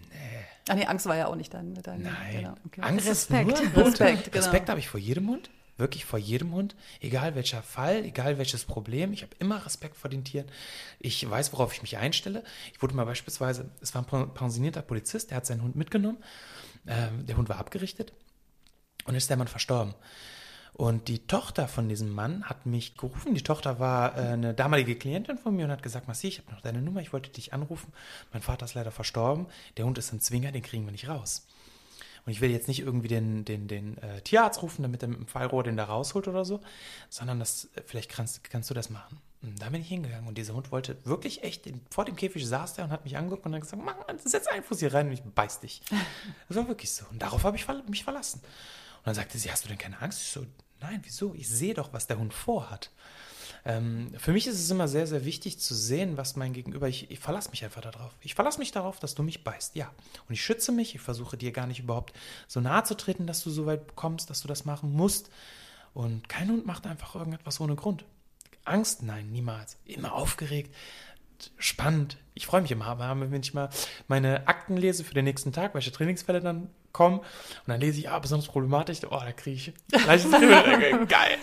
Ach 0.69 0.75
nee, 0.75 0.85
Angst 0.85 1.05
war 1.05 1.15
ja 1.15 1.27
auch 1.27 1.35
nicht 1.35 1.53
dein. 1.53 1.73
dein 1.75 2.03
Nein. 2.03 2.13
Genau, 2.31 2.55
okay. 2.65 2.81
Angst 2.81 3.07
Respekt. 3.07 3.51
ist 3.51 3.63
nur 3.75 3.85
Hund. 3.85 3.99
Respekt, 3.99 4.31
genau. 4.31 4.45
Respekt 4.45 4.69
habe 4.69 4.79
ich 4.79 4.89
vor 4.89 4.99
jedem 4.99 5.29
Hund. 5.29 5.49
Wirklich 5.77 6.05
vor 6.05 6.17
jedem 6.19 6.53
Hund. 6.53 6.75
Egal 6.99 7.35
welcher 7.35 7.61
Fall, 7.61 8.03
egal 8.03 8.37
welches 8.37 8.65
Problem. 8.65 9.13
Ich 9.13 9.21
habe 9.21 9.35
immer 9.39 9.63
Respekt 9.65 9.95
vor 9.95 10.09
den 10.09 10.23
Tieren. 10.23 10.47
Ich 10.99 11.29
weiß, 11.29 11.53
worauf 11.53 11.73
ich 11.73 11.81
mich 11.81 11.97
einstelle. 11.97 12.43
Ich 12.73 12.81
wurde 12.81 12.95
mal 12.95 13.05
beispielsweise, 13.05 13.69
es 13.79 13.93
war 13.93 14.01
ein 14.01 14.05
pen- 14.05 14.33
pensionierter 14.33 14.81
Polizist, 14.81 15.29
der 15.29 15.37
hat 15.37 15.45
seinen 15.45 15.61
Hund 15.61 15.75
mitgenommen. 15.75 16.17
Ähm, 16.87 17.25
der 17.25 17.37
Hund 17.37 17.47
war 17.49 17.59
abgerichtet 17.59 18.11
und 19.05 19.15
ist 19.15 19.29
der 19.29 19.37
Mann 19.37 19.47
verstorben. 19.47 19.93
Und 20.73 21.07
die 21.07 21.25
Tochter 21.25 21.67
von 21.67 21.89
diesem 21.89 22.09
Mann 22.09 22.43
hat 22.45 22.67
mich 22.67 22.97
gerufen. 22.97 23.33
Die 23.33 23.41
Tochter 23.41 23.79
war 23.79 24.15
äh, 24.15 24.21
eine 24.33 24.53
damalige 24.53 24.95
Klientin 24.95 25.37
von 25.37 25.55
mir 25.55 25.65
und 25.65 25.71
hat 25.71 25.81
gesagt, 25.81 26.07
Massi, 26.07 26.27
ich 26.27 26.39
habe 26.39 26.51
noch 26.51 26.61
deine 26.61 26.81
Nummer, 26.81 27.01
ich 27.01 27.13
wollte 27.13 27.31
dich 27.31 27.51
anrufen. 27.51 27.91
Mein 28.31 28.43
Vater 28.43 28.65
ist 28.65 28.75
leider 28.75 28.91
verstorben. 28.91 29.47
Der 29.77 29.85
Hund 29.85 29.97
ist 29.97 30.11
ein 30.13 30.21
Zwinger, 30.21 30.51
den 30.51 30.61
kriegen 30.61 30.85
wir 30.85 30.91
nicht 30.91 31.07
raus. 31.07 31.47
Und 32.27 32.33
ich 32.33 32.41
will 32.41 32.51
jetzt 32.51 32.67
nicht 32.67 32.81
irgendwie 32.81 33.07
den, 33.07 33.45
den, 33.45 33.69
den 33.69 33.97
äh, 33.99 34.19
Tierarzt 34.19 34.61
rufen, 34.61 34.81
damit 34.81 35.01
er 35.01 35.07
mit 35.07 35.17
dem 35.17 35.27
Fallrohr 35.27 35.63
den 35.63 35.77
da 35.77 35.85
rausholt 35.85 36.27
oder 36.27 36.43
so, 36.43 36.59
sondern 37.09 37.39
das, 37.39 37.69
äh, 37.75 37.83
vielleicht 37.85 38.11
kannst, 38.11 38.43
kannst 38.43 38.69
du 38.69 38.73
das 38.73 38.89
machen. 38.89 39.21
Und 39.41 39.61
da 39.61 39.69
bin 39.69 39.79
ich 39.79 39.87
hingegangen 39.87 40.27
und 40.27 40.37
dieser 40.37 40.53
Hund 40.53 40.69
wollte 40.69 40.97
wirklich 41.05 41.43
echt, 41.43 41.69
vor 41.89 42.03
dem 42.03 42.17
Käfig 42.17 42.45
saß 42.45 42.73
der 42.73 42.83
und 42.83 42.91
hat 42.91 43.05
mich 43.05 43.15
angeguckt 43.15 43.45
und 43.45 43.55
hat 43.55 43.61
gesagt, 43.61 43.81
Mann, 43.81 43.95
setz 44.21 44.47
einen 44.47 44.61
Fuß 44.61 44.79
hier 44.79 44.93
rein 44.93 45.07
und 45.07 45.13
ich 45.13 45.23
beiß 45.23 45.61
dich. 45.61 45.81
Das 46.49 46.57
war 46.57 46.67
wirklich 46.67 46.91
so. 46.91 47.05
Und 47.11 47.21
darauf 47.21 47.45
habe 47.45 47.55
ich 47.55 47.65
mich 47.87 48.03
verlassen. 48.03 48.41
Und 48.41 49.05
dann 49.05 49.15
sagte 49.15 49.37
sie, 49.37 49.49
hast 49.49 49.63
du 49.63 49.69
denn 49.69 49.77
keine 49.77 50.01
Angst? 50.01 50.21
Ich 50.21 50.27
so, 50.27 50.45
nein, 50.81 50.99
wieso? 51.03 51.33
Ich 51.33 51.47
sehe 51.47 51.73
doch, 51.73 51.93
was 51.93 52.07
der 52.07 52.19
Hund 52.19 52.33
vorhat. 52.33 52.91
Ähm, 53.67 54.11
für 54.17 54.31
mich 54.31 54.47
ist 54.47 54.57
es 54.57 54.71
immer 54.71 54.87
sehr, 54.87 55.07
sehr 55.07 55.25
wichtig 55.25 55.59
zu 55.59 55.75
sehen, 55.75 56.15
was 56.15 56.37
mein 56.37 56.53
Gegenüber, 56.53 56.87
ich, 56.87 57.11
ich 57.11 57.19
verlasse 57.19 57.49
mich 57.49 57.65
einfach 57.65 57.81
darauf. 57.81 58.13
Ich 58.21 58.33
verlasse 58.33 58.59
mich 58.59 58.71
darauf, 58.71 58.97
dass 58.99 59.13
du 59.13 59.23
mich 59.23 59.43
beißt, 59.43 59.75
ja. 59.75 59.91
Und 60.29 60.33
ich 60.33 60.41
schütze 60.41 60.71
mich, 60.71 60.95
ich 60.95 61.01
versuche 61.01 61.35
dir 61.35 61.51
gar 61.51 61.67
nicht 61.67 61.81
überhaupt 61.81 62.13
so 62.47 62.61
nahe 62.61 62.83
zu 62.85 62.95
treten, 62.95 63.27
dass 63.27 63.43
du 63.43 63.49
so 63.49 63.65
weit 63.65 63.97
kommst, 63.97 64.29
dass 64.29 64.39
du 64.39 64.47
das 64.47 64.63
machen 64.63 64.93
musst. 64.93 65.29
Und 65.93 66.29
kein 66.29 66.47
Hund 66.49 66.65
macht 66.65 66.87
einfach 66.87 67.15
irgendetwas 67.15 67.59
ohne 67.59 67.75
Grund. 67.75 68.05
Angst? 68.63 69.03
Nein, 69.03 69.31
niemals. 69.33 69.77
Immer 69.83 70.13
aufgeregt, 70.13 70.73
spannend. 71.57 72.17
Ich 72.35 72.45
freue 72.45 72.61
mich 72.61 72.71
immer, 72.71 72.97
wenn 73.19 73.41
ich 73.41 73.53
mal 73.53 73.69
meine 74.07 74.47
Akten 74.47 74.77
lese 74.77 75.03
für 75.03 75.13
den 75.13 75.25
nächsten 75.25 75.51
Tag, 75.51 75.73
welche 75.73 75.91
Trainingsfälle 75.91 76.39
dann 76.39 76.69
kommen, 76.93 77.19
und 77.19 77.67
dann 77.67 77.81
lese 77.81 77.99
ich, 77.99 78.09
ah, 78.09 78.19
besonders 78.19 78.47
problematisch, 78.47 78.99
oh, 79.03 79.09
da 79.09 79.33
kriege 79.33 79.57
ich 79.57 79.73
gleich. 79.89 80.23
Geil. 80.31 81.37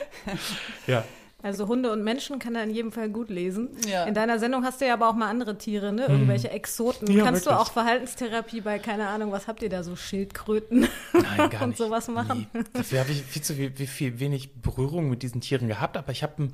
Ja. 0.86 1.04
Also 1.44 1.68
Hunde 1.68 1.92
und 1.92 2.02
Menschen 2.02 2.38
kann 2.38 2.54
er 2.54 2.64
in 2.64 2.70
jedem 2.70 2.90
Fall 2.90 3.10
gut 3.10 3.28
lesen. 3.28 3.68
Ja. 3.86 4.04
In 4.04 4.14
deiner 4.14 4.38
Sendung 4.38 4.64
hast 4.64 4.80
du 4.80 4.86
ja 4.86 4.94
aber 4.94 5.10
auch 5.10 5.14
mal 5.14 5.28
andere 5.28 5.58
Tiere, 5.58 5.92
ne? 5.92 6.06
Irgendwelche 6.06 6.48
Exoten. 6.50 7.06
Ja, 7.12 7.22
Kannst 7.22 7.44
du 7.44 7.50
wirklich. 7.50 7.68
auch 7.68 7.70
Verhaltenstherapie 7.70 8.62
bei, 8.62 8.78
keine 8.78 9.08
Ahnung, 9.08 9.30
was 9.30 9.46
habt 9.46 9.62
ihr 9.62 9.68
da 9.68 9.82
so, 9.82 9.94
Schildkröten 9.94 10.88
Nein, 11.12 11.50
gar 11.50 11.60
und 11.64 11.68
nicht. 11.68 11.76
sowas 11.76 12.08
machen? 12.08 12.46
Nee. 12.54 12.62
Dafür 12.72 13.00
habe 13.00 13.12
ich 13.12 13.20
viel 13.22 13.42
zu 13.42 13.52
viel, 13.52 13.70
viel, 13.72 13.86
viel 13.86 14.20
wenig 14.20 14.54
Berührung 14.62 15.10
mit 15.10 15.22
diesen 15.22 15.42
Tieren 15.42 15.68
gehabt, 15.68 15.98
aber 15.98 16.12
ich 16.12 16.22
habe 16.22 16.48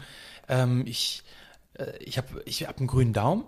ähm, 0.48 0.82
ich, 0.86 1.22
äh, 1.74 1.92
ich 2.00 2.18
hab, 2.18 2.24
ich 2.44 2.66
hab 2.66 2.78
einen 2.78 2.88
grünen 2.88 3.12
Daumen 3.12 3.44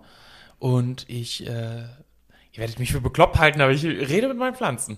und 0.59 1.03
ich, 1.09 1.45
äh, 1.45 1.79
ihr 1.81 2.57
werdet 2.57 2.79
mich 2.79 2.93
für 2.93 3.01
bekloppt 3.01 3.37
halten, 3.37 3.59
aber 3.59 3.73
ich 3.73 3.83
rede 3.83 4.29
mit 4.29 4.37
meinen 4.37 4.55
Pflanzen. 4.55 4.97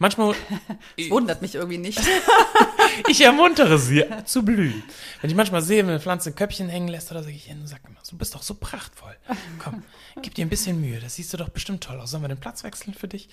Manchmal, 0.00 0.34
wundert 1.08 1.40
mich 1.40 1.54
irgendwie 1.54 1.78
nicht. 1.78 2.00
ich 3.08 3.20
ermuntere 3.20 3.78
sie 3.78 4.04
zu 4.24 4.44
blühen. 4.44 4.82
Wenn 5.20 5.30
ich 5.30 5.36
manchmal 5.36 5.62
sehe, 5.62 5.82
wenn 5.82 5.90
eine 5.90 6.00
Pflanze 6.00 6.30
ein 6.30 6.36
Köpfchen 6.36 6.68
hängen 6.68 6.88
lässt 6.88 7.10
oder 7.10 7.22
so, 7.22 7.28
gehe 7.28 7.36
ich 7.36 7.50
und 7.50 7.66
sage 7.66 7.82
immer, 7.88 8.00
du 8.08 8.16
bist 8.16 8.34
doch 8.34 8.42
so 8.42 8.54
prachtvoll. 8.54 9.16
Komm, 9.58 9.82
gib 10.22 10.34
dir 10.34 10.44
ein 10.44 10.50
bisschen 10.50 10.80
Mühe, 10.80 11.00
das 11.00 11.16
siehst 11.16 11.32
du 11.32 11.36
doch 11.36 11.48
bestimmt 11.48 11.82
toll 11.82 12.00
aus. 12.00 12.10
Sollen 12.10 12.22
wir 12.22 12.28
den 12.28 12.40
Platz 12.40 12.64
wechseln 12.64 12.94
für 12.94 13.08
dich? 13.08 13.28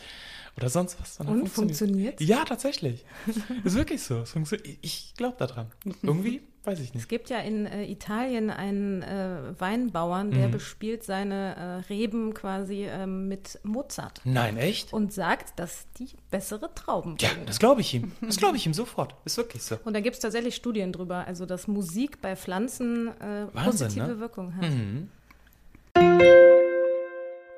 Oder 0.57 0.69
sonst 0.69 0.99
was? 0.99 1.17
dann 1.17 1.27
Und 1.27 1.47
funktioniert's? 1.49 2.21
Ja, 2.23 2.43
tatsächlich. 2.43 3.05
Ist 3.63 3.75
wirklich 3.75 4.03
so. 4.03 4.19
Es 4.21 4.35
Ich, 4.81 5.13
glaube 5.15 5.37
daran. 5.39 5.67
Irgendwie, 6.03 6.41
weiß 6.65 6.79
ich 6.81 6.89
Es 6.89 6.93
nicht. 6.95 7.09
gibt 7.09 7.29
ja 7.29 7.39
in 7.39 7.65
äh, 7.65 7.85
Italien 7.89 8.49
einen 8.49 9.01
äh, 9.01 9.59
Weinbauern, 9.59 10.31
der 10.31 10.47
Mhm. 10.49 10.51
bespielt 10.51 11.03
seine 11.03 11.55
äh, 11.55 11.93
Reben 11.93 12.33
quasi 12.33 12.85
ähm, 12.85 13.27
mit 13.29 13.59
Mozart 13.63 14.21
Nein, 14.25 14.57
echt? 14.57 14.91
und 14.93 15.13
sagt, 15.13 15.57
dass 15.57 15.85
die 15.97 16.09
bessere 16.29 16.73
Trauben 16.75 17.15
Ja, 17.21 17.29
bringen. 17.29 17.45
das 17.45 17.57
glaube 17.57 17.79
ich 17.81 17.93
ihm. 17.93 18.11
Das 18.21 18.35
glaube 18.37 18.57
ich 18.57 18.65
ihm 18.65 18.73
sofort. 18.73 19.15
Ist 19.25 19.37
wirklich 19.37 19.63
so. 19.63 19.77
Und 19.85 19.93
da 19.93 20.01
gibt 20.01 20.15
es 20.17 20.21
tatsächlich 20.21 20.55
Studien 20.55 20.91
drüber, 20.91 21.25
also 21.25 21.45
dass 21.45 21.67
Musik 21.67 22.21
bei 22.21 22.35
Pflanzen 22.35 23.07
äh, 23.21 23.47
Wahnsinn, 23.53 23.87
positive 23.87 24.07
ne? 24.07 24.19
Wirkung 24.19 24.55
hat. 24.57 24.69
Mhm. 24.69 25.09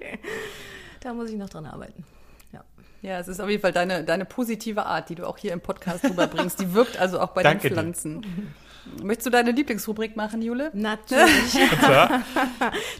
Da 1.00 1.14
muss 1.14 1.30
ich 1.30 1.36
noch 1.36 1.48
dran 1.48 1.66
arbeiten. 1.66 2.04
Ja. 2.52 2.64
Ja, 3.02 3.18
es 3.18 3.28
ist 3.28 3.40
auf 3.40 3.48
jeden 3.48 3.62
Fall 3.62 3.72
deine, 3.72 4.04
deine 4.04 4.24
positive 4.24 4.84
Art, 4.86 5.08
die 5.08 5.14
du 5.14 5.26
auch 5.26 5.38
hier 5.38 5.52
im 5.52 5.60
Podcast 5.60 6.04
rüberbringst. 6.04 6.60
Die 6.60 6.74
wirkt 6.74 6.98
also 6.98 7.20
auch 7.20 7.30
bei 7.30 7.42
Danke 7.42 7.68
den 7.68 7.70
dir. 7.70 7.74
Pflanzen. 7.74 8.54
Möchtest 9.02 9.26
du 9.26 9.30
deine 9.30 9.52
Lieblingsrubrik 9.52 10.16
machen, 10.16 10.42
Jule? 10.42 10.70
Natürlich. 10.74 11.58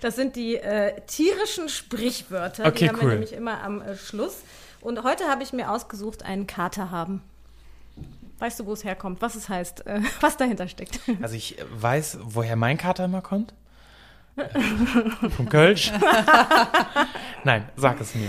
Das 0.00 0.16
sind 0.16 0.36
die 0.36 0.56
äh, 0.56 1.00
tierischen 1.06 1.68
Sprichwörter. 1.68 2.66
Okay, 2.66 2.78
die 2.78 2.88
haben 2.88 2.96
cool. 2.96 3.02
wir 3.02 3.12
nämlich 3.12 3.32
immer 3.32 3.62
am 3.62 3.82
äh, 3.82 3.96
Schluss. 3.96 4.38
Und 4.80 5.02
heute 5.02 5.24
habe 5.24 5.42
ich 5.42 5.52
mir 5.52 5.70
ausgesucht, 5.70 6.24
einen 6.24 6.46
Kater 6.46 6.90
haben. 6.90 7.22
Weißt 8.38 8.58
du, 8.60 8.66
wo 8.66 8.72
es 8.72 8.84
herkommt? 8.84 9.20
Was 9.20 9.34
es 9.34 9.48
heißt? 9.48 9.86
Äh, 9.86 10.00
was 10.20 10.36
dahinter 10.36 10.68
steckt? 10.68 11.00
also 11.22 11.34
ich 11.34 11.56
weiß, 11.72 12.18
woher 12.22 12.56
mein 12.56 12.78
Kater 12.78 13.04
immer 13.04 13.20
kommt. 13.20 13.52
Vom 15.36 15.48
Kölsch. 15.48 15.92
Nein, 17.44 17.68
sag 17.76 18.00
es 18.00 18.14
mir. 18.14 18.28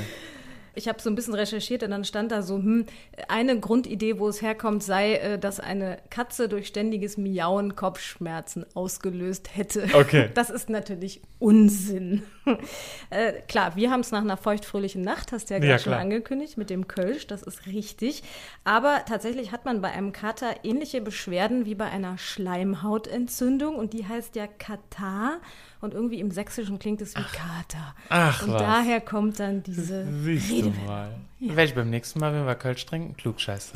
Ich 0.73 0.87
habe 0.87 1.01
so 1.01 1.09
ein 1.09 1.15
bisschen 1.15 1.33
recherchiert 1.33 1.83
und 1.83 1.91
dann 1.91 2.05
stand 2.05 2.31
da 2.31 2.41
so, 2.41 2.55
hm, 2.55 2.85
eine 3.27 3.59
Grundidee, 3.59 4.19
wo 4.19 4.29
es 4.29 4.41
herkommt, 4.41 4.83
sei, 4.83 5.15
äh, 5.15 5.39
dass 5.39 5.59
eine 5.59 5.97
Katze 6.09 6.47
durch 6.47 6.67
ständiges 6.67 7.17
Miauen 7.17 7.75
Kopfschmerzen 7.75 8.65
ausgelöst 8.73 9.55
hätte. 9.55 9.87
Okay. 9.93 10.29
Das 10.41 10.49
ist 10.49 10.69
natürlich 10.69 11.21
Unsinn. 11.39 12.23
äh, 13.09 13.33
klar, 13.47 13.75
wir 13.75 13.91
haben 13.91 13.99
es 13.99 14.11
nach 14.11 14.21
einer 14.21 14.37
feuchtfröhlichen 14.37 15.01
Nacht, 15.01 15.31
hast 15.31 15.49
du 15.49 15.55
ja 15.55 15.59
gerade 15.59 15.71
Ja, 15.71 15.79
schon 15.79 15.93
angekündigt, 15.93 16.57
mit 16.57 16.69
dem 16.69 16.87
Kölsch, 16.87 17.27
das 17.27 17.43
ist 17.43 17.67
richtig. 17.67 18.23
Aber 18.63 19.03
tatsächlich 19.07 19.51
hat 19.51 19.65
man 19.65 19.81
bei 19.81 19.91
einem 19.91 20.13
Kater 20.13 20.55
ähnliche 20.63 21.01
Beschwerden 21.01 21.65
wie 21.65 21.75
bei 21.75 21.85
einer 21.85 22.17
Schleimhautentzündung 22.17 23.75
und 23.75 23.93
die 23.93 24.07
heißt 24.07 24.35
ja 24.35 24.47
Katar 24.47 25.41
und 25.81 25.93
irgendwie 25.93 26.19
im 26.19 26.31
Sächsischen 26.31 26.79
klingt 26.79 27.01
es 27.01 27.15
wie 27.15 27.21
Kater. 27.23 27.95
Ach 28.09 28.43
und 28.43 28.53
was. 28.53 28.61
daher 28.61 29.01
kommt 29.01 29.39
dann 29.39 29.63
diese 29.63 30.05
Siehst 30.23 30.65
mal. 30.85 31.09
Werde 31.39 31.63
ich 31.63 31.73
beim 31.75 31.89
nächsten 31.89 32.19
Mal, 32.19 32.33
wenn 32.33 32.45
wir 32.45 32.53
Kölsch 32.55 32.85
trinken, 32.85 33.17
klugscheißer. 33.17 33.73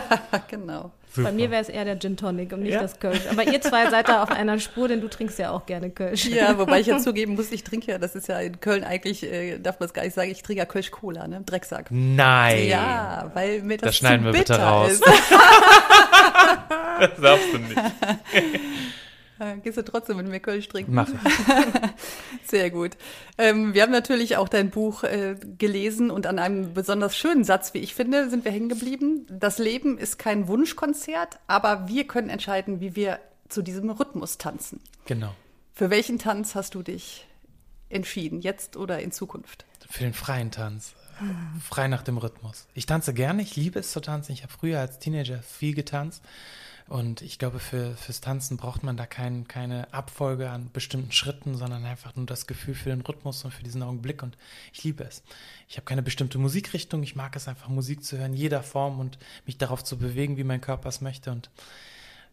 genau. 0.48 0.90
Super. 1.14 1.28
Bei 1.28 1.32
mir 1.34 1.50
wäre 1.50 1.62
es 1.62 1.70
eher 1.70 1.86
der 1.86 1.98
Gin 1.98 2.18
Tonic 2.18 2.52
und 2.52 2.60
nicht 2.62 2.74
Ja? 2.74 2.82
das 2.82 3.00
Kölsch. 3.00 3.22
Aber 3.30 3.42
ihr 3.50 3.58
zwei 3.62 3.88
seid 3.88 4.10
da 4.10 4.22
auf 4.22 4.30
einer 4.30 4.58
Spur, 4.58 4.86
denn 4.88 5.00
du 5.00 5.08
trinkst 5.08 5.38
ja 5.38 5.50
auch 5.50 5.64
gerne 5.64 5.88
Kölsch. 5.88 6.26
Ja, 6.26 6.58
wobei 6.58 6.80
ich 6.80 6.88
ja 6.88 6.98
zugeben 6.98 7.36
muss, 7.36 7.50
ich 7.52 7.64
trinke 7.64 7.90
ja, 7.90 7.96
das 7.96 8.14
ist 8.16 8.28
ja 8.28 8.38
in 8.40 8.60
Köln 8.60 8.84
eigentlich, 8.84 9.22
äh, 9.22 9.58
darf 9.58 9.80
man 9.80 9.86
es 9.86 9.94
gar 9.94 10.02
nicht 10.04 10.12
sagen, 10.12 10.30
ich 10.30 10.42
trinke 10.42 10.58
ja 10.58 10.66
Kölsch-Cola, 10.66 11.26
ne? 11.26 11.40
Drecksack. 11.46 11.86
Nein. 11.90 12.66
Ja, 12.68 13.30
weil 13.32 13.62
mir 13.62 13.78
das, 13.78 13.86
Das 13.88 13.96
schneiden 13.96 14.20
zu 14.20 14.24
wir 14.26 14.32
bitte 14.32 14.52
bitter 14.52 14.66
raus. 14.66 14.90
ist. 14.90 15.04
Das 16.98 17.10
darfst 17.20 17.52
du 17.52 17.58
nicht. 17.58 17.76
Gehst 19.62 19.76
du 19.76 19.84
trotzdem 19.84 20.16
mit 20.16 20.28
mir 20.28 20.40
Kölsch 20.40 20.68
trinken? 20.68 20.94
Mach 20.94 21.08
ich. 21.08 21.20
Sehr 22.50 22.70
gut. 22.70 22.96
Ähm, 23.38 23.74
wir 23.74 23.82
haben 23.82 23.92
natürlich 23.92 24.36
auch 24.36 24.48
dein 24.48 24.70
Buch 24.70 25.04
äh, 25.04 25.36
gelesen 25.58 26.10
und 26.10 26.26
an 26.26 26.38
einem 26.38 26.74
besonders 26.74 27.16
schönen 27.16 27.44
Satz, 27.44 27.74
wie 27.74 27.78
ich 27.78 27.94
finde, 27.94 28.30
sind 28.30 28.44
wir 28.44 28.52
hängen 28.52 28.68
geblieben. 28.68 29.26
Das 29.30 29.58
Leben 29.58 29.98
ist 29.98 30.18
kein 30.18 30.48
Wunschkonzert, 30.48 31.38
aber 31.46 31.88
wir 31.88 32.06
können 32.06 32.28
entscheiden, 32.28 32.80
wie 32.80 32.96
wir 32.96 33.20
zu 33.48 33.62
diesem 33.62 33.90
Rhythmus 33.90 34.38
tanzen. 34.38 34.80
Genau. 35.04 35.34
Für 35.74 35.90
welchen 35.90 36.18
Tanz 36.18 36.54
hast 36.54 36.74
du 36.74 36.82
dich 36.82 37.26
entschieden, 37.88 38.40
jetzt 38.40 38.76
oder 38.76 39.00
in 39.00 39.12
Zukunft? 39.12 39.64
Für 39.88 40.04
den 40.04 40.14
freien 40.14 40.50
Tanz. 40.50 40.94
Frei 41.62 41.88
nach 41.88 42.02
dem 42.02 42.18
Rhythmus. 42.18 42.66
Ich 42.74 42.84
tanze 42.84 43.14
gerne, 43.14 43.40
ich 43.40 43.56
liebe 43.56 43.78
es 43.78 43.92
zu 43.92 44.00
tanzen. 44.00 44.32
Ich 44.32 44.42
habe 44.42 44.52
früher 44.52 44.80
als 44.80 44.98
Teenager 44.98 45.42
viel 45.42 45.74
getanzt. 45.74 46.22
Und 46.88 47.20
ich 47.20 47.38
glaube, 47.38 47.58
für, 47.58 47.96
fürs 47.96 48.20
Tanzen 48.20 48.56
braucht 48.56 48.84
man 48.84 48.96
da 48.96 49.06
kein, 49.06 49.48
keine 49.48 49.92
Abfolge 49.92 50.50
an 50.50 50.70
bestimmten 50.72 51.10
Schritten, 51.10 51.56
sondern 51.56 51.84
einfach 51.84 52.14
nur 52.14 52.26
das 52.26 52.46
Gefühl 52.46 52.74
für 52.74 52.90
den 52.90 53.00
Rhythmus 53.00 53.44
und 53.44 53.50
für 53.50 53.64
diesen 53.64 53.82
Augenblick. 53.82 54.22
Und 54.22 54.38
ich 54.72 54.84
liebe 54.84 55.02
es. 55.02 55.24
Ich 55.68 55.76
habe 55.76 55.84
keine 55.84 56.02
bestimmte 56.02 56.38
Musikrichtung. 56.38 57.02
Ich 57.02 57.16
mag 57.16 57.34
es 57.34 57.48
einfach, 57.48 57.68
Musik 57.68 58.04
zu 58.04 58.18
hören, 58.18 58.34
jeder 58.34 58.62
Form 58.62 59.00
und 59.00 59.18
mich 59.46 59.58
darauf 59.58 59.82
zu 59.82 59.98
bewegen, 59.98 60.36
wie 60.36 60.44
mein 60.44 60.60
Körper 60.60 60.88
es 60.88 61.00
möchte. 61.00 61.32
Und 61.32 61.50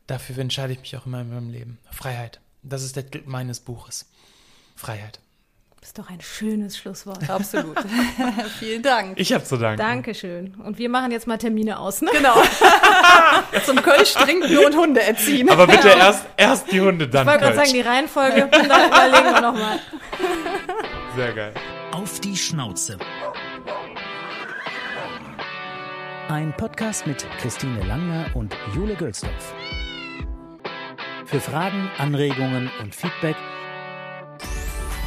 dafür 0.05 0.37
entscheide 0.37 0.73
ich 0.73 0.81
mich 0.81 0.95
auch 0.97 1.07
immer 1.07 1.21
in 1.21 1.29
meinem 1.29 1.49
Leben. 1.49 1.79
Freiheit. 1.91 2.39
Das 2.61 2.83
ist 2.83 2.95
der 2.95 3.09
Titel 3.09 3.27
meines 3.27 3.59
Buches. 3.59 4.05
Freiheit. 4.75 5.19
Das 5.83 5.89
ist 5.89 5.99
doch 5.99 6.09
ein 6.09 6.21
schönes 6.21 6.77
Schlusswort. 6.77 7.29
Absolut. 7.29 7.77
Vielen 8.59 8.81
Dank. 8.81 9.19
Ich 9.19 9.33
habe 9.33 9.43
zu 9.43 9.57
danken. 9.57 9.77
Dankeschön. 9.77 10.53
Und 10.63 10.77
wir 10.77 10.87
machen 10.87 11.11
jetzt 11.11 11.27
mal 11.27 11.37
Termine 11.37 11.77
aus. 11.77 12.01
Ne? 12.01 12.09
Genau. 12.13 12.41
Zum 13.65 13.75
Kölsch 13.81 14.13
trinken 14.13 14.59
und 14.59 14.77
Hunde 14.77 15.03
erziehen. 15.03 15.49
Aber 15.49 15.67
bitte 15.67 15.89
erst, 15.89 16.25
erst 16.37 16.71
die 16.71 16.79
Hunde, 16.79 17.09
dann 17.09 17.23
Ich 17.23 17.33
wollte 17.33 17.43
gerade 17.43 17.55
sagen, 17.57 17.73
die 17.73 17.81
Reihenfolge, 17.81 18.47
dann 18.49 18.65
überlegen 18.65 19.33
wir 19.33 19.41
nochmal. 19.41 19.79
Sehr 21.17 21.33
geil. 21.33 21.53
Auf 21.91 22.21
die 22.21 22.37
Schnauze. 22.37 22.97
Ein 26.29 26.55
Podcast 26.55 27.05
mit 27.05 27.27
Christine 27.41 27.83
Langner 27.83 28.27
und 28.35 28.55
Jule 28.73 28.95
Gölsdorf. 28.95 29.53
Für 31.25 31.41
Fragen, 31.41 31.91
Anregungen 31.97 32.71
und 32.81 32.95
Feedback 32.95 33.35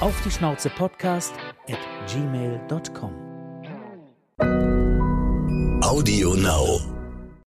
auf 0.00 0.20
die 0.22 0.30
Schnauze 0.30 0.70
Podcast 0.70 1.34
at 1.68 1.78
gmail.com. 2.06 3.12
Audio 5.82 6.34
Now. 6.34 6.95